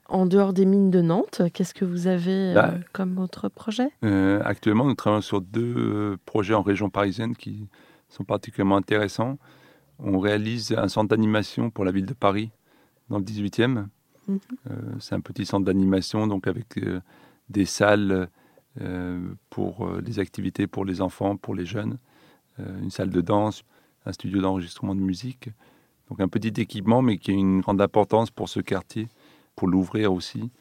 En 0.08 0.26
dehors 0.26 0.54
des 0.54 0.66
mines 0.66 0.92
de 0.92 1.02
Nantes, 1.02 1.42
qu'est-ce 1.54 1.74
que 1.74 1.86
vous 1.86 2.08
avez 2.08 2.32
euh, 2.52 2.54
Bah, 2.56 2.74
comme 2.94 3.18
autre 3.18 3.48
projet? 3.50 3.90
Euh, 4.04 4.42
actuellement, 4.44 4.86
nous 4.86 4.94
travaillons 4.96 5.22
sur 5.22 5.42
deux 5.42 6.18
projets 6.26 6.54
en 6.54 6.62
région 6.62 6.90
parisienne 6.90 7.34
qui 7.36 7.68
sont 8.10 8.26
particulièrement 8.26 8.76
intéressants. 8.78 9.38
On 10.04 10.20
réalise 10.20 10.74
un 10.74 10.88
centre 10.88 11.10
d'animation 11.10 11.70
pour 11.70 11.86
la 11.86 11.92
ville 11.92 12.06
de 12.06 12.14
Paris, 12.14 12.52
dans 13.10 13.18
le 13.18 13.24
18e. 13.24 13.88
Mhm. 14.28 14.40
Euh, 14.70 14.76
C'est 15.00 15.16
un 15.16 15.22
petit 15.22 15.46
centre 15.46 15.66
d'animation, 15.66 16.28
donc 16.28 16.48
avec 16.48 16.78
euh, 16.78 17.02
des 17.50 17.66
salles 17.66 18.30
euh, 18.80 19.34
pour 19.50 19.90
les 20.00 20.20
activités 20.20 20.68
pour 20.68 20.86
les 20.86 21.02
enfants, 21.02 21.36
pour 21.36 21.56
les 21.56 21.66
jeunes, 21.66 21.98
une 22.60 22.92
salle 22.92 23.10
de 23.10 23.22
danse, 23.22 23.64
un 24.06 24.14
studio 24.14 24.40
d'enregistrement 24.40 24.94
de 24.94 25.00
musique. 25.00 25.50
Donc 26.10 26.20
un 26.20 26.28
petit 26.28 26.62
équipement, 26.62 27.02
mais 27.02 27.18
qui 27.18 27.32
a 27.32 27.34
une 27.34 27.62
grande 27.62 27.82
importance 27.82 28.30
pour 28.30 28.50
ce 28.50 28.60
quartier, 28.60 29.08
pour 29.56 29.68
l'ouvrir 29.68 30.14
aussi, 30.14 30.52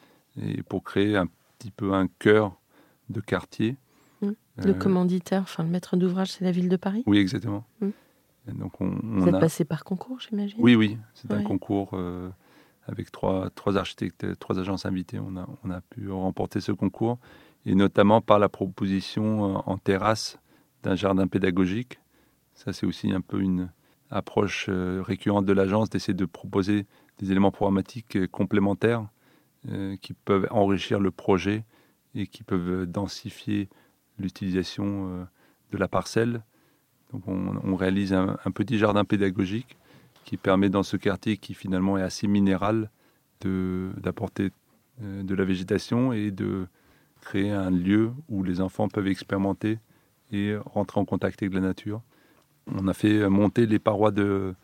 et 0.40 0.62
pour 0.62 0.83
créer 0.83 1.16
un 1.16 1.26
petit 1.59 1.70
peu 1.70 1.92
un 1.92 2.07
cœur 2.07 2.59
de 3.11 3.20
quartier. 3.20 3.76
Mm. 4.22 4.31
Le 4.64 4.74
commanditaire, 4.74 5.42
enfin 5.42 5.62
le 5.62 5.68
maître 5.68 5.96
d'ouvrage, 5.96 6.33
c'est 6.33 6.44
la 6.44 6.53
ville 6.53 6.68
de 6.68 6.76
Paris? 6.76 7.03
Oui, 7.07 7.18
exactement. 7.18 7.64
Mm. 7.81 7.88
Et 8.48 8.53
donc 8.53 8.81
on, 8.81 8.90
Vous 9.03 9.29
êtes 9.29 9.35
a... 9.35 9.40
passé 9.40 9.64
par 9.64 9.85
concours, 9.85 10.18
j'imagine 10.20 10.59
Oui, 10.61 10.74
oui, 10.74 10.98
c'est 11.14 11.31
un 11.33 11.42
concours 11.42 11.90
euh, 11.92 12.31
avec 12.87 13.11
trois, 13.12 13.50
trois 13.50 13.76
architectes, 13.76 14.38
trois 14.38 14.59
agences 14.59 14.87
invitées. 14.87 15.18
On 15.18 15.37
a, 15.37 15.46
on 15.64 15.70
a 15.70 15.81
pu 15.81 16.11
remporter 16.11 16.61
ce 16.61 16.72
concours, 16.72 17.18
et 17.66 17.74
notamment 17.74 18.20
par 18.20 18.38
la 18.38 18.48
proposition 18.48 19.57
euh, 19.57 19.59
en 19.66 19.79
terrasse 19.79 20.38
d'un 20.83 20.94
jardin 20.94 21.26
pédagogique. 21.26 22.00
Ça, 22.55 22.72
c'est 22.72 22.87
aussi 22.87 23.12
un 23.12 23.20
peu 23.20 23.40
une 23.40 23.70
approche 24.11 24.66
euh, 24.68 25.03
récurrente 25.05 25.46
de 25.46 25.53
l'agence 25.53 25.90
d'essayer 25.90 26.14
de 26.14 26.24
proposer 26.24 26.87
des 27.18 27.31
éléments 27.31 27.53
programmatiques 27.53 28.26
complémentaires 28.29 29.07
euh, 29.68 29.96
qui 30.00 30.14
peuvent 30.14 30.48
enrichir 30.50 31.00
le 31.00 31.11
projet 31.11 31.64
et 32.14 32.26
qui 32.26 32.42
peuvent 32.42 32.87
densifier 32.87 33.68
l'utilisation 34.18 35.26
de 35.70 35.79
la 35.79 35.87
parcelle. 35.87 36.42
Donc 37.12 37.23
on, 37.27 37.57
on 37.64 37.77
réalise 37.77 38.12
un, 38.12 38.37
un 38.44 38.51
petit 38.51 38.79
jardin 38.79 39.05
pédagogique 39.05 39.77
qui 40.25 40.37
permet 40.37 40.68
dans 40.68 40.83
ce 40.85 40.96
quartier 40.96 41.37
qui 41.37 41.55
finalement 41.55 41.99
est 41.99 42.03
assez 42.03 42.27
minéral 42.29 42.90
d'apporter 43.96 44.51
euh, 45.03 45.23
de 45.23 45.35
la 45.35 45.44
végétation 45.44 46.12
et 46.12 46.31
de 46.31 46.66
créer 47.20 47.51
un 47.51 47.70
lieu 47.70 48.12
où 48.29 48.42
les 48.42 48.61
enfants 48.61 48.88
peuvent 48.88 49.07
expérimenter 49.09 49.79
et 50.33 50.57
rentrer 50.64 51.01
en 51.01 51.05
contact 51.05 51.42
avec 51.42 51.55
la 51.55 51.61
nature. 51.61 52.01
On 52.66 52.87
a 52.88 52.94
fait 52.94 53.29
monter 53.29 53.66
les 53.66 53.79
parois 53.79 54.11
de- 54.11 54.55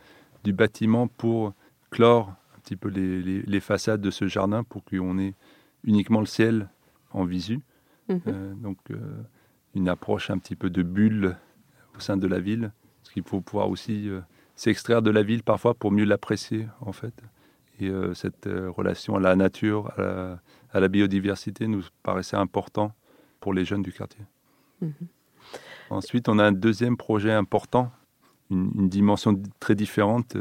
du 0.45 0.53
bâtiment 0.53 1.09
pour 1.09 1.55
clore 1.91 2.29
un 2.57 2.61
petit 2.61 2.77
peu 2.77 2.89
les, 2.89 3.21
les- 3.23 3.43
les 3.43 3.61
façades 3.61 4.01
de 4.01 4.11
ce 4.11 4.27
jardin 4.29 4.63
pour 4.63 4.85
qu'on 4.85 5.19
ait 5.19 5.35
uniquement 5.85 6.21
le 6.21 6.27
ciel 6.27 6.69
en 7.13 7.25
visu. 7.25 7.61
Mhm. 8.09 8.21
Euh, 8.29 8.55
donc 8.55 8.79
euh, 8.91 8.97
une 9.75 9.89
approche 9.89 10.31
un 10.31 10.39
petit 10.39 10.55
peu 10.57 10.71
de 10.71 10.83
bulle 10.83 11.37
au 11.97 12.01
sein 12.01 12.17
de 12.17 12.27
la 12.27 12.39
ville, 12.41 12.73
parce 13.03 13.13
qu'il 13.13 13.23
faut 13.25 13.41
pouvoir 13.41 13.69
aussi 13.71 14.09
euh, 14.09 14.21
s'extraire 14.55 15.03
de 15.03 15.11
la 15.11 15.23
ville 15.23 15.43
parfois 15.43 15.75
pour 15.75 15.91
mieux 15.93 16.05
l'apprécier 16.05 16.69
en 16.81 16.93
fait. 16.93 17.15
Et 17.81 17.89
euh, 17.89 18.15
cette 18.15 18.47
euh, 18.47 18.71
relation 18.71 19.17
à 19.17 19.21
la 19.21 19.37
nature, 19.37 19.93
à 19.99 20.01
la, 20.03 20.41
à 20.73 20.81
la 20.81 20.89
biodiversité 20.89 21.67
nous 21.67 21.83
paraissait 22.03 22.37
important 22.37 22.93
pour 23.41 23.53
les 23.55 23.65
jeunes 23.65 23.83
du 23.83 23.93
quartier. 23.93 24.25
Mhm. 24.81 24.93
Ensuite, 25.91 26.29
on 26.29 26.39
a 26.39 26.45
un 26.45 26.53
deuxième 26.53 26.97
projet 26.97 27.33
important, 27.33 27.93
une, 28.51 28.71
une 28.75 28.89
dimension 28.89 29.33
di- 29.33 29.51
très 29.61 29.75
différente, 29.75 30.37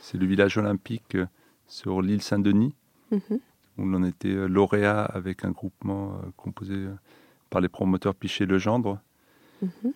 c'est 0.00 0.18
le 0.18 0.26
village 0.26 0.56
olympique 0.58 1.16
sur 1.66 2.02
l'île 2.02 2.22
Saint-Denis 2.22 2.74
Mhm. 3.10 3.38
où 3.78 3.84
l'on 3.86 4.02
était 4.04 4.34
lauréat 4.48 5.04
avec 5.04 5.44
un 5.44 5.50
groupement 5.52 6.20
composé 6.36 6.86
par 7.50 7.60
les 7.60 7.68
promoteurs 7.68 8.14
Pichet-Legendre. 8.14 8.98
Mhm. 9.62 9.92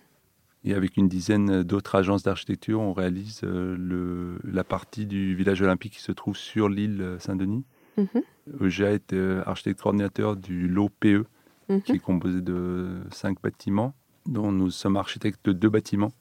Et 0.64 0.74
avec 0.74 0.96
une 0.96 1.08
dizaine 1.08 1.62
d'autres 1.62 1.94
agences 1.94 2.22
d'architecture, 2.22 2.80
on 2.80 2.92
réalise 2.92 3.40
euh, 3.44 3.76
le- 3.78 4.38
la 4.44 4.62
partie 4.62 5.06
du 5.06 5.34
village 5.34 5.62
olympique 5.62 5.94
qui 5.94 6.02
se 6.02 6.12
trouve 6.12 6.36
sur 6.36 6.68
l'île 6.68 7.00
euh, 7.00 7.18
Saint-Denis. 7.18 7.64
Mhm. 7.96 8.22
EGA 8.60 8.90
est 8.92 9.12
euh, 9.14 9.42
architecte 9.46 9.80
coordinateur 9.80 10.36
du 10.36 10.68
lot 10.68 10.90
PE, 11.00 11.24
Mhm. 11.68 11.80
qui 11.82 11.92
est 11.92 11.98
composé 11.98 12.40
de 12.42 13.00
cinq 13.10 13.40
bâtiments, 13.42 13.94
dont 14.26 14.52
nous 14.52 14.70
sommes 14.70 14.96
architectes 14.96 15.44
de 15.46 15.52
deux 15.52 15.70
bâtiments, 15.70 16.12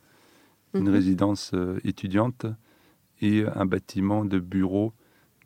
une 0.73 0.83
Mhm. 0.87 0.93
résidence 0.93 1.53
étudiante 1.83 2.45
et 3.21 3.43
un 3.55 3.65
bâtiment 3.65 4.23
de 4.23 4.39
bureau 4.39 4.93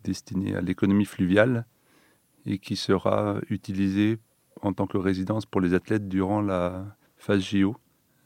destiné 0.03 0.55
à 0.55 0.61
l'économie 0.61 1.05
fluviale 1.05 1.65
et 2.45 2.59
qui 2.59 2.75
sera 2.75 3.37
utilisé 3.49 4.17
en 4.61 4.73
tant 4.73 4.85
que 4.85 4.97
résidence 4.97 5.45
pour 5.47 5.61
les 5.61 5.73
athlètes 5.73 6.07
durant 6.09 6.41
la 6.41 6.95
phase 7.15 7.41
JO. 7.41 7.75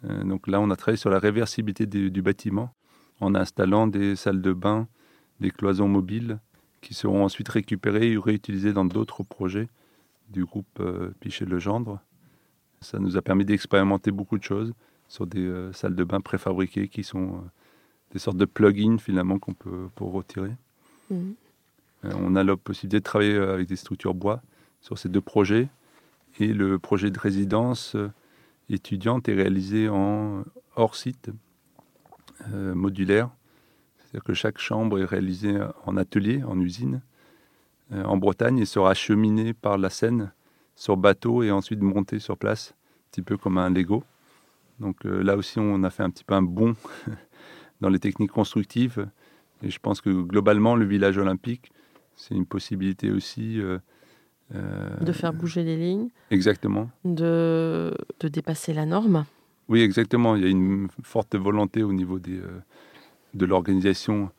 Euh, 0.07 0.23
donc 0.23 0.47
là, 0.47 0.59
on 0.59 0.69
a 0.69 0.75
travaillé 0.75 0.97
sur 0.97 1.09
la 1.09 1.19
réversibilité 1.19 1.85
du, 1.85 2.11
du 2.11 2.21
bâtiment 2.21 2.73
en 3.19 3.35
installant 3.35 3.87
des 3.87 4.15
salles 4.15 4.41
de 4.41 4.53
bain, 4.53 4.87
des 5.39 5.51
cloisons 5.51 5.87
mobiles 5.87 6.39
qui 6.81 6.93
seront 6.93 7.23
ensuite 7.23 7.49
récupérées 7.49 8.11
et 8.11 8.17
réutilisées 8.17 8.73
dans 8.73 8.85
d'autres 8.85 9.23
projets 9.23 9.67
du 10.29 10.45
groupe 10.45 10.67
euh, 10.79 11.11
Pichet-Legendre. 11.19 11.99
Ça 12.81 12.99
nous 12.99 13.17
a 13.17 13.21
permis 13.21 13.45
d'expérimenter 13.45 14.11
beaucoup 14.11 14.37
de 14.37 14.43
choses 14.43 14.73
sur 15.07 15.25
des 15.25 15.45
euh, 15.45 15.73
salles 15.73 15.95
de 15.95 16.03
bain 16.03 16.21
préfabriquées 16.21 16.87
qui 16.87 17.03
sont 17.03 17.27
euh, 17.27 17.49
des 18.11 18.19
sortes 18.19 18.37
de 18.37 18.45
plugins 18.45 18.97
finalement 18.99 19.39
qu'on 19.39 19.53
peut 19.53 19.87
pour 19.95 20.11
retirer. 20.11 20.51
Mhm. 21.09 21.35
Euh, 22.05 22.11
on 22.19 22.35
a 22.35 22.43
la 22.43 22.55
possibilité 22.55 22.99
de 22.99 23.03
travailler 23.03 23.33
euh, 23.33 23.53
avec 23.53 23.67
des 23.67 23.75
structures 23.75 24.13
bois 24.13 24.41
sur 24.81 24.97
ces 24.97 25.09
deux 25.09 25.21
projets. 25.21 25.69
Et 26.39 26.53
le 26.53 26.77
projet 26.77 27.09
de 27.09 27.19
résidence 27.19 27.95
euh, 27.95 28.09
étudiante 28.69 29.29
est 29.29 29.33
réalisé 29.33 29.89
en 29.89 30.43
hors 30.75 30.95
site, 30.95 31.31
euh, 32.53 32.75
modulaire. 32.75 33.29
C'est-à-dire 33.97 34.23
que 34.23 34.33
chaque 34.33 34.57
chambre 34.57 34.99
est 34.99 35.05
réalisée 35.05 35.57
en 35.85 35.97
atelier, 35.97 36.43
en 36.43 36.59
usine, 36.59 37.01
euh, 37.91 38.03
en 38.03 38.17
Bretagne, 38.17 38.59
et 38.59 38.65
sera 38.65 38.91
acheminée 38.91 39.53
par 39.53 39.77
la 39.77 39.89
Seine 39.89 40.31
sur 40.75 40.97
bateau 40.97 41.43
et 41.43 41.51
ensuite 41.51 41.81
montée 41.81 42.19
sur 42.19 42.37
place, 42.37 42.73
un 42.77 43.09
petit 43.11 43.21
peu 43.21 43.37
comme 43.37 43.57
un 43.57 43.69
Lego. 43.69 44.03
Donc 44.79 45.05
euh, 45.05 45.23
là 45.23 45.35
aussi, 45.35 45.59
on 45.59 45.83
a 45.83 45.89
fait 45.89 46.03
un 46.03 46.09
petit 46.09 46.23
peu 46.23 46.35
un 46.35 46.43
bond 46.43 46.75
dans 47.81 47.89
les 47.89 47.99
techniques 47.99 48.31
constructives. 48.31 49.07
Et 49.63 49.71
je 49.71 49.79
pense 49.79 50.01
que 50.01 50.09
globalement, 50.09 50.75
le 50.75 50.85
village 50.85 51.17
olympique, 51.17 51.71
c'est 52.15 52.35
une 52.35 52.45
possibilité 52.45 53.11
aussi. 53.11 53.59
Euh, 54.55 54.95
De 55.01 55.11
faire 55.11 55.33
bouger 55.33 55.63
les 55.63 55.77
lignes, 55.77 56.09
Exactement. 56.31 56.89
de, 57.05 57.93
de 58.19 58.27
dépasser 58.27 58.73
la 58.73 58.85
norme. 58.85 59.25
Oui, 59.69 59.81
exactement. 59.81 60.35
Il 60.35 60.43
y 60.43 60.45
a 60.45 60.49
une 60.49 60.87
forte 61.03 61.35
volonté 61.35 61.83
au 61.83 61.91
niveau 61.93 62.19
des, 62.19 62.37
euh, 62.39 62.59
de 63.33 63.45
l'organisation 63.45 64.31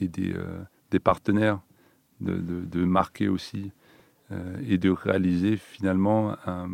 et 0.00 0.06
des, 0.08 0.32
euh, 0.32 0.60
des 0.90 1.00
partenaires 1.00 1.60
de, 2.20 2.34
de- 2.36 2.64
de 2.64 2.84
marquer 2.84 3.28
aussi 3.28 3.72
et 4.66 4.76
de 4.76 4.90
réaliser 4.90 5.56
finalement 5.56 6.36
un 6.46 6.68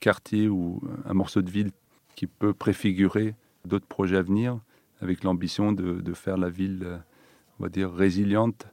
quartier 0.00 0.48
ou 0.48 0.82
un 1.06 1.14
morceau 1.14 1.40
de 1.40 1.50
ville 1.50 1.70
qui 2.16 2.26
peut 2.26 2.52
préfigurer 2.52 3.36
d'autres 3.64 3.86
projets 3.86 4.16
à 4.16 4.22
venir 4.22 4.58
avec 5.00 5.22
l'ambition 5.22 5.70
de, 5.70 6.00
de 6.00 6.12
faire 6.14 6.36
la 6.36 6.50
ville 6.50 7.00
on 7.60 7.62
va 7.62 7.68
dire, 7.68 7.92
résiliente, 7.92 8.66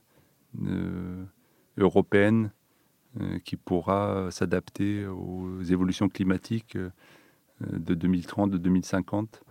européenne, 1.78 2.52
qui 3.44 3.56
pourra 3.56 4.30
s'adapter 4.32 5.06
aux 5.06 5.62
évolutions 5.62 6.10
climatiques 6.10 6.78
de 7.62 7.94
2030, 7.94 8.52
de 8.52 8.58
2050. 8.58 9.42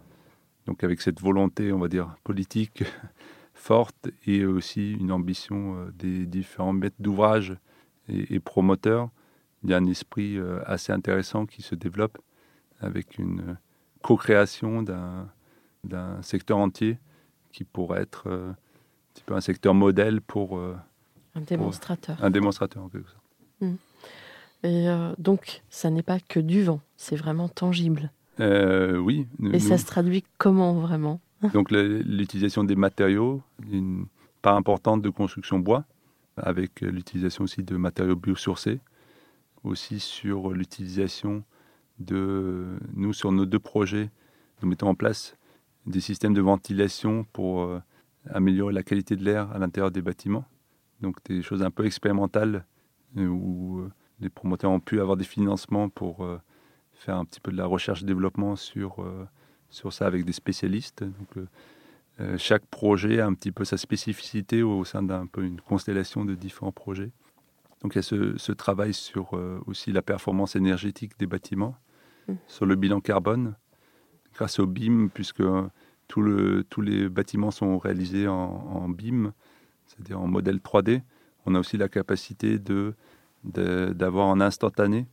Donc 0.66 0.84
avec 0.84 1.00
cette 1.00 1.20
volonté, 1.20 1.72
on 1.72 1.78
va 1.78 1.88
dire, 1.88 2.16
politique 2.24 2.84
forte 3.54 4.10
et 4.26 4.44
aussi 4.44 4.92
une 4.92 5.12
ambition 5.12 5.86
des 5.94 6.26
différents 6.26 6.72
maîtres 6.72 6.96
d'ouvrage 6.98 7.56
et, 8.08 8.38
promoteurs, 8.38 9.08
il 9.62 9.70
y 9.70 9.74
a 9.74 9.78
un 9.78 9.86
esprit 9.86 10.38
assez 10.66 10.92
intéressant 10.92 11.46
qui 11.46 11.62
se 11.62 11.74
développe 11.74 12.18
avec 12.80 13.16
une 13.18 13.56
co-création 14.02 14.82
d'un 14.82 16.22
secteur 16.22 16.58
entier 16.58 16.98
qui 17.54 17.64
pourrait 17.64 18.02
être 18.02 18.24
euh, 18.26 18.50
un 18.50 18.54
petit 19.14 19.22
peu 19.24 19.34
un 19.34 19.40
secteur 19.40 19.74
modèle 19.74 20.20
pour... 20.20 20.58
Euh, 20.58 20.76
un 21.36 21.40
démonstrateur. 21.40 22.22
un 22.22 22.30
démonstrateur, 22.30 22.82
en 22.82 22.88
quelque 22.88 23.08
sorte. 23.08 23.23
Et 24.62 24.88
euh, 24.88 25.12
donc, 25.18 25.62
ça 25.70 25.90
n'est 25.90 26.02
pas 26.02 26.20
que 26.20 26.40
du 26.40 26.62
vent, 26.62 26.80
c'est 26.96 27.16
vraiment 27.16 27.48
tangible. 27.48 28.10
oui. 28.38 29.26
Et 29.52 29.60
ça 29.60 29.78
se 29.78 29.86
traduit 29.86 30.24
comment 30.38 30.74
vraiment? 30.74 31.20
Donc, 31.52 31.70
l'utilisation 31.70 32.64
des 32.64 32.76
matériaux, 32.76 33.42
une 33.70 34.06
part 34.40 34.56
importante 34.56 35.02
de 35.02 35.10
construction 35.10 35.58
bois, 35.58 35.84
avec 36.36 36.80
l'utilisation 36.80 37.44
aussi 37.44 37.62
de 37.62 37.76
matériaux 37.76 38.16
biosourcés, 38.16 38.80
aussi 39.62 40.00
sur 40.00 40.50
l'utilisation 40.50 41.42
de 41.98 42.76
nous 42.94 43.12
sur 43.12 43.32
nos 43.32 43.46
deux 43.46 43.58
projets, 43.58 44.10
nous 44.62 44.68
mettons 44.68 44.88
en 44.88 44.94
place 44.94 45.36
des 45.86 46.00
systèmes 46.00 46.34
de 46.34 46.40
ventilation 46.40 47.26
pour 47.32 47.62
euh, 47.62 47.80
améliorer 48.30 48.72
la 48.72 48.82
qualité 48.82 49.16
de 49.16 49.24
l'air 49.24 49.50
à 49.52 49.58
l'intérieur 49.58 49.90
des 49.90 50.02
bâtiments. 50.02 50.44
Donc 51.00 51.16
des 51.26 51.42
choses 51.42 51.62
un 51.62 51.70
peu 51.70 51.84
expérimentales 51.84 52.56
euh, 52.56 52.60
où 53.16 53.80
euh, 53.80 53.92
les 54.20 54.28
promoteurs 54.28 54.70
ont 54.70 54.80
pu 54.80 55.00
avoir 55.00 55.16
des 55.16 55.24
financements 55.24 55.88
pour 55.88 56.26
faire 56.92 57.16
un 57.16 57.24
petit 57.24 57.40
peu 57.40 57.50
de 57.50 57.56
la 57.56 57.66
recherche 57.66 58.02
et 58.02 58.06
développement 58.06 58.54
sur, 58.54 59.04
sur 59.70 59.92
ça 59.92 60.06
avec 60.06 60.24
des 60.24 60.32
spécialistes. 60.32 61.02
Donc, 61.02 61.46
chaque 62.38 62.64
projet 62.66 63.18
a 63.18 63.26
un 63.26 63.34
petit 63.34 63.50
peu 63.50 63.64
sa 63.64 63.76
spécificité 63.76 64.62
au 64.62 64.84
sein 64.84 65.02
d'un 65.02 65.26
peu 65.26 65.42
une 65.42 65.60
constellation 65.60 66.24
de 66.24 66.36
différents 66.36 66.72
projets. 66.72 67.10
Donc 67.82 67.96
il 67.96 67.96
y 67.96 67.98
a 67.98 68.02
ce, 68.02 68.52
travail 68.52 68.94
sur 68.94 69.32
aussi 69.66 69.90
la 69.90 70.00
performance 70.00 70.54
énergétique 70.54 71.18
des 71.18 71.26
bâtiments, 71.26 71.74
mmh. 72.28 72.34
sur 72.46 72.66
le 72.66 72.76
bilan 72.76 73.00
carbone, 73.00 73.56
grâce 74.32 74.60
au 74.60 74.66
BIM, 74.66 75.08
puisque 75.12 75.42
tout 76.08 76.22
le, 76.22 76.64
tous 76.64 76.80
les 76.80 77.08
bâtiments 77.08 77.50
sont 77.50 77.78
réalisés 77.78 78.28
en, 78.28 78.88
BIM, 78.88 79.32
c'est-à-dire 79.86 80.20
en 80.20 80.26
modèle 80.26 80.58
3D. 80.58 81.02
On 81.46 81.54
a 81.54 81.58
aussi 81.60 81.76
la 81.76 81.88
capacité 81.88 82.58
de, 82.58 82.94
d'avoir 83.44 84.26
en 84.26 84.40
instantané 84.40 85.06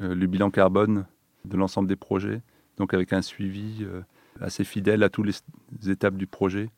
euh, 0.00 0.14
le 0.14 0.26
bilan 0.26 0.50
carbone 0.50 1.06
de 1.44 1.56
l'ensemble 1.56 1.88
des 1.88 1.96
projets, 1.96 2.42
donc 2.76 2.94
avec 2.94 3.12
un 3.12 3.22
suivi 3.22 3.78
euh, 3.80 4.02
assez 4.40 4.64
fidèle 4.64 5.02
à 5.02 5.08
toutes 5.08 5.26
les 5.26 5.90
étapes 5.90 6.16
du 6.16 6.26
projet 6.26 6.70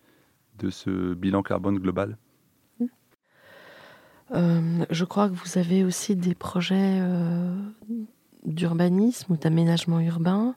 de 0.59 0.71
ce 0.71 1.15
bilan 1.15 1.43
carbone 1.43 1.79
global. 1.79 2.17
Euh, 4.31 4.87
je 4.89 5.05
crois 5.05 5.29
que 5.29 5.35
vous 5.35 5.59
avez 5.59 5.85
aussi 5.85 6.17
des 6.17 6.35
projets 6.35 7.01
d'urbanisme 8.47 9.35
ou 9.35 9.37
d'aménagement 9.37 10.01
urbain 10.01 10.55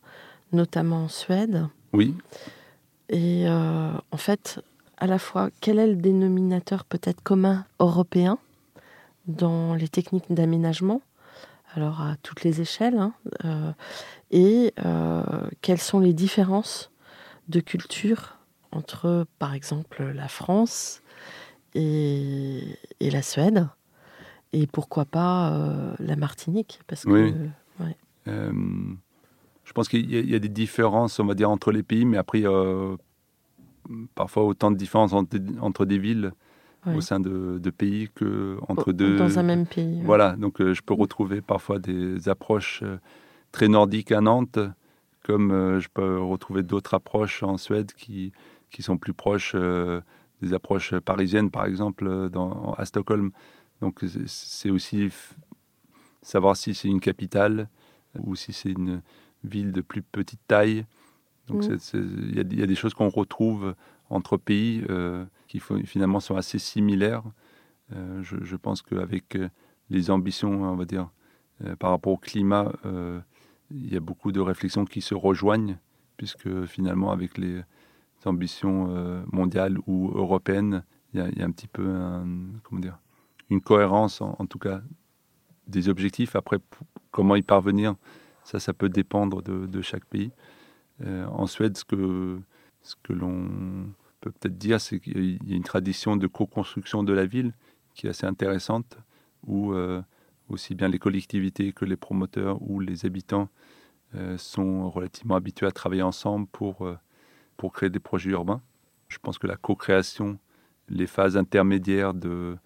notamment 0.53 1.05
en 1.05 1.07
Suède. 1.09 1.67
Oui. 1.91 2.15
Et 3.09 3.47
en 3.49 4.17
fait, 4.17 4.61
à 4.97 5.07
la 5.07 5.19
fois, 5.19 5.49
quel 5.61 5.79
est 5.79 5.87
le 5.87 5.95
dénominateur 5.95 6.85
peut-être 6.85 7.21
commun 7.21 7.65
européen 7.79 8.37
dans 9.27 9.73
les 9.73 9.87
techniques 9.87 10.31
d'aménagement 10.31 11.01
alors 11.75 12.01
à 12.01 12.15
toutes 12.23 12.43
les 12.43 12.61
échelles, 12.61 12.97
hein, 12.97 13.13
euh, 13.43 13.71
et 14.31 14.73
euh, 14.85 15.23
quelles 15.61 15.81
sont 15.81 15.99
les 15.99 16.13
différences 16.13 16.89
de 17.49 17.59
culture 17.59 18.37
entre, 18.71 19.27
par 19.39 19.53
exemple, 19.53 20.03
la 20.03 20.29
France 20.29 21.01
et, 21.73 22.77
la 23.01 23.21
Suède, 23.21 23.67
et 24.53 24.67
pourquoi 24.67 25.03
pas 25.03 25.95
la 25.99 26.15
Martinique, 26.15 26.79
parce 26.87 27.03
que 27.03 27.33
oui. 27.79 27.93
Je 28.25 29.73
pense 29.73 29.89
qu'il 29.89 30.09
y, 30.09 30.35
a 30.35 30.39
des 30.39 30.49
différences, 30.49 31.19
on 31.19 31.25
va 31.25 31.33
dire, 31.33 31.49
entre 31.49 31.71
les 31.71 31.83
pays, 31.83 32.05
mais 32.05 32.17
après, 32.17 32.43
parfois 34.15 34.43
autant 34.43 34.71
de 34.71 34.77
différences 34.77 35.13
entre, 35.13 35.85
des 35.85 35.97
villes 35.97 36.33
au 36.85 37.01
sein 37.01 37.19
de, 37.19 37.69
pays 37.69 38.09
que 38.13 38.57
entre 38.67 38.91
deux. 38.91 39.17
Dans 39.17 39.39
un 39.39 39.43
même 39.43 39.65
pays. 39.65 40.01
Voilà, 40.03 40.35
donc 40.35 40.61
euh, 40.61 40.73
je 40.73 40.81
peux 40.81 40.93
retrouver 40.93 41.41
parfois 41.41 41.79
des 41.79 42.29
approches 42.29 42.81
euh, 42.83 42.97
très 43.51 43.67
nordiques 43.67 44.11
à 44.11 44.21
Nantes, 44.21 44.59
comme 45.23 45.51
euh, 45.51 45.79
je 45.79 45.89
peux 45.91 46.19
retrouver 46.19 46.61
d'autres 46.61 46.93
approches 46.93 47.41
en 47.41 47.57
Suède 47.57 47.91
qui, 47.93 48.31
qui 48.69 48.83
sont 48.83 48.97
plus 48.97 49.13
proches 49.13 49.55
des 50.41 50.53
approches 50.53 50.93
parisiennes, 50.99 51.49
par 51.49 51.65
exemple, 51.65 52.29
dans, 52.29 52.73
à 52.73 52.85
Stockholm. 52.85 53.31
Donc 53.81 54.03
c'est 54.27 54.69
aussi 54.69 55.09
savoir 56.21 56.55
si 56.55 56.73
c'est 56.73 56.87
une 56.87 56.99
capitale 56.99 57.67
ou 58.23 58.35
si 58.35 58.53
c'est 58.53 58.71
une, 58.71 59.01
ville 59.45 59.71
de 59.71 59.81
plus 59.81 60.01
petite 60.01 60.41
taille. 60.47 60.85
Donc 61.47 61.63
mm. 61.63 61.77
il 61.93 62.35
y, 62.35 62.63
a 62.63 62.65
des 62.65 62.75
choses 62.75 62.93
qu'on 62.93 63.09
retrouve 63.09 63.75
entre 64.09 64.37
pays 64.37 64.83
euh, 64.89 65.25
qui 65.47 65.59
finalement 65.59 66.19
sont 66.19 66.35
assez 66.35 66.59
similaires. 66.59 67.23
Euh, 67.93 68.23
je, 68.23 68.55
pense 68.55 68.81
qu'avec 68.81 69.35
euh, 69.35 69.49
les 69.89 70.09
ambitions, 70.09 70.63
on 70.63 70.75
va 70.75 70.85
dire, 70.85 71.09
par 71.79 71.91
rapport 71.91 72.13
au 72.13 72.17
climat, 72.17 72.73
il 73.71 73.93
y 73.93 73.95
a 73.95 74.01
beaucoup 74.01 74.33
de 74.33 74.41
réflexions 74.41 74.83
qui 74.83 74.99
se 74.99 75.15
rejoignent, 75.15 75.77
puisque 76.17 76.65
finalement 76.65 77.11
avec 77.11 77.37
les 77.37 77.61
ambitions 78.25 79.23
mondiales 79.31 79.77
ou 79.87 80.11
européennes, 80.13 80.83
il 81.13 81.21
y, 81.37 81.41
a, 81.41 81.45
un 81.45 81.51
petit 81.51 81.67
peu 81.67 81.85
comment 82.63 82.81
dire, 82.81 82.99
une 83.49 83.61
cohérence, 83.61 84.19
en, 84.19 84.35
en, 84.37 84.45
tout 84.47 84.59
cas, 84.59 84.81
des 85.67 85.87
objectifs. 85.87 86.35
Après, 86.35 86.57
comment 87.11 87.37
y 87.37 87.41
parvenir 87.41 87.95
ça, 88.45 88.59
ça 88.59 88.73
peut 88.73 88.89
dépendre 88.89 89.41
de, 89.41 89.81
chaque 89.81 90.05
pays. 90.05 90.31
Euh, 91.03 91.25
en 91.25 91.47
Suède, 91.47 91.77
ce 91.77 91.83
que, 91.83 92.39
ce 92.81 92.95
que 93.03 93.13
l'on 93.13 93.93
peut 94.21 94.31
peut-être 94.31 94.57
dire, 94.57 94.79
c'est 94.79 94.99
qu'il 94.99 95.39
y 95.47 95.53
a 95.53 95.55
une 95.55 95.63
tradition 95.63 96.15
de 96.15 96.27
co-construction 96.27 97.03
de 97.03 97.13
la 97.13 97.25
ville 97.25 97.53
qui 97.93 98.07
est 98.07 98.09
assez 98.09 98.25
intéressante, 98.25 98.97
où 99.45 99.73
euh, 99.73 100.01
aussi 100.49 100.75
bien 100.75 100.87
les 100.87 100.99
collectivités 100.99 101.73
que 101.73 101.85
les 101.85 101.95
promoteurs 101.95 102.61
ou 102.61 102.79
les 102.79 103.05
habitants 103.05 103.49
euh, 104.15 104.37
sont 104.37 104.89
relativement 104.89 105.35
habitués 105.35 105.67
à 105.67 105.71
travailler 105.71 106.01
ensemble 106.01 106.47
pour, 106.47 106.89
pour 107.57 107.73
créer 107.73 107.89
des 107.89 107.99
projets 107.99 108.31
urbains. 108.31 108.61
Je 109.07 109.17
pense 109.19 109.37
que 109.37 109.47
la 109.47 109.57
co-création, 109.57 110.39
les 110.89 111.07
phases 111.07 111.37
intermédiaires 111.37 112.13
de, 112.13 112.57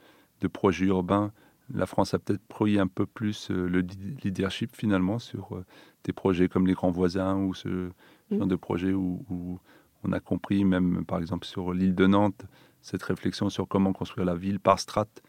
de 0.42 0.48
projets 0.48 0.86
urbains 0.86 1.32
la 1.72 1.86
France 1.86 2.16
a 2.16 2.20
peut-être 2.20 2.46
pris 2.48 2.80
un 2.80 2.88
peu 2.88 3.06
plus 3.06 3.52
le 3.52 3.86
leadership 4.24 4.76
finalement 4.76 5.20
sur 5.20 5.64
des 6.04 6.14
projets 6.14 6.50
comme 6.50 6.66
les 6.66 6.74
grands 6.74 6.90
voisins 6.90 7.36
ou 7.36 7.54
ce 7.54 7.92
genre 8.32 8.48
de 8.48 8.56
projets 8.56 8.94
où, 8.94 9.60
on 10.04 10.14
a 10.14 10.20
compris, 10.20 10.64
même 10.64 11.04
par 11.06 11.20
exemple 11.20 11.46
sur 11.46 11.74
l'île 11.74 11.96
de 11.96 12.08
Nantes, 12.08 12.46
cette 12.82 13.04
réflexion 13.04 13.50
sur 13.50 13.68
comment 13.68 13.92
construire 13.92 14.26
la 14.26 14.36
ville 14.36 14.60
par 14.60 14.80
strate 14.80 15.22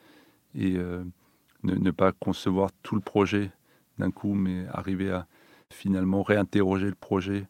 et 0.55 0.77
euh, 0.77 1.03
ne, 1.65 1.91
pas 1.91 2.13
concevoir 2.13 2.71
tout 2.83 2.95
le 2.95 3.01
projet 3.01 3.51
d'un 3.99 4.13
coup, 4.13 4.35
mais 4.35 4.67
arriver 4.69 5.11
à 5.11 5.27
finalement 5.71 6.23
réinterroger 6.23 6.87
le 6.87 6.95
projet 6.95 7.49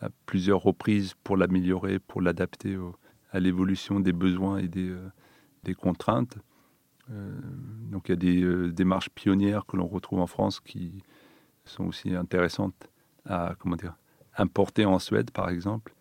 à 0.00 0.08
plusieurs 0.26 0.60
reprises 0.60 1.14
pour 1.22 1.36
l'améliorer, 1.36 2.00
pour 2.00 2.20
l'adapter 2.20 2.76
à 3.30 3.38
l'évolution 3.38 4.00
des 4.00 4.12
besoins 4.12 4.58
et 4.58 4.68
des 4.68 5.74
contraintes. 5.74 6.38
Euh, 7.10 7.30
donc 7.90 8.08
il 8.08 8.12
y 8.12 8.14
a 8.14 8.16
des 8.16 8.42
euh, 8.42 8.72
démarches 8.72 9.10
pionnières 9.10 9.64
que 9.66 9.76
l'on 9.76 9.86
retrouve 9.86 10.18
en 10.18 10.26
France 10.26 10.60
qui 10.60 11.02
sont 11.64 11.84
aussi 11.84 12.14
intéressantes 12.14 12.90
à 13.24 13.54
comment 13.58 13.76
dire, 13.76 13.96
importer 14.36 14.84
en 14.84 14.98
Suède, 14.98 15.30
par 15.30 15.48
exemple. 15.48 15.94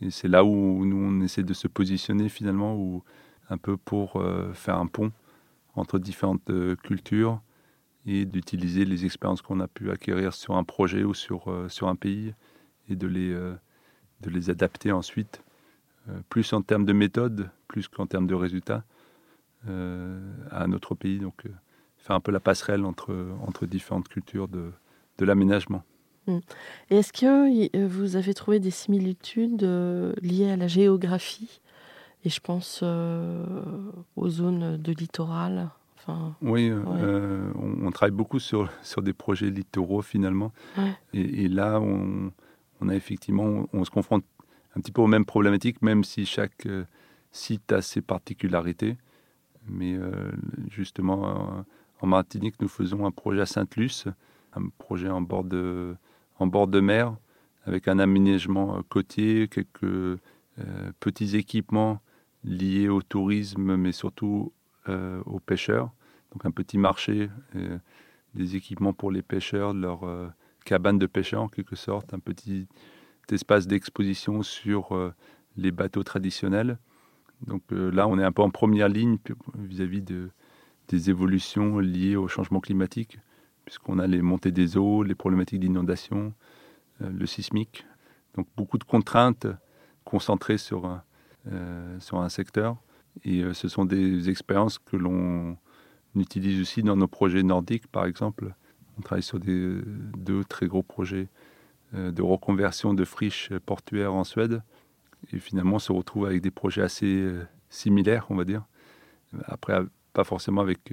Et 0.00 0.10
c'est 0.10 0.28
là 0.28 0.44
où 0.44 0.84
nous, 0.84 0.96
on 0.96 1.20
essaie 1.20 1.42
de 1.42 1.54
se 1.54 1.68
positionner 1.68 2.28
finalement, 2.28 2.76
ou 2.76 3.02
un 3.50 3.58
peu 3.58 3.76
pour 3.76 4.16
euh, 4.16 4.52
faire 4.54 4.78
un 4.78 4.86
pont 4.86 5.12
entre 5.76 5.98
différentes 5.98 6.50
cultures 6.82 7.40
et 8.06 8.26
d'utiliser 8.26 8.84
les 8.84 9.04
expériences 9.04 9.42
qu'on 9.42 9.60
a 9.60 9.66
pu 9.66 9.90
acquérir 9.90 10.32
sur 10.32 10.56
un 10.56 10.62
projet 10.62 11.02
ou 11.02 11.14
sur, 11.14 11.52
sur 11.68 11.88
un 11.88 11.96
pays 11.96 12.32
et 12.88 12.94
de 12.94 13.08
les, 13.08 13.30
de 13.32 14.30
les 14.30 14.50
adapter 14.50 14.92
ensuite, 14.92 15.42
plus 16.28 16.52
en 16.52 16.62
termes 16.62 16.84
de 16.84 16.92
méthode, 16.92 17.50
plus 17.66 17.88
qu'en 17.88 18.06
termes 18.06 18.28
de 18.28 18.36
résultats, 18.36 18.84
euh, 19.68 20.20
à 20.50 20.64
un 20.64 20.72
autre 20.72 20.94
pays. 20.94 21.18
Donc, 21.18 21.46
euh, 21.46 21.50
faire 21.96 22.14
un 22.14 22.20
peu 22.20 22.32
la 22.32 22.40
passerelle 22.40 22.84
entre, 22.84 23.34
entre 23.46 23.64
différentes 23.64 24.08
cultures 24.08 24.46
de, 24.46 24.70
de 25.16 25.24
l'aménagement. 25.24 25.82
Hmm. 26.26 26.38
Et 26.90 26.98
est-ce 26.98 27.12
que 27.12 27.76
euh, 27.76 27.86
vous 27.86 28.16
avez 28.16 28.34
trouvé 28.34 28.60
des 28.60 28.70
similitudes 28.70 29.62
liées 30.22 30.50
à 30.50 30.56
la 30.56 30.68
géographie 30.68 31.60
Et 32.24 32.30
je 32.30 32.40
pense 32.40 32.82
aux 32.82 34.28
zones 34.28 34.76
de 34.76 34.92
littoral. 34.92 35.70
Enfin, 35.96 36.34
oui, 36.42 36.70
on, 36.70 37.90
travaille 37.90 38.14
beaucoup 38.14 38.38
sur, 38.38 38.70
sur 38.82 39.00
des 39.00 39.14
projets 39.14 39.48
littoraux 39.48 40.02
finalement. 40.02 40.52
Et, 41.14 41.48
là, 41.48 41.80
on, 41.80 42.30
on, 42.80 42.88
a 42.88 42.94
effectivement, 42.94 43.66
on 43.72 43.84
se 43.84 43.90
confronte 43.90 44.24
un 44.76 44.80
petit 44.80 44.92
peu 44.92 45.00
aux 45.00 45.06
mêmes 45.06 45.24
problématiques, 45.24 45.80
même 45.80 46.04
si 46.04 46.26
chaque 46.26 46.68
site 47.32 47.72
a 47.72 47.80
ses 47.80 48.02
particularités. 48.02 48.98
Mais 49.66 49.98
justement, 50.68 51.64
en 52.04 52.06
Martinique, 52.06 52.56
nous 52.60 52.68
faisons 52.68 53.06
un 53.06 53.10
projet 53.10 53.40
à 53.40 53.46
Sainte-Luce, 53.46 54.08
un 54.54 54.68
projet 54.78 55.08
en 55.08 55.22
bord 55.22 55.42
de, 55.42 55.96
en 56.36 56.46
bord 56.46 56.66
de 56.66 56.80
mer, 56.80 57.16
avec 57.66 57.88
un 57.88 57.98
aménagement 57.98 58.76
euh, 58.76 58.80
côtier, 58.88 59.48
quelques 59.48 59.84
euh, 59.84 60.18
petits 61.00 61.36
équipements 61.36 62.00
liés 62.44 62.88
au 62.88 63.02
tourisme, 63.02 63.76
mais 63.76 63.92
surtout 63.92 64.52
euh, 64.88 65.22
aux 65.24 65.40
pêcheurs. 65.40 65.90
Donc 66.32 66.44
un 66.44 66.50
petit 66.50 66.78
marché, 66.78 67.30
des 68.34 68.56
équipements 68.56 68.92
pour 68.92 69.12
les 69.12 69.22
pêcheurs, 69.22 69.72
leur 69.72 70.00
cabane 70.64 70.98
de 70.98 71.06
pêcheurs 71.06 71.42
en 71.42 71.48
quelque 71.48 71.76
sorte, 71.76 72.12
un 72.12 72.18
petit 72.18 72.66
espace 73.30 73.68
d'exposition 73.68 74.42
sur 74.42 75.12
les 75.56 75.70
bateaux 75.70 76.02
traditionnels. 76.02 76.76
Donc 77.46 77.62
là, 77.70 78.08
on 78.08 78.18
est 78.18 78.24
un 78.24 78.32
peu 78.32 78.42
en 78.42 78.50
première 78.50 78.88
ligne 78.88 79.18
vis-à-vis 79.54 80.02
de, 80.02 80.30
des 80.88 81.08
évolutions 81.08 81.78
liées 81.78 82.16
au 82.16 82.26
changement 82.26 82.58
climatique, 82.58 83.20
puisqu'on 83.64 83.98
a 83.98 84.06
les 84.06 84.22
montées 84.22 84.52
des 84.52 84.76
eaux, 84.76 85.02
les 85.02 85.14
problématiques 85.14 85.60
d'inondation, 85.60 86.32
euh, 87.02 87.10
le 87.10 87.26
sismique. 87.26 87.86
Donc 88.36 88.46
beaucoup 88.56 88.78
de 88.78 88.84
contraintes 88.84 89.46
concentrées 90.04 90.58
sur, 90.58 91.00
euh, 91.50 92.00
sur 92.00 92.20
un 92.20 92.28
secteur. 92.28 92.76
Et 93.24 93.42
euh, 93.42 93.54
ce 93.54 93.68
sont 93.68 93.84
des 93.84 94.28
expériences 94.28 94.78
que 94.78 94.96
l'on 94.96 95.56
utilise 96.16 96.60
aussi 96.60 96.82
dans 96.82 96.96
nos 96.96 97.08
projets 97.08 97.42
nordiques, 97.42 97.86
par 97.86 98.06
exemple. 98.06 98.54
On 98.98 99.02
travaille 99.02 99.22
sur 99.22 99.40
deux 99.40 100.44
très 100.48 100.66
gros 100.66 100.84
projets 100.84 101.28
de 101.92 102.22
reconversion 102.22 102.94
de 102.94 103.04
friches 103.04 103.52
portuaires 103.66 104.14
en 104.14 104.22
Suède. 104.22 104.62
Et 105.32 105.40
finalement, 105.40 105.76
on 105.76 105.80
se 105.80 105.90
retrouve 105.90 106.26
avec 106.26 106.40
des 106.40 106.52
projets 106.52 106.82
assez 106.82 107.28
similaires, 107.70 108.26
on 108.30 108.36
va 108.36 108.44
dire. 108.44 108.64
Après, 109.46 109.80
pas 110.12 110.22
forcément 110.22 110.60
avec 110.60 110.92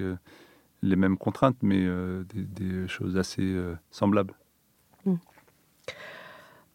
les 0.82 0.96
mêmes 0.96 1.18
contraintes, 1.18 1.58
mais 1.62 1.86
euh, 1.86 2.24
des, 2.34 2.88
choses 2.88 3.18
assez 3.18 3.44
euh, 3.44 3.76
semblables. 3.92 4.34
Hmm. 5.06 5.16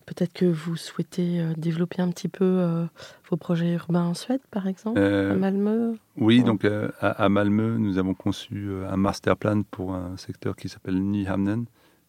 Peut-être 0.06 0.32
que 0.32 0.44
vous 0.44 0.76
souhaitez 0.76 1.44
développer 1.56 2.00
un 2.00 2.10
petit 2.10 2.28
peu 2.28 2.86
vos 3.28 3.36
projets 3.36 3.72
urbains 3.72 4.04
en 4.04 4.14
Suède, 4.14 4.40
par 4.52 4.68
exemple, 4.68 5.00
à 5.00 5.34
Malmö 5.34 5.96
Oui, 6.16 6.44
donc 6.44 6.64
à, 7.00 7.28
Malmö, 7.28 7.76
nous 7.76 7.98
avons 7.98 8.14
conçu 8.14 8.70
un 8.88 8.96
master 8.96 9.36
plan 9.36 9.64
pour 9.64 9.96
un 9.96 10.16
secteur 10.16 10.54
qui 10.54 10.68
s'appelle 10.68 11.02
Nyhamnen, 11.02 11.64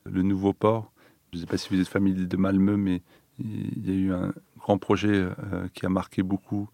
le 0.06 0.22
nouveau 0.22 0.54
port. 0.54 0.92
Je 1.34 1.38
ne 1.38 1.42
sais 1.42 1.48
pas 1.48 1.58
si 1.58 1.74
vous 1.74 1.82
êtes 1.82 1.88
familier 1.88 2.28
de 2.28 2.38
Malmö, 2.38 2.78
mais 2.78 3.02
il 3.40 3.88
y 3.88 3.90
a 3.90 3.96
eu 3.96 4.14
un 4.14 4.32
grand 4.60 4.78
projet 4.78 5.28
qui 5.74 5.88
a 5.88 5.90
marqué 5.90 6.22
beaucoup 6.22 6.70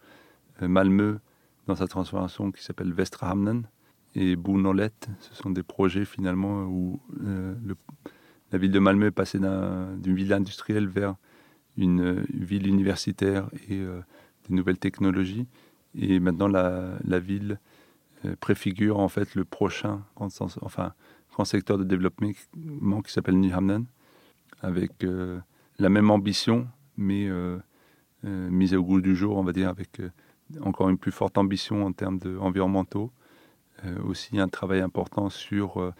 Malmö 0.59 1.19
dans 1.67 1.75
sa 1.75 1.87
transformation 1.87 2.51
qui 2.51 2.61
s'appelle 2.61 2.91
Vestrahamnen 2.91 3.63
et 4.15 4.35
Bounolet. 4.35 4.91
Ce 5.19 5.35
sont 5.35 5.49
des 5.49 5.63
projets 5.63 6.05
finalement 6.05 6.63
où 6.63 6.99
euh, 7.23 7.55
la 8.51 8.57
ville 8.57 8.71
de 8.71 8.79
Malmö 8.79 9.07
est 9.07 9.11
passée 9.11 9.39
d'une 9.39 10.15
ville 10.15 10.33
industrielle 10.33 10.87
vers 10.87 11.15
une 11.77 12.01
euh, 12.01 12.23
ville 12.29 12.67
universitaire 12.67 13.49
et 13.69 13.79
euh, 13.79 14.01
des 14.47 14.55
nouvelles 14.55 14.77
technologies. 14.77 15.47
Et 15.95 16.19
maintenant, 16.19 16.47
la, 16.47 17.19
ville 17.19 17.59
préfigure 18.39 18.99
en 18.99 19.09
fait 19.09 19.35
le 19.35 19.45
prochain 19.45 20.03
grand, 20.15 20.29
enfin, 20.61 20.93
grand 21.31 21.45
secteur 21.45 21.77
de 21.77 21.83
développement 21.83 22.31
qui 23.03 23.11
s'appelle 23.11 23.37
Nyhamnen, 23.37 23.85
avec 24.63 25.05
la 25.77 25.89
même 25.89 26.09
ambition, 26.09 26.67
mais 26.97 27.29
mise 28.23 28.73
au 28.73 28.83
goût 28.83 29.01
du 29.01 29.15
jour, 29.15 29.37
on 29.37 29.43
va 29.43 29.51
dire, 29.51 29.69
avec 29.69 30.01
encore 30.61 30.89
une 30.89 30.97
plus 30.97 31.11
forte 31.11 31.37
ambition 31.37 31.85
en 31.85 31.91
termes 31.91 32.19
environnementaux. 32.39 33.11
Euh, 33.85 34.01
aussi 34.03 34.39
un 34.39 34.47
travail 34.47 34.79
important 34.79 35.29
sur 35.29 35.77
euh, 35.77 35.91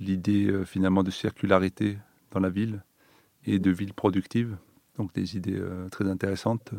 l'idée 0.00 0.46
euh, 0.46 0.64
finalement 0.64 1.02
de 1.02 1.10
circularité 1.10 1.98
dans 2.32 2.40
la 2.40 2.50
ville 2.50 2.82
et 3.44 3.58
de 3.58 3.70
ville 3.70 3.94
productive. 3.94 4.56
Donc 4.98 5.12
des 5.14 5.36
idées 5.36 5.58
très 5.90 6.06
intéressantes. 6.10 6.74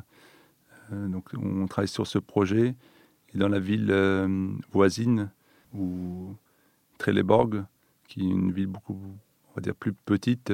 donc 0.91 1.29
on 1.33 1.65
travaille 1.65 1.87
sur 1.87 2.05
ce 2.05 2.19
projet. 2.19 2.75
Et 3.33 3.37
dans 3.37 3.47
la 3.47 3.59
ville 3.59 3.91
voisine, 4.71 5.31
ou 5.73 6.35
Trelleborg, 6.99 7.65
qui 8.07 8.21
est 8.21 8.29
une 8.29 8.51
ville 8.51 8.67
beaucoup, 8.67 8.99
on 9.49 9.53
va 9.55 9.61
dire, 9.61 9.73
plus 9.73 9.93
petite, 9.93 10.53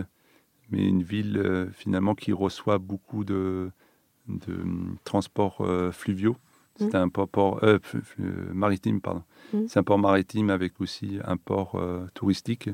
mais 0.70 0.88
une 0.88 1.04
ville 1.04 1.68
finalement 1.74 2.16
qui 2.16 2.32
reçoit 2.32 2.78
beaucoup 2.78 3.26
de 3.26 3.70
transports 5.04 5.68
fluviaux. 5.92 6.38
C'est 6.78 6.94
mm. 6.94 6.96
un 6.96 7.10
port, 7.10 7.60
euh, 7.64 7.80
maritime, 8.54 9.02
pardon. 9.02 9.24
Mm. 9.54 9.68
C'est 9.68 9.80
un 9.80 9.84
port 9.84 10.00
maritime 10.00 10.50
avec 10.50 10.80
aussi 10.80 11.20
un 11.26 11.38
port 11.38 11.76
euh, 11.76 12.06
touristique 12.14 12.70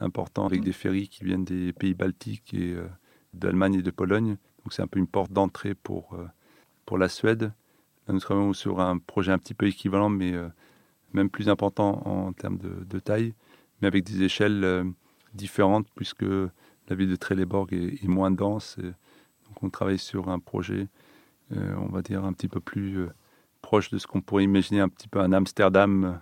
important 0.00 0.46
avec 0.46 0.60
mm. 0.60 0.64
des 0.64 0.72
ferries 0.72 1.08
qui 1.08 1.24
viennent 1.24 1.44
des 1.44 1.72
pays 1.72 1.94
baltiques 1.94 2.54
et 2.54 2.72
euh, 2.72 2.86
d'Allemagne 3.34 3.74
et 3.74 3.82
de 3.82 3.90
Pologne. 3.90 4.36
Donc 4.64 4.72
c'est 4.72 4.82
un 4.82 4.86
peu 4.86 4.98
une 4.98 5.06
porte 5.06 5.32
d'entrée 5.32 5.74
pour, 5.74 6.16
pour 6.84 6.98
la 6.98 7.08
Suède. 7.08 7.52
Là, 8.06 8.14
nous 8.14 8.20
travaillons 8.20 8.52
sur 8.52 8.80
un 8.80 8.98
projet 8.98 9.32
un 9.32 9.38
petit 9.38 9.54
peu 9.54 9.66
équivalent, 9.66 10.10
mais 10.10 10.34
même 11.14 11.30
plus 11.30 11.48
important 11.48 12.06
en 12.06 12.32
termes 12.34 12.58
de, 12.58 12.98
taille, 12.98 13.32
mais 13.80 13.88
avec 13.88 14.04
des 14.04 14.22
échelles 14.22 14.84
différentes 15.32 15.86
puisque 15.94 16.24
la 16.24 16.94
ville 16.94 17.08
de 17.08 17.16
Trelleborg 17.16 17.72
est, 17.72 18.04
est 18.04 18.08
moins 18.08 18.30
dense. 18.30 18.76
donc 18.78 19.62
on 19.62 19.70
travaille 19.70 19.98
sur 19.98 20.28
un 20.28 20.38
projet, 20.38 20.88
on 21.50 21.86
va 21.86 22.02
dire, 22.02 22.26
un 22.26 22.34
petit 22.34 22.48
peu 22.48 22.60
plus 22.60 23.08
proche 23.60 23.90
de 23.90 23.98
ce 23.98 24.06
qu'on 24.06 24.20
pourrait 24.20 24.44
imaginer 24.44 24.80
un 24.80 24.88
petit 24.88 25.08
peu 25.08 25.20
un 25.20 25.32
Amsterdam, 25.32 26.20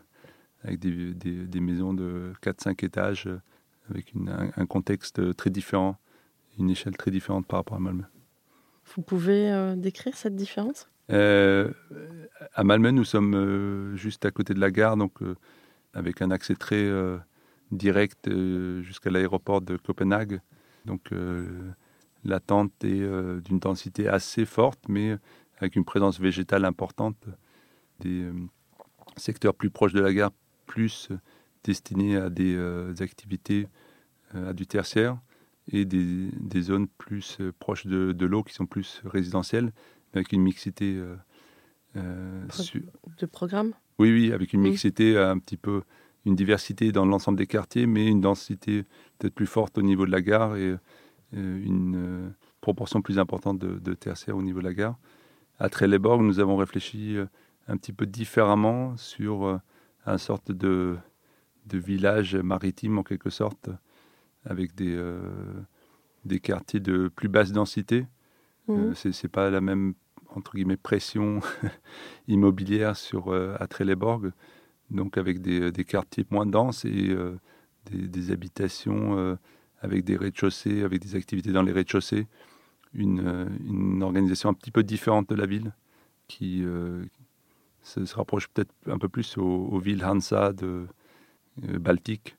avec 0.65 0.79
des, 0.79 1.15
des, 1.15 1.61
maisons 1.61 1.95
de 1.95 2.33
4-5 2.43 2.85
étages, 2.85 3.29
avec 3.91 4.13
un, 4.57 4.67
contexte 4.67 5.37
très 5.37 5.51
différent, 5.51 5.97
une 6.59 6.71
échelle 6.71 6.97
très 6.97 7.11
différente 7.11 7.47
par 7.47 7.61
rapport 7.61 7.77
à 7.77 7.81
Malmö. 7.81 8.05
Vous 8.95 9.03
pouvez 9.03 9.53
euh, 9.53 9.77
décrire 9.77 10.17
cette 10.17 10.37
différence? 10.37 10.89
Euh, 11.11 11.71
À 12.55 12.65
Malmö, 12.65 12.91
nous 12.91 13.05
sommes 13.05 13.35
euh, 13.35 13.97
juste 13.97 14.25
à 14.25 14.31
côté 14.31 14.55
de 14.55 14.61
la 14.61 14.71
gare, 14.71 14.97
donc 14.97 15.19
avec 15.95 16.23
un 16.23 16.31
accès 16.31 16.55
très 16.55 16.91
direct 17.71 18.29
jusqu'à 18.83 19.11
l'aéroport 19.11 19.61
de 19.61 19.77
Copenhague. 19.77 20.41
Donc 20.85 21.11
l'attente 22.25 22.73
est 22.85 23.41
d'une 23.43 23.59
densité 23.59 24.09
assez 24.09 24.45
forte, 24.45 24.81
mais 24.89 25.17
avec 25.61 25.77
une 25.77 25.85
présence 25.85 26.21
végétale 26.21 26.65
importante, 26.65 27.17
des 28.01 28.23
euh, 28.23 28.33
secteurs 29.17 29.55
plus 29.55 29.71
proches 29.71 29.93
de 29.93 30.01
la 30.01 30.13
gare, 30.13 30.33
plus 30.67 31.09
destinés 31.65 32.17
à 32.17 32.31
des 32.31 32.55
euh, 32.55 32.95
activités 33.01 33.67
euh, 34.35 34.51
à 34.51 34.53
du 34.53 34.67
tertiaire, 34.67 35.19
et 35.71 35.85
des, 35.85 36.63
zones 36.63 36.89
plus 36.89 37.39
proches 37.59 37.87
de, 37.87 38.25
l'eau 38.25 38.43
qui 38.43 38.55
sont 38.55 38.65
plus 38.65 39.03
résidentielles, 39.05 39.73
avec 40.15 40.33
une 40.33 40.41
mixité. 40.41 40.99
de 41.95 43.27
programme? 43.27 43.75
Oui, 43.99 44.11
oui, 44.11 44.33
avec 44.33 44.55
une 44.55 44.63
mixité 44.63 45.19
un 45.19 45.39
petit 45.39 45.59
peu, 45.59 45.83
une 46.25 46.37
diversité 46.37 46.91
dans 46.91 47.05
l'ensemble 47.05 47.37
des 47.37 47.47
quartiers, 47.47 47.87
mais 47.87 48.07
une 48.07 48.23
densité 48.23 48.85
peut-être 49.19 49.35
plus 49.35 49.47
forte 49.47 49.77
au 49.77 49.83
niveau 49.83 50.07
de 50.07 50.11
la 50.11 50.23
gare 50.23 50.57
et 50.57 50.75
une 51.35 52.33
proportion 52.63 53.03
plus 53.03 53.19
importante 53.19 53.59
de, 53.59 53.79
de 53.79 53.93
tertiaire 53.93 54.39
au 54.39 54.43
niveau 54.43 54.61
de 54.61 54.65
la 54.65 54.73
gare 54.73 54.97
à 55.59 55.69
Trelleborg, 55.69 56.23
nous 56.23 56.41
avons 56.41 56.57
réfléchi 56.57 57.17
euh, 57.17 57.27
un 57.67 57.77
petit 57.77 57.93
peu 57.93 58.07
différemment 58.07 58.97
sur 58.97 59.47
euh, 59.47 59.59
un 60.07 60.19
sorte 60.19 60.53
de, 60.53 60.97
de 61.67 61.79
village 61.79 62.37
maritime 62.37 62.99
en 62.99 63.03
quelque 63.03 63.31
sorte, 63.31 63.71
avec 64.45 64.75
des, 64.75 64.95
euh, 64.95 65.21
des 66.25 66.41
quartiers 66.41 66.81
de 66.81 67.09
plus 67.09 67.29
basse 67.29 67.53
densité. 67.53 68.07
Mmh. 68.69 68.95
Ce 68.95 69.09
n'est 69.09 69.31
pas 69.31 69.51
la 69.51 69.61
même 69.61 69.95
entre 70.35 70.55
guillemets 70.55 70.77
pression 70.77 71.41
immobilière 72.29 72.97
sur 72.97 73.33
à 73.33 73.67
Trelleborg, 73.67 74.33
donc 74.91 75.17
avec 75.17 75.41
des, 75.41 75.73
des, 75.73 75.85
quartiers 75.85 76.27
moins 76.31 76.45
denses 76.45 76.85
et 76.85 77.17
des, 77.87 78.09
des, 78.09 78.31
habitations 78.31 79.39
avec 79.81 80.05
des 80.05 80.19
rez-de-chaussée, 80.19 80.83
avec 80.83 81.01
des 81.01 81.17
activités 81.17 81.51
dans 81.51 81.63
les 81.63 81.73
rez-de-chaussée 81.73 82.27
une, 82.99 83.49
une, 83.67 84.03
organisation 84.03 84.51
un 84.51 84.55
petit 84.55 84.71
peu 84.71 84.83
différente 84.83 85.29
de 85.29 85.35
la 85.35 85.47
ville, 85.47 85.73
qui 86.29 86.63
euh, 86.63 87.05
se, 87.83 88.15
rapproche 88.15 88.49
peut-être 88.49 88.73
un 88.87 88.99
peu 88.99 89.09
plus 89.09 89.37
aux, 89.39 89.79
villes 89.79 90.05
Hansa 90.05 90.53
de 90.53 90.87
euh, 91.69 91.79
Baltique. 91.79 92.37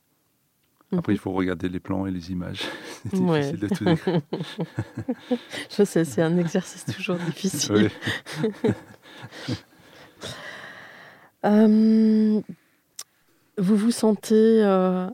Après, 0.91 1.13
il 1.13 1.17
mhm. 1.17 1.21
faut 1.21 1.31
regarder 1.31 1.69
les 1.69 1.79
plans 1.79 2.07
et 2.07 2.11
les 2.11 2.31
images. 2.31 2.61
c'est 3.09 3.19
difficile 3.19 3.59
de 3.59 3.67
tout 3.67 3.85
décrire. 3.85 4.21
Je 5.77 5.83
sais, 5.83 6.05
c'est 6.05 6.21
un 6.21 6.37
exercice 6.37 6.85
toujours 6.85 7.17
difficile. 7.17 7.89
Euh, 11.45 12.41
vous 13.59 13.75
vous 13.75 13.91
sentez 13.91 14.63
euh, 14.63 15.09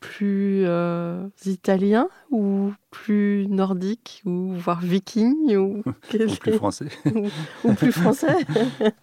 plus 0.00 0.64
euh, 0.66 1.26
italien 1.44 2.08
ou 2.30 2.72
plus 2.90 3.46
nordique 3.48 4.22
ou 4.24 4.52
voire 4.52 4.80
viking 4.80 5.56
ou, 5.56 5.82
ou 5.86 6.36
plus 6.38 6.52
français 6.52 6.88
ou, 7.06 7.28
ou 7.64 7.74
plus 7.74 7.92
français 7.92 8.36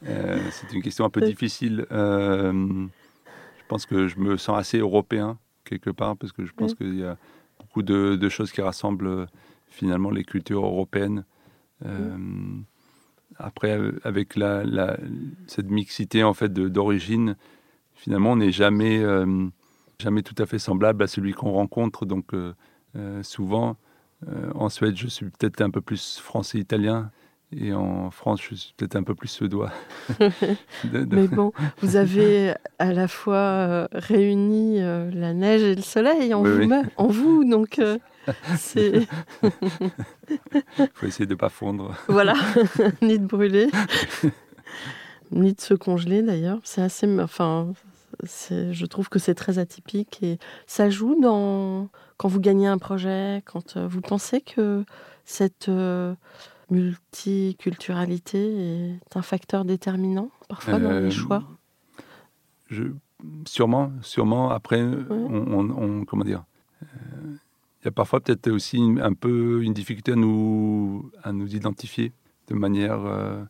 euh, 0.07 0.39
C'est 0.51 0.73
une 0.73 0.81
question 0.81 1.05
un 1.05 1.09
peu 1.09 1.21
difficile. 1.21 1.85
je 1.89 2.57
pense 3.67 3.85
que 3.85 4.07
je 4.07 4.19
me 4.19 4.37
sens 4.37 4.57
assez 4.57 4.77
européen 4.77 5.37
quelque 5.65 5.89
part 5.89 6.15
parce 6.15 6.31
que 6.31 6.45
je 6.45 6.53
pense 6.53 6.71
oui. 6.71 6.77
qu'il 6.77 6.99
y 6.99 7.03
a 7.03 7.17
beaucoup 7.59 7.81
de, 7.81 8.15
de, 8.15 8.29
choses 8.29 8.51
qui 8.51 8.61
rassemblent 8.61 9.27
finalement 9.67 10.11
les 10.11 10.23
cultures 10.23 10.65
européennes. 10.65 11.25
Oui. 11.83 11.89
Après, 13.37 13.79
avec 14.03 14.35
la, 14.35 14.63
la, 14.63 14.95
cette 15.47 15.71
mixité 15.71 16.23
en 16.23 16.35
fait 16.35 16.53
d'origine, 16.53 17.35
finalement, 17.95 18.31
on 18.31 18.35
n'est 18.37 18.51
jamais, 18.51 18.99
euh, 18.99 19.47
jamais 19.99 20.23
tout 20.23 20.35
à 20.37 20.45
fait 20.45 20.59
semblable 20.59 21.03
à 21.03 21.07
celui 21.07 21.33
qu'on 21.33 21.51
rencontre. 21.51 22.05
Donc, 22.05 22.33
euh, 22.33 22.53
euh, 22.95 23.23
souvent, 23.23 23.77
en 24.55 24.69
Suède, 24.69 24.95
je 24.95 25.07
suis 25.07 25.25
peut-être 25.25 25.59
un 25.61 25.69
peu 25.69 25.81
plus 25.81 26.17
français-italien. 26.19 27.11
Et 27.55 27.73
en 27.73 28.09
France, 28.09 28.41
je 28.41 28.55
suis 28.55 28.73
peut-être 28.77 28.95
un 28.95 29.03
peu 29.03 29.13
plus 29.13 29.27
suédois. 29.27 29.71
de, 30.19 31.03
de... 31.03 31.15
Mais 31.15 31.27
bon, 31.27 31.51
vous 31.81 31.97
avez 31.97 32.53
à 32.79 32.93
la 32.93 33.07
fois 33.07 33.87
réuni 33.91 34.79
la 34.79 35.33
neige 35.33 35.61
et 35.61 35.75
le 35.75 35.81
soleil 35.81 36.33
en, 36.33 36.41
oui, 36.41 36.51
vous, 36.51 36.73
oui. 36.73 36.81
en 36.95 37.07
vous, 37.07 37.43
donc 37.43 37.79
c'est. 38.57 39.07
Il 39.43 40.89
faut 40.93 41.05
essayer 41.05 41.25
de 41.25 41.33
ne 41.33 41.37
pas 41.37 41.49
fondre. 41.49 41.95
Voilà, 42.07 42.35
ni 43.01 43.19
de 43.19 43.25
brûler, 43.25 43.69
ni 45.33 45.53
de 45.53 45.61
se 45.61 45.73
congeler 45.73 46.21
d'ailleurs. 46.21 46.59
C'est 46.63 46.81
assez. 46.81 47.07
Enfin, 47.19 47.73
je 48.23 48.85
trouve 48.85 49.09
que 49.09 49.19
c'est 49.19 49.35
très 49.35 49.59
atypique 49.59 50.19
et 50.21 50.37
ça 50.67 50.89
joue 50.89 51.19
dans 51.21 51.89
quand 52.17 52.27
vous 52.29 52.39
gagnez 52.39 52.67
un 52.67 52.77
projet, 52.77 53.41
quand 53.45 53.77
vous 53.77 54.01
pensez 54.01 54.41
que 54.41 54.83
cette 55.25 55.67
euh, 55.69 56.13
multiculturalité 56.69 58.89
est 58.95 59.17
un 59.17 59.21
facteur 59.21 59.65
déterminant 59.65 60.29
parfois 60.49 60.79
dans 60.79 60.91
Euh, 60.91 61.01
les 61.05 61.11
choix? 61.11 61.43
Je, 62.69 62.83
sûrement, 63.45 63.91
sûrement. 64.01 64.49
Après, 64.51 64.81
Ouais. 64.83 65.03
on, 65.09 65.59
on- 65.59 65.69
on- 66.01 66.05
comment 66.05 66.23
dire 66.23 66.43
euh, 66.83 66.85
Il 67.81 67.85
y 67.85 67.87
a 67.89 67.91
parfois 67.91 68.21
peut-être 68.21 68.49
aussi 68.49 68.77
une- 68.77 69.01
un 69.01 69.13
peu 69.13 69.61
une 69.63 69.73
difficulté 69.73 70.13
à 70.13 70.15
nous, 70.15 71.11
à 71.23 71.33
nous 71.33 71.53
identifier 71.55 72.13
de 72.47 72.53
manière, 72.55 73.03
euh, 73.05 73.43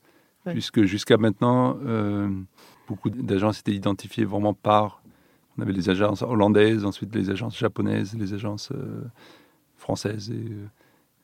Puisque 0.46 0.84
jusqu'à 0.84 1.18
maintenant, 1.18 1.78
euh, 1.86 2.30
beaucoup 2.88 3.10
d'agences 3.10 3.60
étaient 3.60 3.74
identifiées 3.74 4.26
vraiment 4.26 4.54
par. 4.54 5.02
On 5.58 5.62
avait 5.62 5.72
les 5.72 5.89
agences 5.89 6.22
hollandaises, 6.22 6.84
ensuite 6.84 7.14
les 7.16 7.30
agences 7.30 7.58
japonaises, 7.58 8.16
les 8.18 8.34
agences 8.34 8.72
euh, 8.72 9.04
françaises 9.76 10.34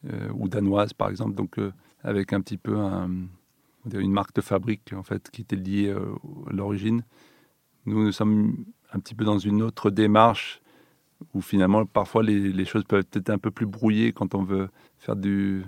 euh, 0.06 0.30
ou 0.36 0.48
danoises, 0.48 0.94
par 0.94 1.10
exemple. 1.10 1.36
Donc, 1.36 1.58
avec 2.04 2.32
un 2.32 2.40
petit 2.42 2.58
peu 2.58 2.78
une 3.92 4.12
marque 4.12 4.36
de 4.36 4.42
fabrique 4.42 4.94
en 4.94 5.04
fait 5.04 5.30
qui 5.32 5.42
était 5.42 5.56
liée 5.56 5.92
à 5.92 6.54
l'origine. 6.54 7.04
Nous, 7.86 8.04
nous 8.06 8.12
sommes 8.12 8.66
un 8.94 9.00
petit 9.00 9.16
peu 9.16 9.26
dans 9.26 9.40
une 9.40 9.62
autre 9.62 9.90
démarche 9.90 10.62
où 11.34 11.42
finalement, 11.42 11.86
parfois, 11.86 12.24
les 12.24 12.66
choses 12.66 12.84
peuvent 12.86 13.06
être 13.12 13.30
un 13.32 13.40
peu 13.40 13.52
plus 13.52 13.66
brouillées 13.66 14.14
quand 14.14 14.36
on 14.36 14.44
veut 14.44 14.70
faire 15.00 15.16
du, 15.16 15.66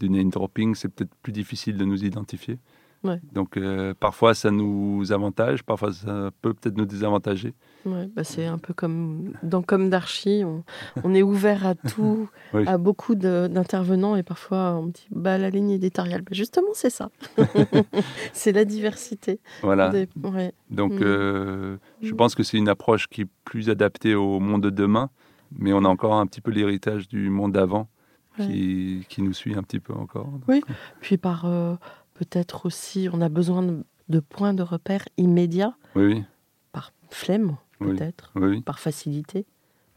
du 0.00 0.10
name 0.10 0.30
dropping. 0.30 0.74
C'est 0.74 0.88
peut-être 0.88 1.14
plus 1.22 1.32
difficile 1.32 1.76
de 1.76 1.84
nous 1.84 2.04
identifier. 2.04 2.58
Ouais. 3.04 3.20
Donc, 3.32 3.56
euh, 3.56 3.94
parfois, 3.98 4.34
ça 4.34 4.50
nous 4.50 5.12
avantage, 5.12 5.62
parfois, 5.62 5.92
ça 5.92 6.30
peut 6.42 6.54
peut-être 6.54 6.76
nous 6.76 6.86
désavantager. 6.86 7.54
Ouais, 7.84 8.08
bah 8.16 8.24
c'est 8.24 8.46
un 8.46 8.58
peu 8.58 8.74
comme 8.74 9.32
dans 9.44 9.62
Comme 9.62 9.90
d'Archie, 9.90 10.42
on, 10.44 10.64
on 11.04 11.14
est 11.14 11.22
ouvert 11.22 11.66
à 11.66 11.74
tout, 11.94 12.28
Oui. 12.52 12.66
à 12.66 12.78
beaucoup 12.78 13.14
d'intervenants 13.14 14.16
et 14.16 14.24
parfois 14.24 14.74
on 14.80 14.86
dit 14.86 15.06
bah 15.12 15.38
la 15.38 15.50
ligne 15.50 15.70
éditoriale. 15.70 16.22
Bah, 16.22 16.30
justement, 16.32 16.70
c'est 16.72 16.90
ça. 16.90 17.10
c'est 18.32 18.52
la 18.52 18.64
diversité. 18.64 19.38
Voilà. 19.62 19.90
des- 19.90 20.08
ouais. 20.24 20.52
Donc, 20.70 20.92
Mm. 20.94 21.02
euh, 21.02 21.76
je 22.02 22.12
Mm. 22.12 22.16
pense 22.16 22.34
que 22.34 22.42
c'est 22.42 22.56
une 22.56 22.68
approche 22.68 23.06
qui 23.08 23.20
est 23.22 23.28
plus 23.44 23.70
adaptée 23.70 24.14
au 24.16 24.40
monde 24.40 24.62
de 24.62 24.70
demain, 24.70 25.10
mais 25.56 25.72
on 25.72 25.84
a 25.84 25.88
encore 25.88 26.14
un 26.14 26.26
petit 26.26 26.40
peu 26.40 26.50
l'héritage 26.50 27.08
du 27.08 27.28
monde 27.30 27.52
d'avant 27.52 27.88
qui, 28.36 29.04
qui 29.08 29.22
nous 29.22 29.32
suit 29.32 29.54
un 29.54 29.62
petit 29.62 29.80
peu 29.80 29.92
encore. 29.94 30.28
Puis 31.00 31.16
par 31.16 31.44
euh, 31.46 31.74
peut-être 32.14 32.66
aussi, 32.66 33.08
on 33.12 33.20
a 33.20 33.28
besoin 33.28 33.62
de, 33.62 33.84
de 34.08 34.20
points 34.20 34.54
de 34.54 34.62
repère 34.62 35.04
immédiats, 35.16 35.76
Oui, 35.94 36.04
oui, 36.06 36.24
par 36.72 36.92
flemme 37.10 37.56
Oui. 37.80 37.96
peut-être, 37.96 38.32
oui, 38.34 38.48
oui. 38.48 38.60
par 38.62 38.78
facilité. 38.78 39.46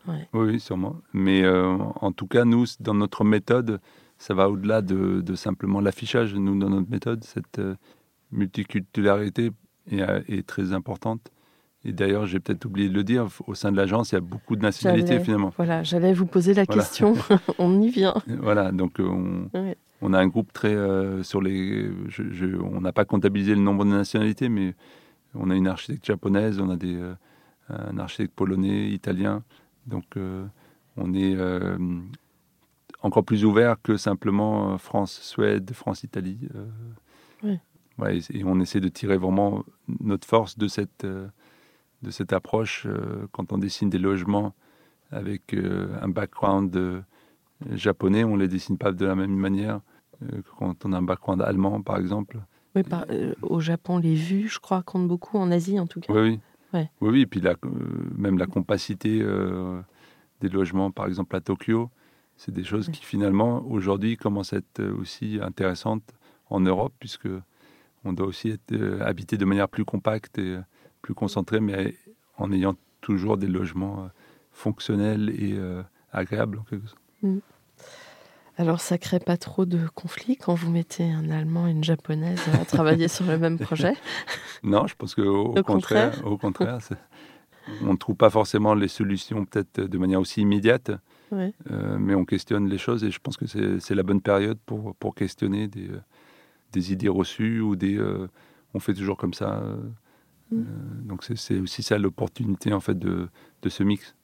Ouais. 0.07 0.27
Oui, 0.33 0.47
oui, 0.53 0.59
sûrement. 0.59 0.95
Mais 1.13 1.43
euh, 1.43 1.75
en 1.77 2.11
tout 2.11 2.27
cas, 2.27 2.45
nous, 2.45 2.65
dans 2.79 2.93
notre 2.93 3.23
méthode, 3.23 3.79
ça 4.17 4.33
va 4.33 4.49
au-delà 4.49 4.81
de, 4.81 5.21
de 5.21 5.35
simplement 5.35 5.81
l'affichage. 5.81 6.33
Nous, 6.35 6.57
dans 6.57 6.69
notre 6.69 6.89
méthode, 6.89 7.23
cette 7.23 7.59
euh, 7.59 7.75
multiculturalité 8.31 9.51
est, 9.91 10.01
euh, 10.01 10.21
est 10.27 10.45
très 10.47 10.73
importante. 10.73 11.29
Et 11.85 11.93
d'ailleurs, 11.93 12.25
j'ai 12.25 12.39
peut-être 12.41 12.65
oublié 12.65 12.89
de 12.89 12.93
le 12.93 13.03
dire, 13.05 13.27
au 13.47 13.53
sein 13.55 13.71
de 13.71 13.77
l'agence, 13.77 14.11
il 14.11 14.15
y 14.15 14.17
a 14.17 14.21
beaucoup 14.21 14.55
de 14.57 14.61
nationalités 14.61 15.19
finalement. 15.21 15.53
Voilà, 15.55 15.81
j'allais 15.83 16.11
vous 16.13 16.25
poser 16.25 16.53
la 16.53 16.65
Voilà. 16.65 16.81
question. 16.81 17.13
on 17.57 17.81
y 17.81 17.89
vient. 17.89 18.15
Voilà, 18.27 18.71
donc 18.73 18.99
euh, 18.99 19.03
on, 19.07 19.49
Ouais. 19.57 19.77
on 20.01 20.11
a 20.13 20.19
un 20.19 20.27
groupe 20.27 20.51
très 20.51 20.73
euh, 20.75 21.23
sur 21.23 21.41
les. 21.41 21.89
je- 22.09 22.29
je- 22.31 22.57
on 22.61 22.81
n'a 22.81 22.91
pas 22.91 23.05
comptabilisé 23.05 23.55
le 23.55 23.61
nombre 23.61 23.85
de 23.85 23.91
nationalités, 23.91 24.49
mais 24.49 24.75
on 25.35 25.49
a 25.49 25.55
une 25.55 25.67
architecte 25.67 26.05
japonaise, 26.05 26.59
on 26.59 26.69
a 26.69 26.75
des, 26.75 26.95
euh, 26.97 27.13
un 27.69 27.97
architecte 27.97 28.33
polonais, 28.35 28.89
italien. 28.89 29.43
Donc 29.87 30.17
euh, 30.17 30.45
on 30.97 31.13
est 31.13 31.37
encore 33.01 33.23
plus 33.23 33.45
ouvert 33.45 33.77
que 33.81 33.95
simplement 33.95 34.77
France-Suède, 34.77 35.71
France-Italie. 35.73 36.39
Ouais. 37.43 37.61
Ouais, 37.97 38.17
et, 38.17 38.39
et 38.39 38.43
on 38.43 38.59
essaie 38.59 38.79
de 38.81 38.89
tirer 38.89 39.17
vraiment 39.17 39.63
notre 40.01 40.27
force 40.27 40.57
de 40.57 40.67
cette, 40.67 41.05
de 42.01 42.11
cette 42.11 42.33
approche 42.33 42.85
euh, 42.85 43.27
quand 43.31 43.51
on 43.51 43.57
dessine 43.57 43.89
des 43.89 43.97
logements 43.97 44.53
avec 45.11 45.53
euh, 45.53 45.87
un 46.01 46.07
background 46.09 46.75
euh, 46.75 47.01
japonais, 47.71 48.23
on 48.23 48.35
ne 48.37 48.41
les 48.41 48.47
dessine 48.47 48.77
pas 48.77 48.91
de 48.91 49.05
la 49.05 49.15
même 49.15 49.35
manière 49.35 49.81
que 50.19 50.41
quand 50.57 50.85
on 50.85 50.93
a 50.93 50.97
un 50.97 51.01
background 51.01 51.41
allemand, 51.41 51.81
par 51.81 51.97
exemple. 51.97 52.37
Oui, 52.75 52.83
par- 52.83 53.05
au 53.41 53.59
Japon, 53.61 53.97
les 53.97 54.15
vues, 54.15 54.47
je 54.49 54.59
crois, 54.59 54.83
comptent 54.83 55.07
beaucoup, 55.07 55.37
en 55.37 55.49
Asie 55.51 55.79
en 55.79 55.87
tout 55.87 55.99
cas. 56.01 56.13
Oui, 56.13 56.19
oui. 56.21 56.39
Ouais. 56.73 56.91
Oui, 57.01 57.09
oui, 57.09 57.21
et 57.21 57.25
puis 57.25 57.41
la, 57.41 57.55
même 58.17 58.37
la 58.37 58.45
compacité 58.45 59.25
des 60.41 60.49
logements, 60.49 60.91
par 60.91 61.07
exemple 61.07 61.35
à 61.35 61.41
Tokyo, 61.41 61.89
c'est 62.37 62.53
des 62.53 62.63
choses 62.63 62.87
Ouais. 62.87 62.93
qui 62.93 63.03
finalement, 63.05 63.65
aujourd'hui, 63.65 64.17
commencent 64.17 64.53
à 64.53 64.57
être 64.57 64.83
aussi 64.99 65.39
intéressantes 65.41 66.13
en 66.49 66.59
Europe, 66.59 66.93
puisque 66.99 67.27
on 68.05 68.13
doit 68.13 68.27
aussi 68.27 68.49
être 68.49 69.01
habité 69.01 69.37
de 69.37 69.45
manière 69.45 69.67
plus 69.67 69.83
compacte 69.85 70.37
et 70.37 70.57
plus 71.01 71.13
concentrée, 71.13 71.59
mais 71.59 71.95
en 72.37 72.51
ayant 72.51 72.75
toujours 73.01 73.37
des 73.37 73.47
logements 73.47 74.03
euh, 74.03 74.07
fonctionnels 74.51 75.29
et 75.29 75.53
euh, 75.53 75.81
agréables, 76.11 76.59
en 76.59 76.63
quelque 76.63 76.87
sorte. 76.87 77.01
Alors, 78.57 78.81
ça 78.81 78.97
crée 78.97 79.19
pas 79.19 79.37
trop 79.37 79.65
de 79.65 79.87
conflits 79.95 80.35
quand 80.35 80.53
vous 80.53 80.69
mettez 80.69 81.09
un 81.09 81.29
Allemand 81.29 81.67
et 81.67 81.71
une 81.71 81.83
Japonaise 81.83 82.41
à 82.59 82.65
travailler 82.65 83.07
sur 83.07 83.25
le 83.25 83.37
même 83.37 83.57
projet? 83.57 83.93
Non, 84.63 84.85
je 84.87 84.95
pense 84.95 85.15
qu'au 85.15 85.21
au 85.23 85.57
Au 85.57 85.63
contraire, 85.63 86.11
contraire. 86.11 86.25
au 86.31 86.37
contraire 86.37 86.79
on 87.83 87.91
ne 87.93 87.97
trouve 87.97 88.15
pas 88.15 88.31
forcément 88.31 88.73
les 88.73 88.87
solutions 88.87 89.45
peut-être 89.45 89.81
de 89.81 89.97
manière 89.99 90.19
aussi 90.19 90.41
immédiate, 90.41 90.91
Ouais. 91.31 91.53
euh, 91.69 91.99
mais 91.99 92.15
on 92.15 92.25
questionne 92.25 92.67
les 92.67 92.79
choses 92.79 93.03
et 93.03 93.11
je 93.11 93.19
pense 93.19 93.37
que 93.37 93.45
c'est 93.45 93.93
la 93.93 94.01
bonne 94.01 94.21
période 94.21 94.57
pour, 94.65 94.95
pour 94.95 95.13
questionner 95.13 95.67
des, 95.67 95.87
des 96.71 96.91
idées 96.91 97.09
reçues 97.09 97.61
ou 97.61 97.75
des... 97.75 97.95
euh, 97.95 98.27
on 98.73 98.79
fait 98.79 98.95
toujours 98.95 99.17
comme 99.17 99.35
ça. 99.35 99.61
Euh, 100.51 100.55
Mm. 100.55 101.07
donc 101.07 101.23
c'est- 101.23 101.59
aussi 101.59 101.83
ça 101.83 101.97
l'opportunité 101.97 102.73
en 102.73 102.79
fait 102.79 102.97
de, 102.97 103.29
de 103.61 103.69
ce 103.69 103.83
mix. 103.83 104.15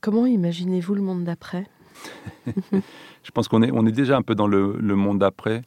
Comment 0.00 0.26
imaginez-vous 0.26 0.94
le 0.94 1.02
monde 1.02 1.24
d'après? 1.24 1.66
Je 3.22 3.30
pense 3.32 3.48
qu'on 3.48 3.62
est, 3.62 3.70
on 3.72 3.84
est 3.86 3.92
déjà 3.92 4.16
un 4.16 4.22
peu 4.22 4.34
dans 4.34 4.46
le, 4.46 4.76
le 4.78 4.96
monde 4.96 5.18
d'après, 5.18 5.62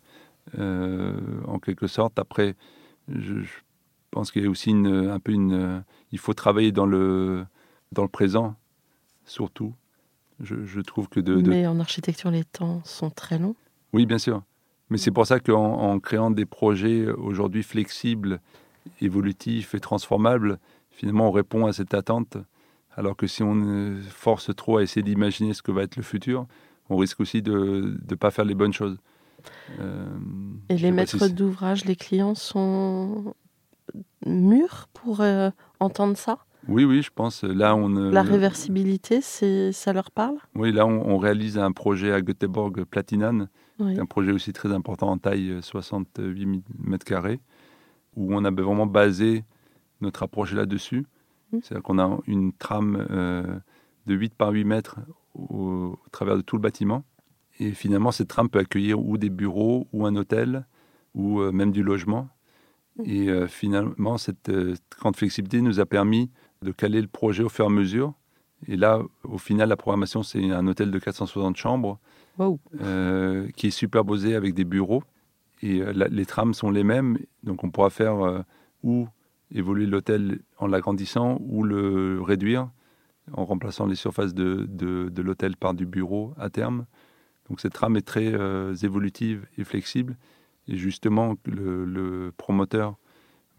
euh, 0.57 1.19
en 1.45 1.59
quelque 1.59 1.85
sorte. 1.87 2.17
Après, 2.17 2.55
je, 3.09 3.41
je 3.41 3.51
pense 4.09 4.31
qu'il 4.31 4.43
y 4.43 4.47
a 4.47 4.49
aussi 4.49 4.71
une, 4.71 4.87
un 4.87 5.19
peu 5.19 5.31
une. 5.33 5.83
Il 6.11 6.17
faut 6.17 6.33
travailler 6.33 6.71
dans 6.71 6.87
le, 6.87 7.45
dans 7.91 8.01
le 8.01 8.07
présent, 8.09 8.55
surtout. 9.25 9.75
Je, 10.39 10.65
je 10.65 10.81
trouve 10.81 11.07
que 11.09 11.19
de, 11.19 11.39
de- 11.41 11.49
Mais 11.51 11.67
en 11.67 11.79
architecture, 11.79 12.31
les 12.31 12.43
temps 12.43 12.81
sont 12.85 13.11
très 13.11 13.37
longs. 13.37 13.55
Oui, 13.93 14.07
bien 14.07 14.17
sûr. 14.17 14.41
Mais 14.93 14.99
c'est 14.99 15.09
pour 15.09 15.25
ça 15.25 15.39
qu'en 15.39 15.73
en 15.79 15.99
créant 15.99 16.29
des 16.29 16.45
projets 16.45 17.07
aujourd'hui 17.07 17.63
flexibles, 17.63 18.39
évolutifs 19.01 19.73
et 19.73 19.79
transformables, 19.79 20.59
finalement, 20.91 21.29
on 21.29 21.31
répond 21.31 21.65
à 21.65 21.73
cette 21.73 21.95
attente. 21.95 22.37
Alors 22.95 23.15
que 23.15 23.25
si 23.25 23.41
on 23.41 23.55
euh, 23.55 23.99
force 24.07 24.55
trop 24.55 24.77
à 24.77 24.83
essayer 24.83 25.01
d'imaginer 25.01 25.55
ce 25.55 25.63
que 25.63 25.71
va 25.71 25.81
être 25.81 25.95
le 25.95 26.03
futur, 26.03 26.45
on 26.91 26.97
risque 26.97 27.21
aussi 27.21 27.41
de 27.41 27.97
ne 28.07 28.15
pas 28.15 28.29
faire 28.29 28.45
les 28.45 28.53
bonnes 28.53 28.71
choses. 28.71 28.99
Euh, 29.79 30.05
Et 30.69 30.77
les 30.77 30.89
si 30.89 30.91
maîtres 30.91 31.27
d'ouvrage, 31.27 31.85
les 31.85 31.95
clients 31.95 32.35
sont 32.35 33.33
mûrs 34.27 34.89
pour 34.93 35.21
euh, 35.21 35.49
entendre 35.79 36.15
ça? 36.17 36.37
Oui, 36.67 36.85
oui, 36.85 37.01
je 37.01 37.09
pense. 37.09 37.43
Là, 37.43 37.75
on, 37.75 37.95
euh, 37.95 38.11
La 38.11 38.21
réversibilité, 38.21 39.21
ça 39.21 39.91
leur 39.91 40.11
parle? 40.11 40.35
Oui, 40.53 40.71
là, 40.71 40.85
on, 40.85 41.15
on 41.15 41.17
réalise 41.17 41.57
un 41.57 41.71
projet 41.71 42.13
à 42.13 42.21
Göteborg, 42.21 42.83
Platinan, 42.83 43.47
Oui. 43.83 43.99
un 43.99 44.05
projet 44.05 44.31
aussi 44.31 44.53
très 44.53 44.71
important 44.71 45.09
en 45.09 45.17
taille, 45.17 45.51
euh, 45.51 45.61
68 45.61 46.63
mètres 46.79 47.05
carrés, 47.05 47.39
où 48.15 48.35
on 48.35 48.43
a 48.45 48.51
vraiment 48.51 48.85
basé 48.85 49.43
notre 50.01 50.23
approche 50.23 50.53
là-dessus. 50.53 51.05
Mm. 51.51 51.59
C'est-à-dire 51.61 51.83
qu'on 51.83 51.99
a 51.99 52.19
une 52.27 52.53
trame 52.53 53.05
euh, 53.11 53.59
de 54.05 54.15
8 54.15 54.35
par 54.35 54.51
8 54.51 54.63
mètres 54.63 54.99
au, 55.35 55.97
au 56.05 56.09
travers 56.11 56.37
de 56.37 56.41
tout 56.41 56.55
le 56.55 56.61
bâtiment. 56.61 57.03
Et 57.59 57.71
finalement, 57.71 58.11
cette 58.11 58.27
trame 58.27 58.49
peut 58.49 58.59
accueillir 58.59 58.99
ou 58.99 59.17
des 59.17 59.29
bureaux, 59.29 59.87
ou 59.93 60.05
un 60.05 60.15
hôtel, 60.15 60.65
ou 61.13 61.39
euh, 61.39 61.51
même 61.51 61.71
du 61.71 61.83
logement. 61.83 62.29
Et 63.05 63.29
euh, 63.29 63.47
finalement, 63.47 64.17
cette 64.17 64.49
euh, 64.49 64.75
grande 64.99 65.15
flexibilité 65.15 65.61
nous 65.61 65.79
a 65.79 65.85
permis 65.85 66.29
de 66.61 66.71
caler 66.71 67.01
le 67.01 67.07
projet 67.07 67.43
au 67.43 67.49
fur 67.49 67.65
et 67.65 67.67
à 67.67 67.71
mesure. 67.71 68.13
Et 68.67 68.77
là, 68.77 69.01
au 69.23 69.37
final, 69.37 69.69
la 69.69 69.77
programmation, 69.77 70.23
c'est 70.23 70.51
un 70.51 70.67
hôtel 70.67 70.89
de 70.89 70.99
460 70.99 71.57
chambres 71.57 71.99
Euh, 72.81 73.47
qui 73.55 73.67
est 73.67 73.71
superposé 73.71 74.35
avec 74.35 74.53
des 74.55 74.63
bureaux. 74.65 75.03
Et 75.61 75.81
euh, 75.81 75.93
les 76.09 76.25
trames 76.25 76.53
sont 76.53 76.71
les 76.71 76.83
mêmes, 76.83 77.17
donc 77.43 77.63
on 77.63 77.69
pourra 77.69 77.89
faire 77.89 78.19
euh, 78.21 78.41
ou 78.81 79.07
évoluer 79.53 79.85
l'hôtel 79.85 80.39
en 80.57 80.67
l'agrandissant 80.67 81.37
ou 81.41 81.63
le 81.63 82.21
réduire 82.21 82.69
en 83.33 83.45
remplaçant 83.45 83.85
les 83.85 83.95
surfaces 83.95 84.33
de, 84.33 84.65
de- 84.67 85.21
l'hôtel 85.21 85.55
par 85.55 85.73
du 85.73 85.85
bureau 85.85 86.33
à 86.37 86.49
terme. 86.49 86.85
Donc 87.49 87.61
cette 87.61 87.73
trame 87.73 87.95
est 87.95 88.01
très 88.05 88.33
évolutive 88.83 89.45
et 89.57 89.63
flexible. 89.63 90.17
Et 90.67 90.75
justement, 90.75 91.35
le, 91.45 92.33
promoteur 92.35 92.97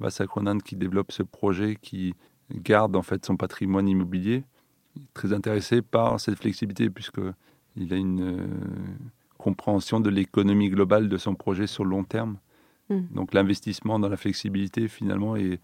Vassa 0.00 0.26
Cronan 0.26 0.58
qui 0.58 0.76
développe 0.76 1.12
ce 1.12 1.22
projet, 1.22 1.76
qui 1.80 2.14
garde 2.50 2.96
en 2.96 3.02
fait 3.02 3.24
son 3.24 3.36
patrimoine 3.36 3.88
immobilier, 3.88 4.44
est 4.98 5.14
très 5.14 5.32
intéressé 5.32 5.80
par 5.80 6.20
cette 6.20 6.38
flexibilité 6.38 6.90
puisque 6.90 7.20
il 7.76 7.92
a 7.92 7.96
une 7.96 8.20
euh, 8.22 8.46
compréhension 9.38 10.00
de 10.00 10.10
l'économie 10.10 10.70
globale 10.70 11.08
de 11.08 11.16
son 11.16 11.34
projet 11.34 11.66
sur 11.66 11.84
le 11.84 11.90
long 11.90 12.04
terme. 12.04 12.38
Mm. 12.88 13.00
Donc 13.14 13.34
l'investissement 13.34 13.98
dans 13.98 14.08
la 14.08 14.16
flexibilité 14.16 14.88
finalement 14.88 15.36
est 15.36 15.60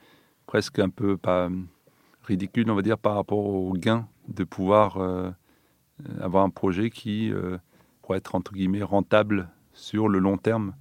presque 0.46 0.78
un 0.78 0.88
peu 0.88 1.16
pas 1.16 1.46
euh, 1.48 1.50
ridicule, 2.24 2.70
on 2.70 2.74
va 2.74 2.82
dire, 2.82 2.98
par 2.98 3.14
rapport 3.14 3.38
au 3.44 3.72
gain 3.72 4.06
de 4.28 4.44
pouvoir 4.44 4.96
euh, 4.96 5.30
euh, 6.08 6.20
avoir 6.24 6.44
un 6.44 6.50
projet 6.50 6.90
qui 6.90 7.32
euh, 7.32 7.58
pourrait 8.02 8.18
être 8.18 8.34
entre 8.34 8.52
guillemets 8.52 8.82
rentable 8.82 9.48
sur 9.72 10.08
le 10.08 10.18
long 10.18 10.36
terme, 10.36 10.74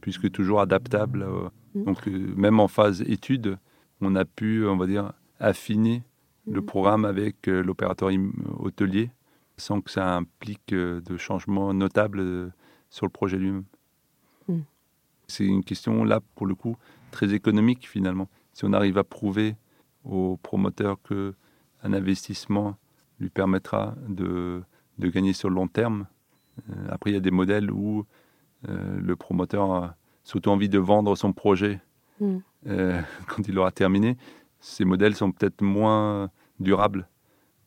puisque 0.00 0.30
toujours 0.30 0.60
adaptable. 0.60 1.22
euh, 1.22 1.48
Mm. 1.72 1.84
donc 1.84 2.06
même 2.08 2.58
en 2.58 2.66
phase 2.66 3.00
étude, 3.02 3.56
on 4.00 4.16
a 4.16 4.24
pu, 4.24 4.66
on 4.66 4.76
va 4.76 4.88
dire, 4.88 5.12
affiner 5.38 6.02
le 6.50 6.60
Mm. 6.62 6.66
programme 6.66 7.04
avec 7.04 7.46
l'opérateur 7.46 8.10
hôtelier 8.58 9.10
sans 9.60 9.80
que 9.80 9.90
ça 9.90 10.16
implique 10.16 10.72
euh, 10.72 11.00
de 11.00 11.16
changements 11.16 11.72
notables 11.72 12.20
euh, 12.20 12.48
sur 12.88 13.06
le 13.06 13.10
projet 13.10 13.36
lui-même. 13.36 13.64
Mm. 14.48 14.60
C'est 15.28 15.44
une 15.44 15.64
question, 15.64 16.02
là, 16.04 16.20
pour 16.34 16.46
le 16.46 16.54
coup, 16.54 16.76
très 17.10 17.32
économique, 17.34 17.88
finalement. 17.88 18.28
Si 18.52 18.64
on 18.64 18.72
arrive 18.72 18.98
à 18.98 19.04
prouver 19.04 19.56
au 20.04 20.36
promoteur 20.42 21.00
que 21.02 21.34
un 21.82 21.92
investissement 21.92 22.76
lui 23.20 23.30
permettra 23.30 23.94
de, 24.08 24.62
de 24.98 25.08
gagner 25.08 25.32
sur 25.32 25.48
le 25.48 25.54
long 25.54 25.68
terme, 25.68 26.06
euh, 26.68 26.88
après, 26.90 27.10
il 27.10 27.14
y 27.14 27.16
a 27.16 27.20
des 27.20 27.30
modèles 27.30 27.70
où 27.70 28.06
euh, 28.68 28.98
le 29.00 29.16
promoteur 29.16 29.70
a 29.70 29.96
surtout 30.24 30.50
envie 30.50 30.68
de 30.68 30.78
vendre 30.78 31.16
son 31.16 31.32
projet 31.32 31.80
Mm. 32.20 32.38
euh, 32.66 33.00
quand 33.26 33.48
il 33.48 33.58
aura 33.58 33.72
terminé. 33.72 34.16
Ces 34.60 34.84
modèles 34.84 35.14
sont 35.14 35.32
peut-être 35.32 35.62
moins 35.62 36.30
durables. 36.60 37.08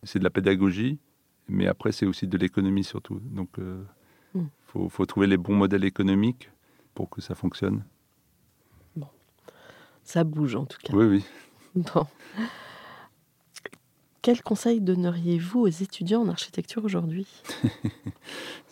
C'est 0.04 0.20
de 0.20 0.24
la 0.24 0.30
pédagogie, 0.30 1.00
mais 1.48 1.68
après, 1.68 1.92
c'est 1.92 2.06
aussi 2.06 2.28
de 2.28 2.38
l'économie 2.38 2.84
surtout. 2.84 3.20
Donc, 3.24 3.50
il 3.58 3.64
Mm. 4.36 4.48
faut, 4.68 4.90
faut 4.90 5.06
trouver 5.06 5.28
les 5.28 5.38
bons 5.38 5.56
modèles 5.56 5.84
économiques 5.84 6.50
pour 6.96 7.10
que 7.10 7.22
ça 7.22 7.36
fonctionne. 7.36 7.84
Ça 10.06 10.24
bouge 10.26 10.56
en 10.56 10.66
tout 10.66 10.80
cas. 10.84 10.94
Oui, 10.94 11.06
oui. 11.06 11.26
Bon. 11.76 12.06
Quel 14.22 14.42
conseil 14.42 14.80
donneriez-vous 14.82 15.62
aux 15.62 15.68
étudiants 15.68 16.22
en 16.22 16.30
architecture 16.30 16.84
aujourd'hui? 16.86 17.28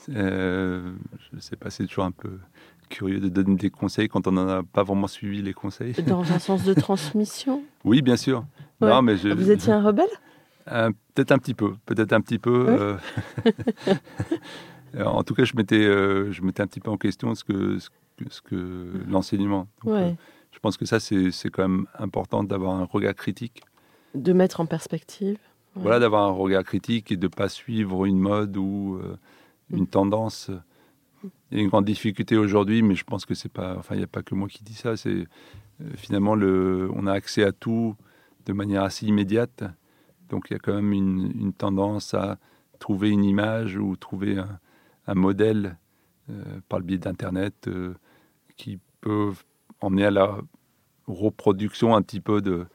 Euh, 0.09 0.93
je 1.29 1.35
ne 1.35 1.39
sais 1.41 1.55
pas, 1.55 1.69
c'est 1.69 1.85
toujours 1.85 2.05
un 2.05 2.11
peu 2.11 2.39
curieux 2.89 3.19
de 3.19 3.29
donner 3.29 3.55
des 3.55 3.69
conseils 3.69 4.07
quand 4.09 4.25
on 4.25 4.31
n'en 4.31 4.47
a 4.47 4.63
pas 4.63 4.81
vraiment 4.81 5.05
suivi 5.07 5.43
les 5.43 5.53
conseils. 5.53 5.93
Dans 6.07 6.23
un 6.33 6.39
sens 6.39 6.63
de 6.63 6.73
transmission? 6.73 7.63
Oui, 7.83 8.01
bien 8.01 8.17
sûr. 8.17 8.43
Ouais. 8.81 8.89
Non, 8.89 9.03
mais 9.03 9.15
je, 9.15 9.29
Vous 9.29 9.51
étiez 9.51 9.71
un 9.71 9.83
rebelle? 9.83 10.09
Euh, 10.71 10.91
peut-être 11.13 11.31
un 11.31 11.37
petit 11.37 11.53
peu, 11.53 11.73
peut-être 11.85 12.13
un 12.13 12.21
petit 12.21 12.39
peu. 12.39 12.65
Euh, 12.69 12.97
en 15.05 15.23
tout 15.23 15.33
cas, 15.33 15.43
je 15.43 15.55
mettais, 15.55 15.83
euh, 15.83 16.31
je 16.31 16.41
mettais 16.41 16.61
un 16.61 16.67
petit 16.67 16.79
peu 16.79 16.91
en 16.91 16.97
question 16.97 17.33
ce 17.35 17.43
que, 17.43 17.77
ce 18.29 18.41
que, 18.41 18.91
l'enseignement. 19.07 19.67
Ouais. 19.83 20.01
euh, 20.01 20.11
je 20.51 20.59
pense 20.59 20.77
que 20.77 20.85
ça, 20.85 20.99
c'est 20.99 21.31
c'est 21.31 21.49
quand 21.49 21.67
même 21.67 21.87
important 21.97 22.43
d'avoir 22.43 22.75
un 22.75 22.85
regard 22.85 23.15
critique. 23.15 23.63
De 24.15 24.33
mettre 24.33 24.59
en 24.59 24.65
perspective 24.65 25.37
Ouais. 25.73 25.83
Voilà, 25.83 25.99
d'avoir 25.99 26.27
un 26.27 26.33
regard 26.33 26.65
critique 26.65 27.13
et 27.13 27.15
de 27.15 27.27
ne 27.27 27.31
pas 27.31 27.47
suivre 27.47 28.03
une 28.03 28.19
mode 28.19 28.57
ou 28.57 28.99
une 29.71 29.87
tendance. 29.87 30.51
Il 31.49 31.57
y 31.57 31.61
a 31.61 31.63
une 31.63 31.69
grande 31.69 31.85
difficulté 31.85 32.35
aujourd'hui, 32.35 32.81
mais 32.81 32.93
je 32.93 33.05
pense 33.05 33.25
que 33.25 33.33
c'est 33.35 33.47
pas. 33.47 33.77
Enfin, 33.77 33.95
il 33.95 33.99
n'y 33.99 34.03
a 34.03 34.07
pas 34.07 34.21
que 34.21 34.35
moi 34.35 34.49
qui 34.49 34.65
dis 34.65 34.73
ça. 34.73 34.97
C'est 34.97 35.27
finalement 35.95 36.35
le, 36.35 36.91
on 36.93 37.07
a 37.07 37.13
accès 37.13 37.45
à 37.45 37.53
tout 37.53 37.95
de 38.45 38.51
manière 38.51 38.83
assez 38.83 39.05
immédiate. 39.05 39.63
Donc 40.31 40.49
il 40.49 40.53
y 40.53 40.55
a 40.55 40.59
quand 40.59 40.73
même 40.73 40.93
une, 40.93 41.53
tendance 41.53 42.13
à 42.13 42.39
trouver 42.79 43.09
une 43.09 43.25
image 43.25 43.77
ou 43.77 43.95
trouver 43.97 44.37
un, 45.05 45.13
modèle 45.13 45.77
euh, 46.29 46.61
par 46.69 46.79
le 46.79 46.85
biais 46.85 46.97
d'Internet 46.97 47.67
euh, 47.67 47.93
qui 48.55 48.79
peut 49.01 49.33
emmener 49.81 50.05
à 50.05 50.11
la 50.11 50.37
reproduction 51.05 51.95
un 51.95 52.01
petit 52.01 52.21
peu 52.21 52.41
de, 52.41 52.65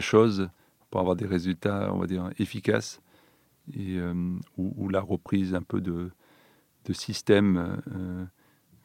choses 0.00 0.50
pour 0.90 1.00
avoir 1.00 1.16
des 1.16 1.24
résultats, 1.24 1.90
on 1.94 1.98
va 1.98 2.06
dire, 2.06 2.28
efficaces, 2.38 3.00
et, 3.72 3.96
euh, 3.96 4.12
ou, 4.58 4.88
la 4.90 5.00
reprise 5.00 5.54
un 5.54 5.62
peu 5.62 5.80
de, 5.80 6.10
systèmes 6.92 7.80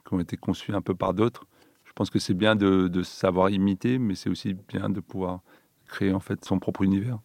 qui 0.05 0.13
ont 0.13 0.19
été 0.19 0.37
conçus 0.37 0.73
un 0.73 0.81
peu 0.81 0.93
par 0.93 1.15
d'autres. 1.15 1.47
Je 1.85 1.91
pense 1.93 2.11
que 2.11 2.19
c'est 2.19 2.35
bien 2.35 2.55
de, 2.55 2.87
de 2.87 3.01
savoir 3.01 3.49
imiter, 3.49 3.97
mais 3.97 4.13
c'est 4.13 4.29
aussi 4.29 4.53
bien 4.53 4.89
de 4.89 4.99
pouvoir 4.99 5.41
créer 5.87 6.13
en 6.13 6.19
fait 6.19 6.45
son 6.45 6.59
propre 6.59 6.83
univers. 6.83 7.19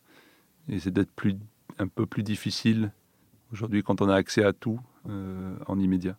Et 0.69 0.79
c'est 0.79 0.91
d'être 0.91 1.11
plus, 1.13 1.37
un 1.79 1.89
peu 1.89 2.07
plus 2.07 2.23
difficile 2.23 2.93
aujourd'hui 3.53 3.83
quand 3.83 4.01
on 4.01 4.09
a 4.09 4.15
accès 4.15 4.45
à 4.45 4.53
tout 4.53 4.81
euh, 5.09 5.57
en 5.67 5.79
immédiat. 5.79 6.17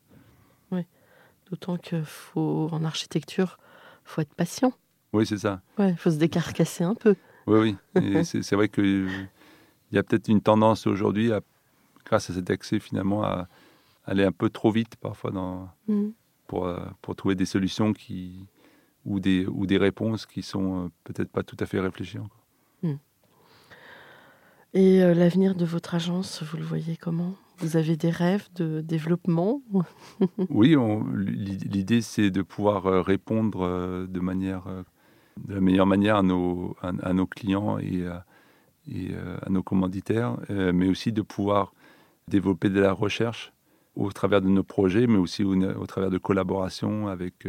D'autant 1.49 1.75
que 1.77 2.01
faut, 2.03 2.69
en 2.71 2.85
architecture, 2.85 3.57
faut 4.05 4.21
être 4.21 4.33
patient. 4.35 4.71
Oui, 5.11 5.25
c'est 5.25 5.39
ça. 5.39 5.61
Ouais, 5.77 5.93
faut 5.97 6.09
se 6.09 6.15
décarcasser 6.15 6.85
un 6.85 6.95
peu. 6.95 7.15
Oui, 7.45 7.75
oui. 7.97 8.23
C'est 8.25 8.55
vrai 8.55 8.69
qu'il 8.69 9.09
y 9.91 9.97
a 9.97 10.03
peut-être 10.03 10.29
une 10.29 10.39
tendance 10.39 10.87
aujourd'hui, 10.87 11.33
à- 11.33 11.41
grâce 12.05 12.29
à 12.29 12.33
cet 12.35 12.49
accès 12.51 12.79
finalement, 12.79 13.23
à 13.25 13.49
aller 14.05 14.23
un 14.23 14.31
peu 14.31 14.49
trop 14.49 14.71
vite 14.71 14.95
parfois 14.95 15.31
dans, 15.31 15.69
Mm. 15.89 16.11
pour, 16.47 16.67
euh, 16.67 16.79
pour 17.01 17.17
trouver 17.17 17.35
des 17.35 17.45
solutions 17.45 17.91
qui, 17.91 18.47
ou, 19.03 19.19
des, 19.19 19.45
ou 19.45 19.65
des 19.65 19.77
réponses 19.77 20.25
qui 20.25 20.43
sont 20.43 20.85
euh, 20.85 20.89
peut-être 21.03 21.31
pas 21.31 21.43
tout 21.43 21.57
à 21.59 21.65
fait 21.65 21.81
réfléchies 21.81 22.19
encore. 22.19 22.45
Et 24.73 25.03
euh, 25.03 25.13
l'avenir 25.13 25.53
de 25.53 25.65
votre 25.65 25.95
agence, 25.95 26.43
vous 26.43 26.55
le 26.55 26.63
voyez 26.63 26.95
comment? 26.95 27.35
Vous 27.57 27.75
avez 27.75 27.97
des 27.97 28.09
rêves 28.09 28.47
de 28.55 28.79
développement? 28.81 29.61
Oui, 30.49 30.77
l'idée 31.13 32.01
c'est 32.01 32.31
de 32.31 32.41
pouvoir 32.41 32.85
euh, 32.85 33.01
répondre 33.01 33.63
euh, 33.63 34.07
de 34.07 34.19
manière, 34.21 34.63
de 35.45 35.53
la 35.53 35.59
meilleure 35.59 35.87
manière 35.87 36.15
à 36.17 36.23
nos, 36.23 36.77
à, 36.81 37.13
nos 37.13 37.27
clients 37.27 37.79
et, 37.79 38.05
à, 38.07 38.23
nos 39.49 39.61
commanditaires, 39.61 40.37
mais 40.49 40.87
aussi 40.87 41.11
de 41.11 41.21
pouvoir 41.21 41.73
développer 42.27 42.69
de 42.69 42.79
la 42.79 42.93
recherche 42.93 43.51
au 43.95 44.11
travers 44.11 44.41
de 44.41 44.47
nos 44.47 44.63
projets, 44.63 45.05
mais 45.05 45.17
aussi 45.17 45.43
au, 45.43 45.85
travers 45.85 46.09
de 46.09 46.17
collaborations 46.17 47.07
avec 47.07 47.47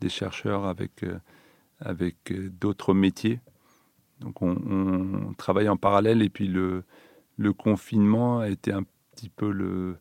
des 0.00 0.08
chercheurs, 0.08 0.66
avec, 0.66 1.04
avec 1.80 2.32
d'autres 2.58 2.94
métiers. 2.94 3.40
Donc 4.20 4.42
on, 4.42 4.56
on 5.30 5.34
travaille 5.34 5.68
en 5.68 5.76
parallèle 5.76 6.22
et 6.22 6.28
puis 6.30 6.48
le, 6.48 6.84
le 7.38 7.52
confinement 7.52 8.40
a 8.40 8.48
été 8.50 8.72
un 8.72 8.84
petit 9.14 9.30
peu 9.30 9.50
le, 9.50 9.96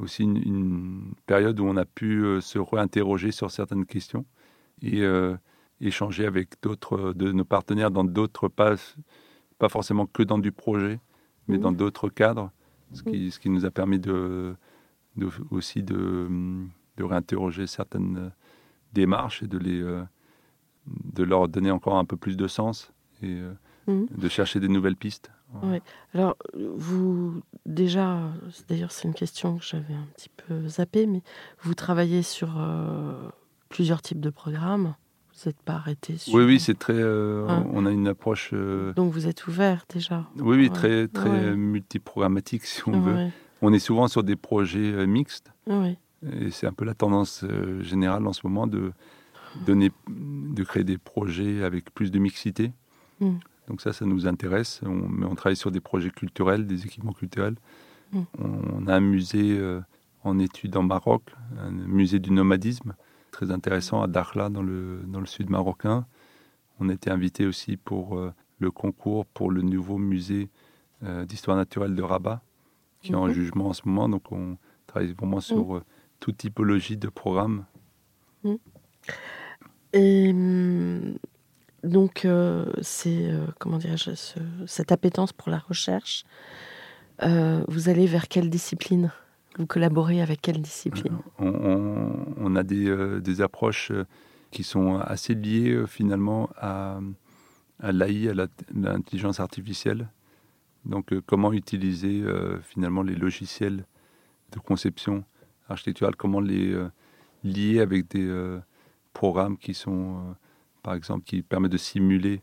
aussi 0.00 0.22
une, 0.24 0.36
une 0.38 1.14
période 1.26 1.60
où 1.60 1.64
on 1.64 1.76
a 1.76 1.84
pu 1.84 2.24
euh, 2.24 2.40
se 2.40 2.58
réinterroger 2.58 3.32
sur 3.32 3.50
certaines 3.50 3.86
questions 3.86 4.24
et 4.82 5.02
euh, 5.02 5.36
échanger 5.80 6.26
avec 6.26 6.50
d'autres 6.62 7.12
de 7.14 7.32
nos 7.32 7.44
partenaires 7.44 7.90
dans 7.90 8.04
d'autres 8.04 8.48
pas, 8.48 8.76
pas 9.58 9.68
forcément 9.68 10.06
que 10.06 10.22
dans 10.22 10.38
du 10.38 10.52
projet, 10.52 11.00
mais 11.48 11.58
dans 11.58 11.72
d'autres 11.72 12.08
cadres, 12.08 12.52
ce 12.92 13.02
qui, 13.02 13.30
ce 13.32 13.40
qui 13.40 13.50
nous 13.50 13.66
a 13.66 13.70
permis 13.72 13.98
de, 14.00 14.56
de- 15.16 15.30
aussi 15.50 15.82
de, 15.82 16.28
de 16.98 17.04
réinterroger 17.04 17.66
certaines 17.66 18.32
démarches 18.94 19.42
et 19.42 19.48
de, 19.48 19.58
les, 19.58 19.82
euh, 19.82 20.04
de 20.86 21.24
leur 21.24 21.48
donner 21.48 21.72
encore 21.72 21.98
un 21.98 22.06
peu 22.06 22.16
plus 22.18 22.36
de 22.38 22.48
sens 22.48 22.93
et 23.24 23.40
euh, 23.40 23.52
Mhm. 23.86 24.06
de 24.16 24.28
chercher 24.28 24.60
des 24.60 24.68
nouvelles 24.68 24.96
pistes. 24.96 25.30
Ouais. 25.62 25.82
Alors, 26.14 26.36
vous, 26.54 27.42
déjà, 27.66 28.18
d'ailleurs, 28.68 28.90
c'est 28.90 29.06
une 29.06 29.14
question 29.14 29.58
que 29.58 29.64
j'avais 29.64 29.94
un 29.94 30.06
petit 30.16 30.30
peu 30.30 30.66
zappée, 30.68 31.06
mais 31.06 31.22
vous 31.62 31.74
travaillez 31.74 32.22
sur 32.22 32.54
euh, 32.58 33.12
plusieurs 33.68 34.00
types 34.02 34.20
de 34.20 34.30
programmes. 34.30 34.94
Vous 35.34 35.48
n'êtes 35.50 35.60
pas 35.62 35.74
arrêté 35.74 36.16
sur. 36.16 36.34
Oui, 36.34 36.44
oui, 36.44 36.58
c'est 36.60 36.78
très. 36.78 36.94
euh, 36.96 37.46
Hein 37.48 37.66
On 37.72 37.84
a 37.86 37.90
une 37.90 38.08
approche. 38.08 38.50
euh, 38.54 38.94
Donc, 38.94 39.12
vous 39.12 39.26
êtes 39.28 39.46
ouvert 39.46 39.84
déjà. 39.92 40.26
oui, 40.38 40.56
oui, 40.56 40.70
très, 40.70 41.06
très 41.08 41.28
Ouais. 41.30 41.54
multiprogrammatique, 41.56 42.64
si 42.64 42.82
on 42.88 43.00
veut. 43.00 43.28
On 43.62 43.72
est 43.72 43.78
souvent 43.78 44.08
sur 44.08 44.22
des 44.24 44.36
projets 44.36 45.06
mixtes. 45.06 45.52
Ouais. 45.66 45.98
Et 46.32 46.50
c'est 46.50 46.66
un 46.66 46.72
peu 46.72 46.84
la 46.86 46.94
tendance 46.94 47.44
générale 47.80 48.26
en 48.26 48.32
ce 48.32 48.40
moment 48.44 48.66
de, 48.66 48.92
donner, 49.66 49.90
de 50.08 50.64
créer 50.64 50.84
des 50.84 50.98
projets 50.98 51.62
avec 51.62 51.92
plus 51.94 52.10
de 52.10 52.18
mixité. 52.18 52.72
Mm. 53.20 53.36
Donc 53.68 53.80
ça, 53.80 53.92
ça 53.92 54.04
nous 54.04 54.26
intéresse. 54.26 54.80
On, 54.84 55.08
mais 55.08 55.26
on 55.26 55.34
travaille 55.34 55.56
sur 55.56 55.70
des 55.70 55.80
projets 55.80 56.10
culturels, 56.10 56.66
des 56.66 56.84
équipements 56.84 57.12
culturels. 57.12 57.56
Mm. 58.12 58.22
On, 58.38 58.86
a 58.86 58.94
un 58.94 59.00
musée 59.00 59.58
euh, 59.58 59.80
en 60.24 60.38
études 60.38 60.76
en 60.76 60.82
Maroc, 60.82 61.22
un 61.58 61.70
musée 61.70 62.18
du 62.18 62.30
nomadisme, 62.30 62.94
très 63.30 63.50
intéressant 63.50 64.02
à 64.02 64.06
Dakhla, 64.06 64.48
dans 64.48 64.62
le, 64.62 65.02
dans 65.06 65.20
le 65.20 65.26
sud 65.26 65.50
marocain. 65.50 66.06
On 66.80 66.88
a 66.88 66.92
été 66.92 67.10
invité 67.10 67.46
aussi 67.46 67.76
pour 67.76 68.18
euh, 68.18 68.32
le 68.58 68.70
concours 68.70 69.26
pour 69.26 69.50
le 69.50 69.62
nouveau 69.62 69.98
musée 69.98 70.48
euh, 71.02 71.24
d'histoire 71.24 71.56
naturelle 71.56 71.94
de 71.94 72.02
Rabat, 72.02 72.42
qui 73.00 73.12
est 73.12 73.16
en 73.16 73.28
jugement 73.28 73.68
en 73.68 73.72
ce 73.72 73.82
moment. 73.84 74.08
Donc 74.08 74.32
on 74.32 74.56
travaille 74.86 75.12
vraiment 75.12 75.40
sur 75.40 75.76
euh, 75.76 75.82
toute 76.20 76.38
typologie 76.38 76.96
de 76.96 77.08
programme. 77.08 77.64
Et 79.92 80.30
hum, 80.30 81.16
donc, 81.84 82.24
euh, 82.24 82.64
c'est, 82.80 83.30
euh, 83.30 83.46
comment 83.58 83.78
dirais-je, 83.78 84.14
ce- 84.14 84.38
cette 84.66 84.90
appétence 84.90 85.32
pour 85.32 85.50
la 85.50 85.58
recherche, 85.58 86.24
euh, 87.22 87.62
vous 87.68 87.88
allez 87.88 88.06
vers 88.06 88.28
quelle 88.28 88.50
discipline? 88.50 89.12
Vous 89.58 89.66
collaborez 89.66 90.20
avec 90.20 90.40
quelle 90.40 90.60
discipline? 90.60 91.18
On, 91.38 92.56
a 92.56 92.62
des, 92.64 93.40
approches 93.40 93.92
qui 94.50 94.64
sont 94.64 94.98
assez 94.98 95.34
liées 95.34 95.84
finalement 95.86 96.50
à, 96.56 96.98
à 97.80 97.92
l'AI, 97.92 98.30
à 98.30 98.48
l'intelligence 98.74 99.38
artificielle. 99.38 100.08
Donc 100.86 101.14
comment 101.26 101.52
utiliser 101.52 102.24
finalement 102.62 103.02
les 103.02 103.14
logiciels 103.14 103.84
de 104.50 104.58
conception 104.58 105.24
architecturale, 105.68 106.16
comment 106.16 106.40
les 106.40 106.76
lier 107.44 107.78
avec 107.78 108.10
des 108.10 108.58
programmes 109.12 109.56
qui 109.56 109.72
sont, 109.72 110.34
par 110.84 110.94
exemple, 110.94 111.24
qui 111.24 111.42
permettent 111.42 111.72
de 111.72 111.76
simuler 111.78 112.42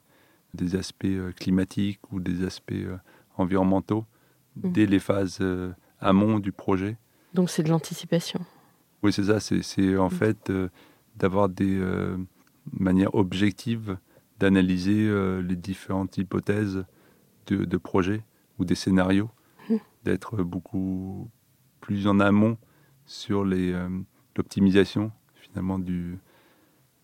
des 0.53 0.75
aspects 0.75 1.05
euh, 1.05 1.31
climatiques 1.31 2.01
ou 2.11 2.19
des 2.19 2.43
aspects 2.43 2.73
euh, 2.73 2.97
environnementaux 3.37 4.05
Mhm. 4.57 4.71
dès 4.73 4.85
les 4.85 4.99
phases 4.99 5.37
euh, 5.39 5.71
amont 6.01 6.37
du 6.39 6.51
projet. 6.51 6.97
Donc, 7.33 7.49
c'est 7.49 7.63
de 7.63 7.69
l'anticipation. 7.69 8.41
Oui, 9.01 9.13
c'est 9.13 9.23
ça. 9.23 9.39
C'est, 9.39 9.61
c'est 9.61 9.95
en 9.95 10.07
Mm. 10.07 10.11
fait 10.11 10.49
euh, 10.49 10.67
d'avoir 11.15 11.47
des 11.47 11.77
euh, 11.79 12.17
manières 12.73 13.15
objectives 13.15 13.97
d'analyser 14.39 15.07
euh, 15.07 15.41
les 15.41 15.55
différentes 15.55 16.17
hypothèses 16.17 16.83
de, 17.47 17.63
de 17.63 17.77
projets 17.77 18.23
ou 18.59 18.65
des 18.65 18.75
scénarios, 18.75 19.29
Mm. 19.69 19.75
d'être 20.03 20.43
beaucoup 20.43 21.29
plus 21.79 22.07
en 22.07 22.19
amont 22.19 22.57
sur 23.05 23.45
les, 23.45 23.73
l'optimisation 24.35 25.11
finalement 25.35 25.79
du, 25.79 26.17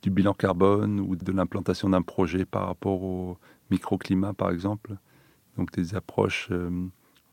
du 0.02 0.10
bilan 0.10 0.34
carbone 0.34 1.00
ou 1.00 1.16
de 1.16 1.32
l'implantation 1.32 1.90
d'un 1.90 2.02
projet 2.02 2.46
par 2.46 2.68
rapport 2.68 3.02
au 3.04 3.38
microclimat, 3.72 4.34
par 4.34 4.52
exemple. 4.52 4.96
Donc 5.58 5.72
des 5.72 5.96
approches 5.96 6.50
euh, 6.52 6.70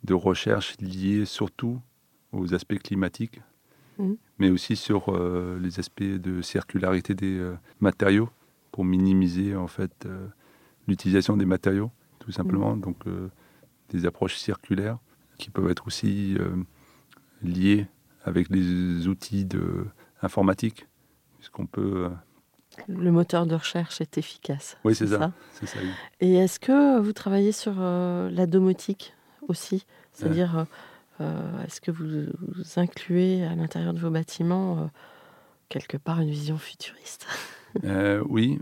de 0.05 0.15
recherche 0.15 0.77
liées 0.81 1.25
surtout 1.27 1.81
aux 2.33 2.55
aspects 2.55 2.79
climatiques, 2.79 3.41
Mhm. 3.99 4.17
mais 4.39 4.51
aussi 4.51 4.75
sur 4.75 5.09
euh, 5.15 5.57
les 5.61 5.79
aspects 5.79 6.03
de 6.03 6.43
circularité 6.43 7.15
des 7.15 7.39
euh, 7.39 7.55
matériaux 7.81 8.29
pour 8.73 8.85
minimiser 8.85 9.55
en 9.55 9.69
fait 9.69 10.09
l'utilisation 10.89 11.37
des 11.37 11.45
matériaux, 11.45 11.93
tout 12.19 12.33
simplement. 12.33 12.77
Donc 12.77 13.07
euh, 13.07 13.29
des 13.91 14.05
approches 14.05 14.37
circulaires 14.37 14.99
qui 15.39 15.51
peuvent 15.51 15.71
être 15.71 15.87
aussi 15.87 16.37
liées 17.41 17.87
avec 18.25 18.49
les 18.51 19.07
outils 19.07 19.45
de 19.45 19.87
informatique, 20.23 20.89
puisqu'on 21.39 21.67
peut. 21.67 22.11
Le 22.89 23.11
moteur 23.11 23.47
de 23.47 23.55
recherche 23.55 24.01
est 24.01 24.19
efficace. 24.19 24.77
Oui, 24.85 24.95
c'est 24.95 25.07
ça. 25.07 25.33
Ça. 25.53 25.79
oui. 25.83 25.89
Et 26.21 26.35
est-ce 26.35 26.59
que 26.59 26.99
vous 27.01 27.13
travaillez 27.13 27.53
sur 27.53 27.75
euh, 27.79 28.31
la 28.31 28.47
domotique 28.47 29.15
aussi? 29.49 29.87
C'est-à-dire, 30.13 30.59
euh, 30.59 30.65
euh, 31.21 31.65
est-ce 31.65 31.81
que 31.81 31.91
vous, 31.91 32.07
vous 32.07 32.65
incluez 32.77 33.45
à 33.45 33.55
l'intérieur 33.55 33.93
de 33.93 33.99
vos 33.99 34.11
bâtiments 34.11 34.79
euh, 34.79 34.87
quelque 35.69 35.97
part 35.97 36.21
une 36.21 36.31
vision 36.31 36.59
futuriste? 36.59 37.27
Oui, 38.29 38.59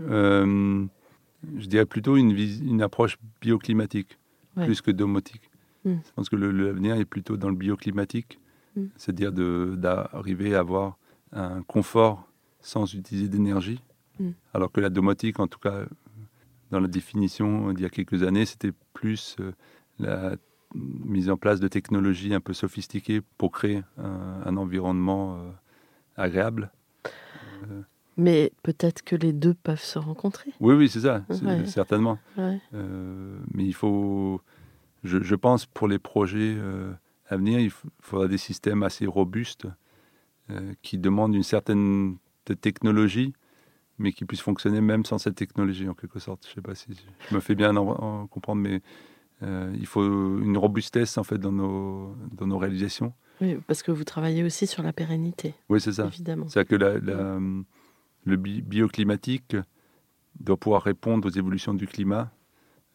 je 1.58 1.66
dirais 1.66 1.86
plutôt 1.86 2.16
une, 2.16 2.82
approche 2.82 3.18
bioclimatique 3.40 4.18
Ouais. 4.54 4.66
plus 4.66 4.82
que 4.82 4.90
domotique. 4.90 5.50
Mm. 5.86 5.94
Je 6.04 6.12
pense 6.14 6.28
que 6.28 6.36
l'avenir 6.36 6.96
est 6.96 7.06
plutôt 7.06 7.38
dans 7.38 7.48
le 7.48 7.54
bioclimatique, 7.56 8.38
Mm. 8.76 8.86
c'est-à-dire 8.96 9.32
d'arriver 9.32 10.54
à 10.54 10.60
avoir 10.60 10.98
un 11.32 11.62
confort 11.62 12.28
sans 12.60 12.92
utiliser 12.94 13.28
d'énergie, 13.28 13.80
Mm. 14.18 14.30
alors 14.54 14.70
que 14.72 14.80
la 14.80 14.90
domotique, 14.90 15.40
en 15.40 15.46
tout 15.46 15.58
cas, 15.58 15.84
dans 16.70 16.80
la 16.80 16.88
définition 16.88 17.68
euh, 17.68 17.72
d'il 17.74 17.82
y 17.82 17.86
a 17.86 17.90
quelques 17.90 18.22
années, 18.22 18.46
c'était 18.46 18.72
plus 18.92 19.36
euh, 19.40 19.52
la 19.98 20.36
mise 20.74 21.28
en 21.30 21.36
place 21.36 21.60
de 21.60 21.68
technologies 21.68 22.32
un 22.34 22.40
peu 22.40 22.52
sophistiquées 22.54 23.20
pour 23.38 23.52
créer 23.52 23.82
un, 23.98 24.42
un 24.44 24.56
environnement 24.56 25.36
euh, 25.36 25.50
agréable. 26.16 26.70
Mais 28.16 28.52
peut-être 28.62 29.02
que 29.02 29.16
les 29.16 29.32
deux 29.32 29.54
peuvent 29.54 29.80
se 29.80 29.98
rencontrer. 29.98 30.52
Oui, 30.60 30.74
oui, 30.74 30.88
c'est 30.88 31.00
ça, 31.00 31.24
Ouais. 31.42 31.66
certainement. 31.66 32.18
Ouais. 32.36 32.60
Euh, 32.74 33.38
mais 33.54 33.64
il 33.64 33.72
faut, 33.74 34.40
je, 35.02 35.22
je 35.22 35.34
pense, 35.34 35.64
pour 35.66 35.88
les 35.88 35.98
projets 35.98 36.54
euh, 36.56 36.92
à 37.28 37.36
venir, 37.36 37.58
il 37.58 37.70
faudra 38.00 38.28
des 38.28 38.36
systèmes 38.38 38.82
assez 38.82 39.06
robustes 39.06 39.66
euh, 40.50 40.74
qui 40.82 40.98
demandent 40.98 41.34
une 41.34 41.42
certaine 41.42 42.16
te- 42.44 42.52
technologie, 42.52 43.32
mais 43.98 44.12
qui 44.12 44.24
puissent 44.24 44.40
fonctionner 44.42 44.80
même 44.80 45.04
sans 45.04 45.18
cette 45.18 45.34
technologie, 45.34 45.88
en 45.88 45.94
quelque 45.94 46.18
sorte. 46.18 46.44
Je 46.46 46.50
ne 46.50 46.54
sais 46.56 46.60
pas 46.62 46.74
si 46.74 46.86
je 47.30 47.34
me 47.34 47.40
fais 47.40 47.54
bien 47.54 47.76
en, 47.76 47.88
en 47.88 48.26
comprendre, 48.26 48.62
mais 48.62 48.80
euh, 49.42 49.72
il 49.78 49.86
faut 49.86 50.04
une 50.38 50.56
robustesse 50.56 51.18
en 51.18 51.24
fait 51.24 51.38
dans 51.38 51.52
nos, 51.52 52.14
dans 52.32 52.46
nos 52.46 52.58
réalisations. 52.58 53.12
Oui, 53.40 53.56
parce 53.66 53.82
que 53.82 53.90
vous 53.90 54.04
travaillez 54.04 54.44
aussi 54.44 54.66
sur 54.66 54.82
la 54.82 54.92
pérennité, 54.92 55.54
Oui, 55.68 55.80
c'est 55.80 55.92
ça. 55.92 56.06
évidemment. 56.06 56.48
C'est-à-dire 56.48 56.68
que 56.70 56.76
la- 56.76 56.98
la, 56.98 57.38
le 58.24 58.36
bi- 58.36 58.62
bioclimatique 58.62 59.56
doit 60.38 60.56
pouvoir 60.56 60.82
répondre 60.82 61.26
aux 61.26 61.30
évolutions 61.30 61.74
du 61.74 61.86
climat. 61.86 62.30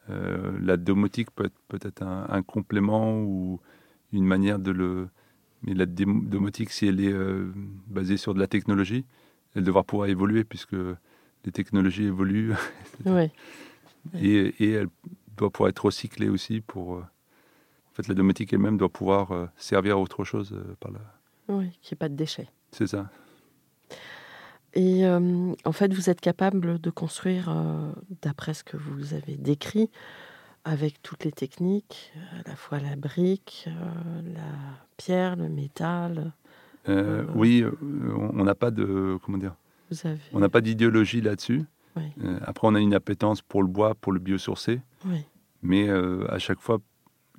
Euh, 0.10 0.58
la 0.62 0.78
domotique 0.78 1.32
peut 1.32 1.46
être 1.46 1.60
peut-être 1.68 2.02
un, 2.02 2.28
un 2.30 2.42
complément 2.42 3.20
ou 3.22 3.60
une 4.14 4.26
manière 4.26 4.58
de 4.60 4.72
le. 4.72 5.10
Mais 5.64 5.74
la 5.74 5.86
domotique, 5.86 6.70
si 6.70 6.88
elle 6.88 7.02
est 7.02 7.12
euh, 7.12 7.52
basée 7.88 8.16
sur 8.16 8.34
de 8.34 8.40
la 8.40 8.48
technologie, 8.48 9.06
elle 9.56 9.64
devra 9.64 9.84
pouvoir 9.84 10.10
évoluer 10.10 10.44
puisque 10.44 10.76
les 11.46 11.52
technologies 11.52 12.06
évoluent 12.06 12.54
Oui. 13.06 13.32
et, 14.20 14.54
et 14.64 14.72
elle 14.72 14.88
doit 15.38 15.50
pouvoir 15.50 15.70
être 15.70 15.86
recyclée 15.86 16.30
aussi 16.30 16.62
pour. 16.62 16.96
euh, 16.96 17.00
en 17.02 17.94
fait, 17.96 18.08
la 18.08 18.14
domotique 18.16 18.54
elle-même 18.54 18.78
doit 18.78 18.90
pouvoir 18.90 19.32
euh, 19.32 19.48
servir 19.58 19.96
à 19.96 20.00
autre 20.00 20.24
chose 20.24 20.54
euh, 20.54 20.76
par 20.80 20.92
là. 20.92 21.00
Oui, 21.48 21.70
qu'il 21.82 21.96
n'y 21.96 21.98
ait 21.98 22.00
pas 22.00 22.10
de 22.10 22.16
déchets. 22.16 22.50
C'est 22.72 22.88
ça. 22.88 23.10
Et 24.74 25.06
euh, 25.06 25.54
en 25.66 25.72
fait, 25.72 25.92
vous 25.94 26.10
êtes 26.10 26.22
capable 26.22 26.80
de 26.80 26.90
construire, 26.92 27.50
euh, 27.50 27.92
d'après 28.22 28.54
ce 28.54 28.64
que 28.64 28.78
vous 28.78 29.14
avez 29.14 29.36
décrit, 29.38 29.90
avec 30.66 31.02
toutes 31.02 31.24
les 31.24 31.32
techniques, 31.32 32.12
à 32.46 32.50
la 32.50 32.56
fois 32.56 32.80
la 32.80 32.96
brique, 32.96 33.66
euh, 33.68 34.22
la 34.34 34.42
pierre, 34.98 35.36
le 35.36 35.50
métal. 35.50 36.32
Euh, 36.90 37.26
oui, 37.36 37.64
euh, 37.64 37.72
on 38.34 38.44
n'a 38.44 38.56
pas 38.56 38.72
de 38.72 39.18
comment 39.24 39.38
dire, 39.38 39.56
Vous 39.92 39.98
avez. 40.08 40.20
on 40.34 40.40
n'a 40.40 40.50
pas 40.50 40.62
d'idéologie 40.62 41.22
là-dessus. 41.22 41.64
Oui. 41.96 42.04
Euh, 42.24 42.40
après, 42.46 42.68
on 42.68 42.76
a 42.76 42.80
une 42.80 42.94
appétence 42.94 43.42
pour 43.42 43.62
le 43.64 43.68
bois, 43.68 43.96
pour 43.96 44.12
le 44.14 44.20
biosourcé, 44.20 44.82
Oui. 45.06 45.24
mais 45.64 45.90
euh, 45.90 46.26
à 46.32 46.38
chaque 46.40 46.60
fois 46.60 46.78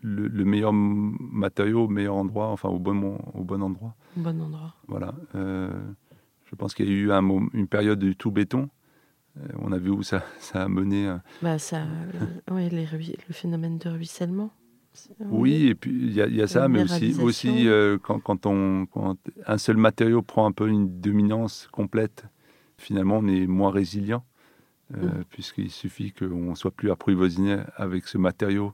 le, 0.03 0.29
le 0.29 0.45
meilleur 0.45 0.73
matériau 0.73 1.85
au 1.85 1.89
meilleur 1.89 2.15
endroit, 2.17 2.49
enfin 2.49 2.69
au 2.69 2.79
bon 2.79 3.19
au 3.35 3.45
bon 3.45 3.63
endroit. 3.63 3.95
au 4.17 4.21
bon 4.21 4.41
endroit. 4.41 4.75
Voilà. 4.87 5.15
Je 5.35 6.55
pense 6.57 6.75
qu'il 6.75 6.87
y 6.87 6.91
a 6.91 6.93
eu 6.93 7.13
un 7.13 7.23
une 7.53 7.67
période 7.69 7.99
du 7.99 8.17
tout 8.17 8.31
béton. 8.31 8.69
On 9.61 9.71
a 9.73 9.79
vu 9.79 9.91
où 9.91 10.03
ça, 10.03 10.25
ça 10.41 10.65
a 10.65 10.69
mené. 10.69 11.15
Bah, 11.43 11.59
ça, 11.59 11.83
oui, 12.51 12.69
les 12.71 12.87
le 12.87 13.35
phénomène 13.35 13.79
de 13.79 13.89
ruissellement. 13.89 14.51
Oui, 15.21 15.67
et 15.67 15.75
puis 15.75 15.91
il 15.91 16.13
y, 16.13 16.43
a 16.43 16.47
ça, 16.47 16.69
mais 16.69 16.83
aussi, 16.83 17.17
aussi 17.21 17.69
euh, 17.69 17.99
quand, 17.99 18.21
quand, 18.21 18.47
on, 18.47 18.87
quand 18.87 19.17
un 19.47 19.59
seul 19.59 19.77
matériau 19.77 20.23
prend 20.23 20.47
un 20.47 20.53
peu 20.53 20.69
une 20.69 21.01
dominance 21.01 21.69
complète, 21.73 22.25
finalement 22.77 23.19
on 23.19 23.29
est 23.29 23.47
moins 23.47 23.71
résilient, 23.71 24.25
euh, 24.97 25.07
mm. 25.07 25.25
puisqu'il 25.31 25.71
suffit 25.71 26.13
qu'on 26.13 26.55
soit 26.55 26.71
plus 26.71 26.91
apprivoisiné 26.91 27.59
avec 27.77 28.07
ce 28.07 28.19
matériau 28.19 28.73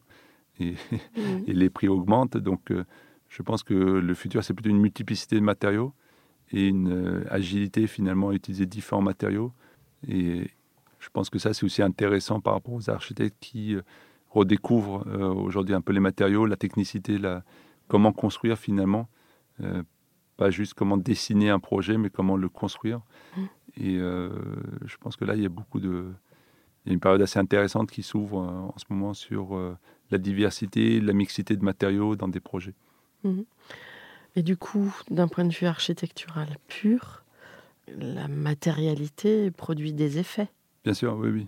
et, 0.61 0.73
mm. 1.17 1.45
et 1.47 1.53
les 1.53 1.71
prix 1.71 1.89
augmentent. 1.89 2.37
Donc 2.37 2.71
euh, 2.71 2.85
je 3.29 3.43
pense 3.43 3.63
que 3.63 3.75
le 3.75 4.15
futur, 4.15 4.45
c'est 4.45 4.55
plutôt 4.55 4.71
une 4.71 4.81
multiplicité 4.81 5.37
de 5.37 5.45
matériaux 5.45 5.93
et 6.53 6.69
une 6.69 7.25
agilité 7.31 7.87
finalement 7.87 8.29
à 8.29 8.35
utiliser 8.35 8.67
différents 8.67 9.03
matériaux. 9.03 9.53
Et 10.07 10.51
je 11.01 11.09
pense 11.11 11.31
que 11.31 11.39
ça, 11.39 11.55
c'est 11.55 11.65
aussi 11.65 11.83
intéressant 11.83 12.41
par 12.41 12.55
rapport 12.55 12.75
aux 12.75 12.91
architectes 12.91 13.37
qui 13.41 13.77
redécouvre 14.35 15.05
euh, 15.07 15.33
aujourd'hui 15.33 15.75
un 15.75 15.81
peu 15.81 15.93
les 15.93 16.01
matériaux, 16.01 16.47
la 16.47 16.57
technicité, 16.57 17.19
la, 17.19 17.43
comment 17.89 18.13
construire 18.13 18.59
finalement. 18.59 19.09
Euh, 19.61 19.83
pas 20.37 20.51
juste 20.51 20.75
comment 20.75 20.97
dessiner 20.97 21.51
un 21.51 21.61
projet, 21.61 21.97
mais 21.97 22.11
comment 22.11 22.37
le 22.37 22.49
construire. 22.49 23.01
Mmh. 23.37 23.43
Et 23.77 23.97
euh, 23.99 24.31
je 24.85 24.97
pense 24.97 25.17
que 25.17 25.25
là, 25.25 25.37
il 25.37 25.43
y 25.43 25.47
a 25.47 25.51
beaucoup 25.51 25.81
de. 25.81 26.07
Il 26.85 26.89
y 26.89 26.91
a 26.91 26.95
une 26.95 27.01
période 27.01 27.23
assez 27.23 27.39
intéressante 27.39 27.91
qui 27.91 28.03
s'ouvre 28.03 28.37
en 28.37 28.75
ce 28.77 28.85
moment 28.91 29.15
sur 29.15 29.59
la 30.11 30.19
diversité, 30.19 31.01
la 31.01 31.15
mixité 31.15 31.57
de 31.57 31.65
matériaux 31.65 32.15
dans 32.15 32.29
des 32.29 32.41
projets. 32.41 32.75
Mmh. 33.23 33.41
Et 34.37 34.43
du 34.43 34.59
coup, 34.59 34.95
d'un 35.09 35.27
point 35.27 35.47
de 35.47 35.55
vue 35.55 35.67
architectural 35.67 36.59
pur, 36.69 37.25
la 37.89 38.29
matérialité 38.29 39.51
produit 39.51 39.95
des 39.95 40.19
effets. 40.19 40.49
Bien 40.85 40.93
sûr, 40.93 41.17
oui, 41.17 41.31
oui. 41.31 41.47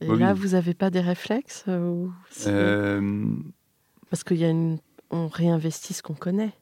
Et 0.00 0.06
là, 0.06 0.34
vous 0.34 0.48
n'avez 0.48 0.74
pas 0.74 0.90
des 0.90 1.00
réflexes 1.00 1.64
euh, 1.68 2.06
euh, 2.46 3.26
Parce 4.10 4.24
qu'il 4.24 4.38
y 4.38 4.44
a 4.44 4.50
une... 4.50 4.78
on 5.10 5.28
réinvestit 5.28 5.94
ce 5.94 6.02
qu'on 6.02 6.14
connaît. 6.14 6.52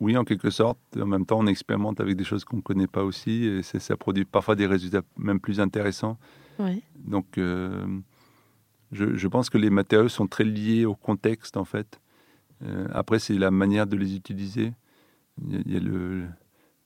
Oui, 0.00 0.16
en 0.16 0.24
quelque 0.24 0.50
sorte. 0.50 0.78
En 0.98 1.06
même 1.06 1.26
temps, 1.26 1.38
on 1.40 1.46
expérimente 1.46 2.00
avec 2.00 2.16
des 2.16 2.24
choses 2.24 2.44
qu'on 2.44 2.56
ne 2.56 2.62
connaît 2.62 2.88
pas 2.88 3.04
aussi. 3.04 3.44
Et 3.44 3.62
ça 3.62 3.96
produit 3.96 4.24
parfois 4.24 4.56
des 4.56 4.66
résultats 4.66 5.02
même 5.16 5.38
plus 5.38 5.60
intéressants. 5.60 6.18
Oui. 6.58 6.82
Donc, 6.96 7.38
euh, 7.38 7.86
je, 8.90 9.16
je, 9.16 9.28
pense 9.28 9.48
que 9.48 9.58
les 9.58 9.70
matériaux 9.70 10.08
sont 10.08 10.26
très 10.26 10.44
liés 10.44 10.84
au 10.84 10.94
contexte, 10.94 11.56
en 11.56 11.64
fait. 11.64 12.00
après, 12.92 13.18
c'est 13.18 13.34
la 13.34 13.50
manière 13.50 13.86
de 13.86 13.96
les 13.96 14.16
utiliser. 14.16 14.72
Il 15.48 15.72
y 15.72 15.76
a, 15.76 15.80
le, 15.80 16.24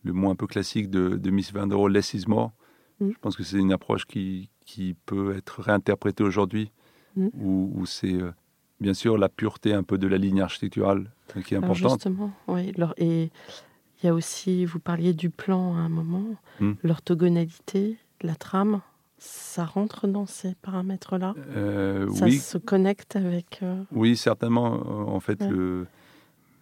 le, 0.04 0.12
mot 0.12 0.30
un 0.30 0.36
peu 0.36 0.46
classique 0.46 0.90
de, 0.90 1.16
de 1.16 1.30
Miss 1.30 1.52
Van 1.52 1.66
der 1.66 1.88
less 1.88 2.14
is 2.14 2.24
more. 2.28 2.52
Mm. 3.00 3.10
Je 3.10 3.18
pense 3.20 3.36
que 3.36 3.42
c'est 3.42 3.58
une 3.58 3.72
approche 3.72 4.06
qui, 4.06 4.50
qui 4.64 4.94
peut 5.06 5.36
être 5.36 5.62
réinterprété 5.62 6.22
aujourd'hui, 6.22 6.70
mm. 7.16 7.28
où, 7.40 7.86
c'est 7.86 8.14
euh, 8.14 8.32
bien 8.80 8.94
sûr 8.94 9.18
la 9.18 9.28
pureté 9.28 9.72
un 9.72 9.82
peu 9.82 9.98
de 9.98 10.06
la 10.06 10.18
ligne 10.18 10.40
architecturale 10.40 11.10
euh, 11.36 11.42
qui 11.42 11.54
est 11.54 11.58
importante. 11.58 11.92
justement, 11.92 12.32
oui. 12.48 12.72
Et 12.96 13.30
il 14.02 14.06
y 14.06 14.08
a 14.08 14.14
aussi, 14.14 14.64
vous 14.64 14.80
parliez 14.80 15.14
du 15.14 15.30
plan 15.30 15.74
à 15.74 15.80
un 15.80 15.88
moment, 15.88 16.24
mm. 16.60 16.72
l'orthogonalité, 16.82 17.98
la 18.22 18.34
trame, 18.34 18.80
ça 19.18 19.64
rentre 19.64 20.06
dans 20.06 20.26
ces 20.26 20.54
paramètres-là? 20.56 21.34
Euh, 21.56 22.10
Ça 22.12 22.30
se 22.30 22.58
connecte 22.58 23.16
avec... 23.16 23.62
Oui, 23.92 24.16
certainement. 24.16 25.14
En 25.14 25.20
fait, 25.20 25.42
le 25.42 25.86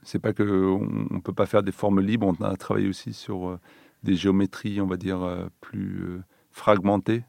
c'est 0.07 0.19
pas 0.19 0.35
qu'on 0.35 0.45
ne 0.45 1.21
peut 1.21 1.33
pas 1.33 1.47
faire 1.47 1.63
des 1.63 1.73
formes 1.73 2.01
libres, 2.01 2.27
on 2.39 2.45
a 2.45 2.55
travaillé 2.57 2.89
aussi 2.89 3.15
sur 3.15 3.59
des 4.05 4.15
géométries, 4.15 4.81
on 4.81 4.87
va 4.87 4.97
dire, 4.97 5.49
plus 5.61 6.21
fragmentées. 6.53 7.25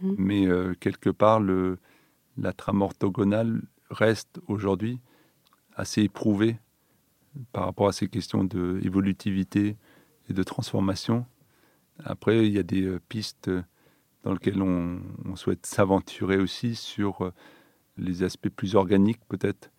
Mm. 0.00 0.14
Mais 0.18 0.46
euh, 0.46 0.74
quelque 0.78 1.10
part, 1.10 1.40
le, 1.40 1.78
la 2.36 2.52
trame 2.52 2.82
orthogonale 2.82 3.62
reste 3.90 4.40
aujourd'hui 4.46 5.00
assez 5.74 6.02
éprouvée 6.02 6.58
par 7.52 7.64
rapport 7.64 7.88
à 7.88 7.92
ces 7.92 8.08
questions 8.08 8.44
d'évolutivité 8.44 9.76
et 10.28 10.32
de 10.32 10.42
transformation. 10.42 11.26
Après, 12.04 12.46
il 12.46 12.52
y 12.52 12.58
a 12.58 12.62
des 12.62 12.82
euh, 12.82 13.00
pistes 13.08 13.50
dans 14.22 14.32
lesquelles 14.32 14.62
on, 14.62 15.00
souhaite 15.36 15.64
s'aventurer 15.64 16.36
aussi 16.38 16.74
sur 16.74 17.22
euh, 17.22 17.32
les 17.96 18.22
aspects 18.22 18.48
plus 18.48 18.74
organiques 18.74 19.20
peut-être 19.28 19.70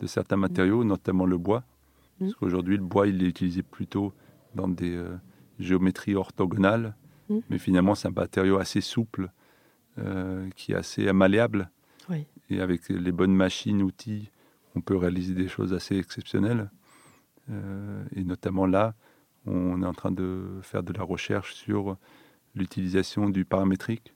de 0.00 0.06
certains 0.06 0.36
mm. 0.36 0.40
matériaux, 0.40 0.84
notamment 0.84 1.26
le 1.26 1.38
bois. 1.38 1.64
Mm. 2.20 2.26
Parce 2.26 2.34
qu'aujourd'hui, 2.34 2.76
le 2.76 2.84
bois, 2.84 3.06
il 3.06 3.22
est 3.22 3.28
utilisé 3.28 3.62
plutôt 3.62 4.12
dans 4.54 4.68
des 4.68 4.98
géométries 5.58 6.14
orthogonales, 6.14 6.94
mais 7.50 7.58
finalement, 7.58 7.94
c'est 7.94 8.08
un 8.08 8.12
matériau 8.12 8.58
assez 8.58 8.80
souple 8.80 9.30
euh, 9.98 10.48
qui 10.56 10.72
est 10.72 10.76
assez 10.76 11.12
malléable. 11.12 11.70
Et 12.50 12.62
avec 12.62 12.88
les 12.88 13.12
bonnes 13.12 13.34
machines, 13.34 13.82
outils, 13.82 14.30
on 14.74 14.80
peut 14.80 14.96
réaliser 14.96 15.34
des 15.34 15.48
choses 15.48 15.74
assez 15.74 15.98
exceptionnelles. 15.98 16.70
Euh, 17.50 18.02
et 18.16 18.24
notamment 18.24 18.64
là, 18.64 18.94
on 19.44 19.82
est 19.82 19.86
en 19.86 19.92
train 19.92 20.10
de 20.10 20.58
faire 20.62 20.82
de 20.82 20.94
la 20.94 21.02
recherche 21.02 21.54
sur 21.54 21.98
l'utilisation 22.54 23.28
du 23.28 23.44
paramétrique 23.44 24.14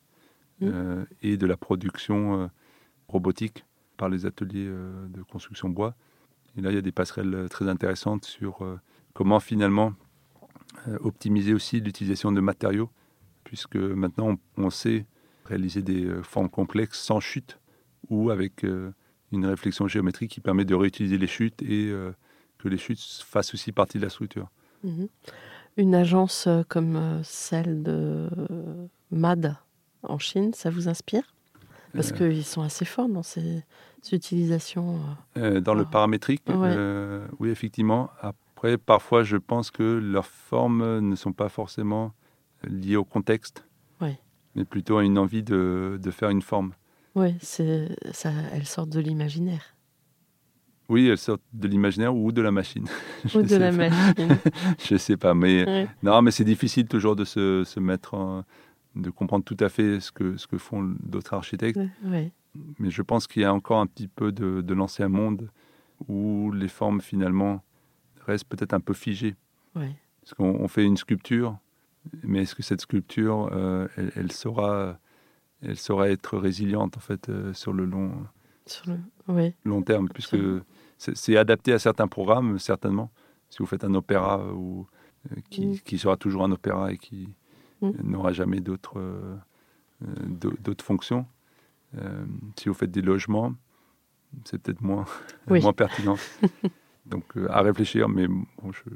mmh. 0.61 0.67
euh, 0.73 1.05
et 1.21 1.37
de 1.37 1.47
la 1.47 1.59
production 1.59 2.51
robotique 3.09 3.67
par 3.99 4.09
les 4.09 4.25
ateliers 4.25 4.69
de 4.69 5.23
construction 5.23 5.69
bois. 5.69 5.95
Et 6.57 6.63
là, 6.63 6.71
il 6.71 6.75
y 6.75 6.79
a 6.79 6.83
des 6.83 6.93
passerelles 6.93 7.49
très 7.51 7.69
intéressantes 7.69 8.25
sur 8.25 8.65
comment 9.13 9.41
finalement 9.41 9.93
optimiser 11.01 11.55
aussi 11.55 11.81
l'utilisation 11.81 12.33
de 12.33 12.41
matériaux, 12.41 12.91
puisque 13.45 13.77
maintenant 13.77 14.37
on 14.57 14.71
sait 14.71 15.07
réaliser 15.47 15.83
des 15.83 16.05
euh, 16.05 16.23
formes 16.23 16.49
complexes 16.49 17.01
sans 17.01 17.21
chute 17.21 17.59
ou 18.09 18.31
avec 18.31 18.65
euh, 18.65 18.93
une 19.33 19.47
réflexion 19.47 19.89
géométrique 19.89 20.31
qui 20.31 20.41
permet 20.41 20.65
de 20.65 20.75
réutiliser 20.75 21.19
les 21.19 21.27
chutes 21.27 21.63
et 21.63 21.89
euh, 21.89 22.13
que 22.59 22.69
les 22.69 22.79
chutes 22.79 23.01
fassent 23.25 23.55
aussi 23.55 23.73
partie 23.73 23.99
de 23.99 24.03
la 24.03 24.11
structure. 24.11 24.49
Mhm. 24.85 25.09
Une 25.79 25.95
agence 25.95 26.49
comme 26.69 27.23
celle 27.25 27.83
de 27.83 28.29
MAD 29.11 29.57
en 30.03 30.19
Chine, 30.19 30.53
ça 30.53 30.69
vous 30.69 30.89
inspire? 30.89 31.23
Parce 31.95 32.13
qu'ils 32.13 32.45
sont 32.45 32.63
assez 32.63 32.85
forts 32.85 33.09
dans 33.09 33.23
ces 33.23 33.65
utilisations. 34.13 34.99
dans 35.35 35.75
le 35.75 35.85
paramétrique, 35.87 36.43
oui, 37.39 37.49
effectivement. 37.49 38.11
Après, 38.63 38.79
parfois, 38.79 39.25
je 39.25 39.37
pense 39.37 39.73
que 39.73 39.83
leurs 39.83 40.27
formes 40.27 41.01
ne 41.01 41.17
sont 41.17 41.33
pas 41.33 41.49
forcément 41.49 42.13
liées 42.63 42.95
au 42.95 43.05
contexte 43.05 43.67
mais 44.55 44.65
plutôt 44.65 44.99
à 44.99 45.05
une 45.05 45.19
envie 45.19 45.43
de, 45.43 45.99
de 46.01 46.11
faire 46.11 46.31
une 46.31 46.43
forme. 46.43 46.73
Oui, 47.15 47.35
elles 47.59 48.67
sortent 48.67 48.91
de 48.91 49.01
l'imaginaire. 49.01 49.77
Oui, 50.89 51.09
elles 51.09 51.19
sortent 51.19 51.43
de 51.53 51.69
l'imaginaire 51.69 52.15
ou 52.15 52.33
de 52.33 52.43
la 52.43 52.51
machine. 52.51 52.87
Ou 53.35 53.43
de 53.43 53.57
la 53.57 53.73
machine. 53.73 54.37
je 54.85 54.97
sais 54.97 55.17
pas, 55.17 55.33
mais 55.33 55.89
non, 56.03 56.21
mais 56.23 56.31
c'est 56.31 56.45
difficile 56.45 56.87
toujours 56.87 57.17
de 57.17 57.25
se, 57.25 57.65
se 57.65 57.81
mettre, 57.81 58.45
de 58.95 59.11
comprendre 59.11 59.45
tout 59.45 59.57
à 59.61 59.69
fait 59.69 60.01
ce 60.01 60.13
que 60.13 60.37
ce 60.37 60.47
que 60.47 60.59
font 60.59 60.95
d'autres 61.03 61.35
architectes. 61.35 61.81
Mais 62.79 62.91
je 62.91 63.03
pense 63.03 63.27
qu'il 63.27 63.43
y 63.43 63.45
a 63.45 63.55
encore 63.55 63.81
un 63.81 63.87
petit 63.87 64.09
peu 64.09 64.33
de, 64.33 64.61
de 64.61 64.75
l'ancien 64.75 65.09
monde 65.09 65.49
où 66.09 66.53
les 66.53 66.69
formes 66.69 67.01
finalement 67.01 67.63
restent 68.27 68.49
peut-être 68.49 68.75
un 68.75 68.81
peu. 68.81 68.95
Oui. 69.75 69.87
Parce 70.23 70.35
qu'on 70.35 70.69
fait 70.69 70.85
une 70.85 70.97
sculpture, 70.97 71.59
mais 72.23 72.43
est-ce 72.43 72.55
que 72.55 72.63
cette 72.63 72.81
sculpture, 72.81 73.51
euh, 73.53 73.89
elle, 74.17 74.33
saura, 74.33 74.99
elle 75.63 75.77
saura 75.77 76.09
être 76.11 76.39
résiliente 76.39 76.97
en 76.97 77.01
fait 77.01 77.29
euh, 77.29 77.53
sur 77.53 77.73
le 77.73 77.85
long, 77.85 78.13
sur 78.67 78.87
le, 79.27 79.53
long 79.65 79.83
terme, 79.83 80.09
puisque 80.09 80.37
c'est 80.99 81.37
adapté 81.37 81.73
à 81.73 81.79
certains 81.79 82.09
programmes 82.09 82.59
certainement. 82.59 83.11
Si 83.51 83.59
vous 83.59 83.67
faites 83.67 83.85
un 83.85 83.95
opéra 83.95 84.47
ou 84.53 84.87
euh, 85.31 85.37
qui, 85.51 85.81
qui, 85.85 85.99
sera 85.99 86.17
toujours 86.17 86.45
un 86.45 86.53
opéra 86.53 86.93
et 86.93 86.99
qui 86.99 87.29
mm. 87.81 87.91
n'aura 88.03 88.33
jamais 88.33 88.61
d'autres 88.61 89.01
d'autres 90.27 90.85
fonctions. 90.85 91.27
si 92.57 92.69
vous 92.69 92.75
faites 92.75 92.91
des 92.91 93.03
logements, 93.03 93.55
c'est 94.45 94.61
peut-être 94.61 94.81
moins, 94.81 95.05
moins 95.49 95.73
pertinent. 95.73 96.17
Donc 97.07 97.25
à 97.49 97.63
réfléchir, 97.63 98.09
mais 98.09 98.27
bon, 98.29 98.73
je... 98.73 98.91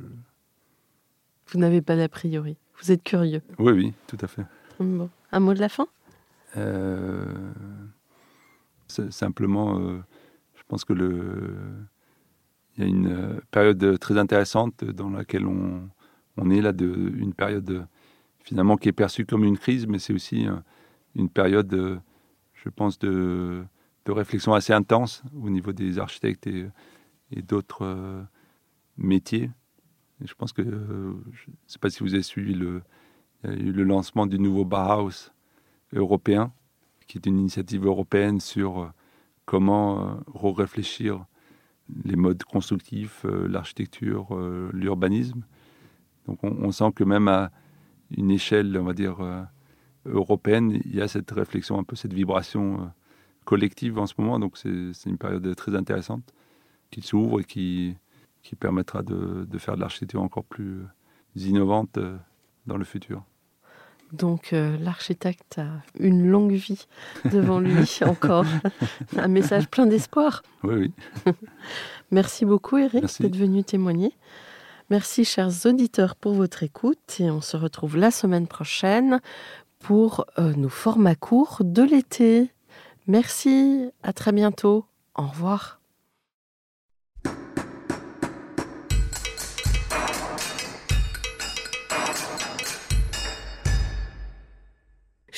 Vous 1.49 1.59
n'avez 1.59 1.83
pas 1.83 1.97
d'a 1.97 2.09
priori. 2.09 2.57
Vous 2.81 2.93
êtes 2.93 3.03
curieux. 3.03 3.43
Oui, 3.59 3.73
oui, 3.73 3.93
tout 4.07 4.19
à 4.21 4.27
fait. 4.27 4.45
Un 5.33 5.41
mot 5.41 5.55
de 5.55 5.61
la 5.61 5.69
fin? 5.69 5.87
Euh, 6.57 7.53
Simplement, 8.89 9.79
euh, 9.79 9.99
je 10.55 10.63
pense 10.69 10.85
que 10.85 10.93
le, 10.93 11.55
il 12.77 12.85
y 12.85 12.87
a 12.87 12.89
une 12.89 13.09
euh, 13.09 13.41
période 13.51 13.99
très 13.99 14.17
intéressante 14.17 14.85
dans 14.85 15.11
laquelle 15.11 15.47
on, 15.47 15.89
on 16.37 16.51
est 16.51 16.61
là, 16.61 16.73
de, 16.73 16.87
une 16.87 17.35
période 17.35 17.87
finalement 18.41 18.77
qui 18.77 18.89
est 18.89 18.93
perçue 18.93 19.27
comme 19.27 19.45
une 19.45 19.59
crise, 19.59 19.87
mais 19.87 19.99
c'est 19.99 20.13
aussi 20.13 20.47
une 21.17 21.29
période, 21.29 22.01
je 22.55 22.69
pense, 22.69 22.99
de, 23.01 23.65
de, 24.05 24.13
réflexion 24.13 24.55
assez 24.55 24.73
intense 24.73 25.25
au 25.43 25.51
niveau 25.51 25.73
des 25.73 25.99
architectes 25.99 26.47
et, 26.47 26.67
et 27.31 27.43
d'autres 27.43 28.27
métiers 28.97 29.51
je 30.25 30.35
pense 30.35 30.53
que, 30.53 30.63
je 30.63 30.69
ne 30.69 31.55
sais 31.67 31.79
pas 31.79 31.91
si 31.91 32.03
vous 32.03 32.15
avez 32.15 32.23
suivi 32.23 32.55
le, 32.55 32.83
le 33.43 33.83
lancement 33.83 34.27
du 34.27 34.39
nouveau 34.39 34.65
Bauhaus 34.65 35.31
européen, 35.93 36.53
qui 37.07 37.19
est 37.19 37.27
une 37.27 37.39
initiative 37.39 37.85
européenne 37.85 38.41
sur 38.41 38.81
euh, 38.81 38.89
comment 39.45 40.19
euh, 40.45 40.51
réfléchir 40.53 41.25
les 42.05 42.17
modes 42.17 42.43
constructifs, 42.43 43.25
l'architecture, 43.25 44.37
l'urbanisme. 44.73 45.45
Donc 46.27 46.43
on, 46.43 46.73
sent 46.73 46.91
que 46.97 47.05
même 47.05 47.29
à 47.29 47.53
une 48.11 48.33
échelle, 48.33 48.77
on 48.77 48.83
va 48.83 48.93
dire, 48.93 49.19
européenne, 50.05 50.81
il 50.85 50.97
y 50.97 51.01
a 51.01 51.07
cette 51.07 51.31
réflexion, 51.31 51.79
un 51.79 51.85
peu 51.85 51.95
cette 51.95 52.13
vibration 52.13 52.91
collective 53.45 54.01
en 54.01 54.07
ce 54.09 54.15
moment. 54.19 54.41
Donc 54.41 54.57
c'est 54.57 55.09
une 55.09 55.17
période 55.17 55.55
très 55.55 55.77
intéressante 55.77 56.35
qui 56.97 57.03
s'ouvre 57.07 57.41
et 57.41 57.45
qui, 57.45 57.95
qui 58.43 58.57
permettra 58.57 59.03
de, 59.03 59.47
de 59.47 59.59
faire 59.59 59.77
de 59.77 59.81
l'architecture 59.83 60.23
encore 60.23 60.45
plus 60.45 60.87
innovante 61.37 61.99
dans 62.67 62.79
le 62.79 62.85
futur. 62.85 63.23
Donc 64.13 64.55
euh, 64.55 64.79
l'architecte 64.79 65.59
a 65.59 65.83
une 66.01 66.27
longue 66.27 66.53
vie 66.55 66.87
devant 67.31 67.61
lui 67.61 67.99
encore. 68.07 68.47
Un 69.15 69.29
message 69.29 69.69
plein 69.69 69.85
d'espoir. 69.85 70.43
Oui, 70.63 70.91
oui. 71.27 71.33
Merci 72.11 72.47
beaucoup 72.47 72.79
Eric 72.79 73.05
d'être 73.21 73.37
venu 73.37 73.63
témoigner. 73.63 74.13
Merci 74.89 75.27
chers 75.27 75.67
auditeurs 75.67 76.17
pour 76.17 76.33
votre 76.33 76.63
écoute 76.63 77.17
et 77.21 77.31
on 77.31 77.43
se 77.43 77.59
retrouve 77.59 77.99
la 77.99 78.11
semaine 78.11 78.47
prochaine 78.47 79.21
pour 79.81 80.25
euh, 80.39 80.55
nos 80.55 80.71
formats 80.71 81.15
courts 81.15 81.59
de 81.63 81.83
l'été. 81.83 82.51
Merci, 83.07 83.91
à 84.03 84.15
très 84.15 84.33
bientôt. 84.33 84.87
Au 85.15 85.27
revoir. 85.27 85.76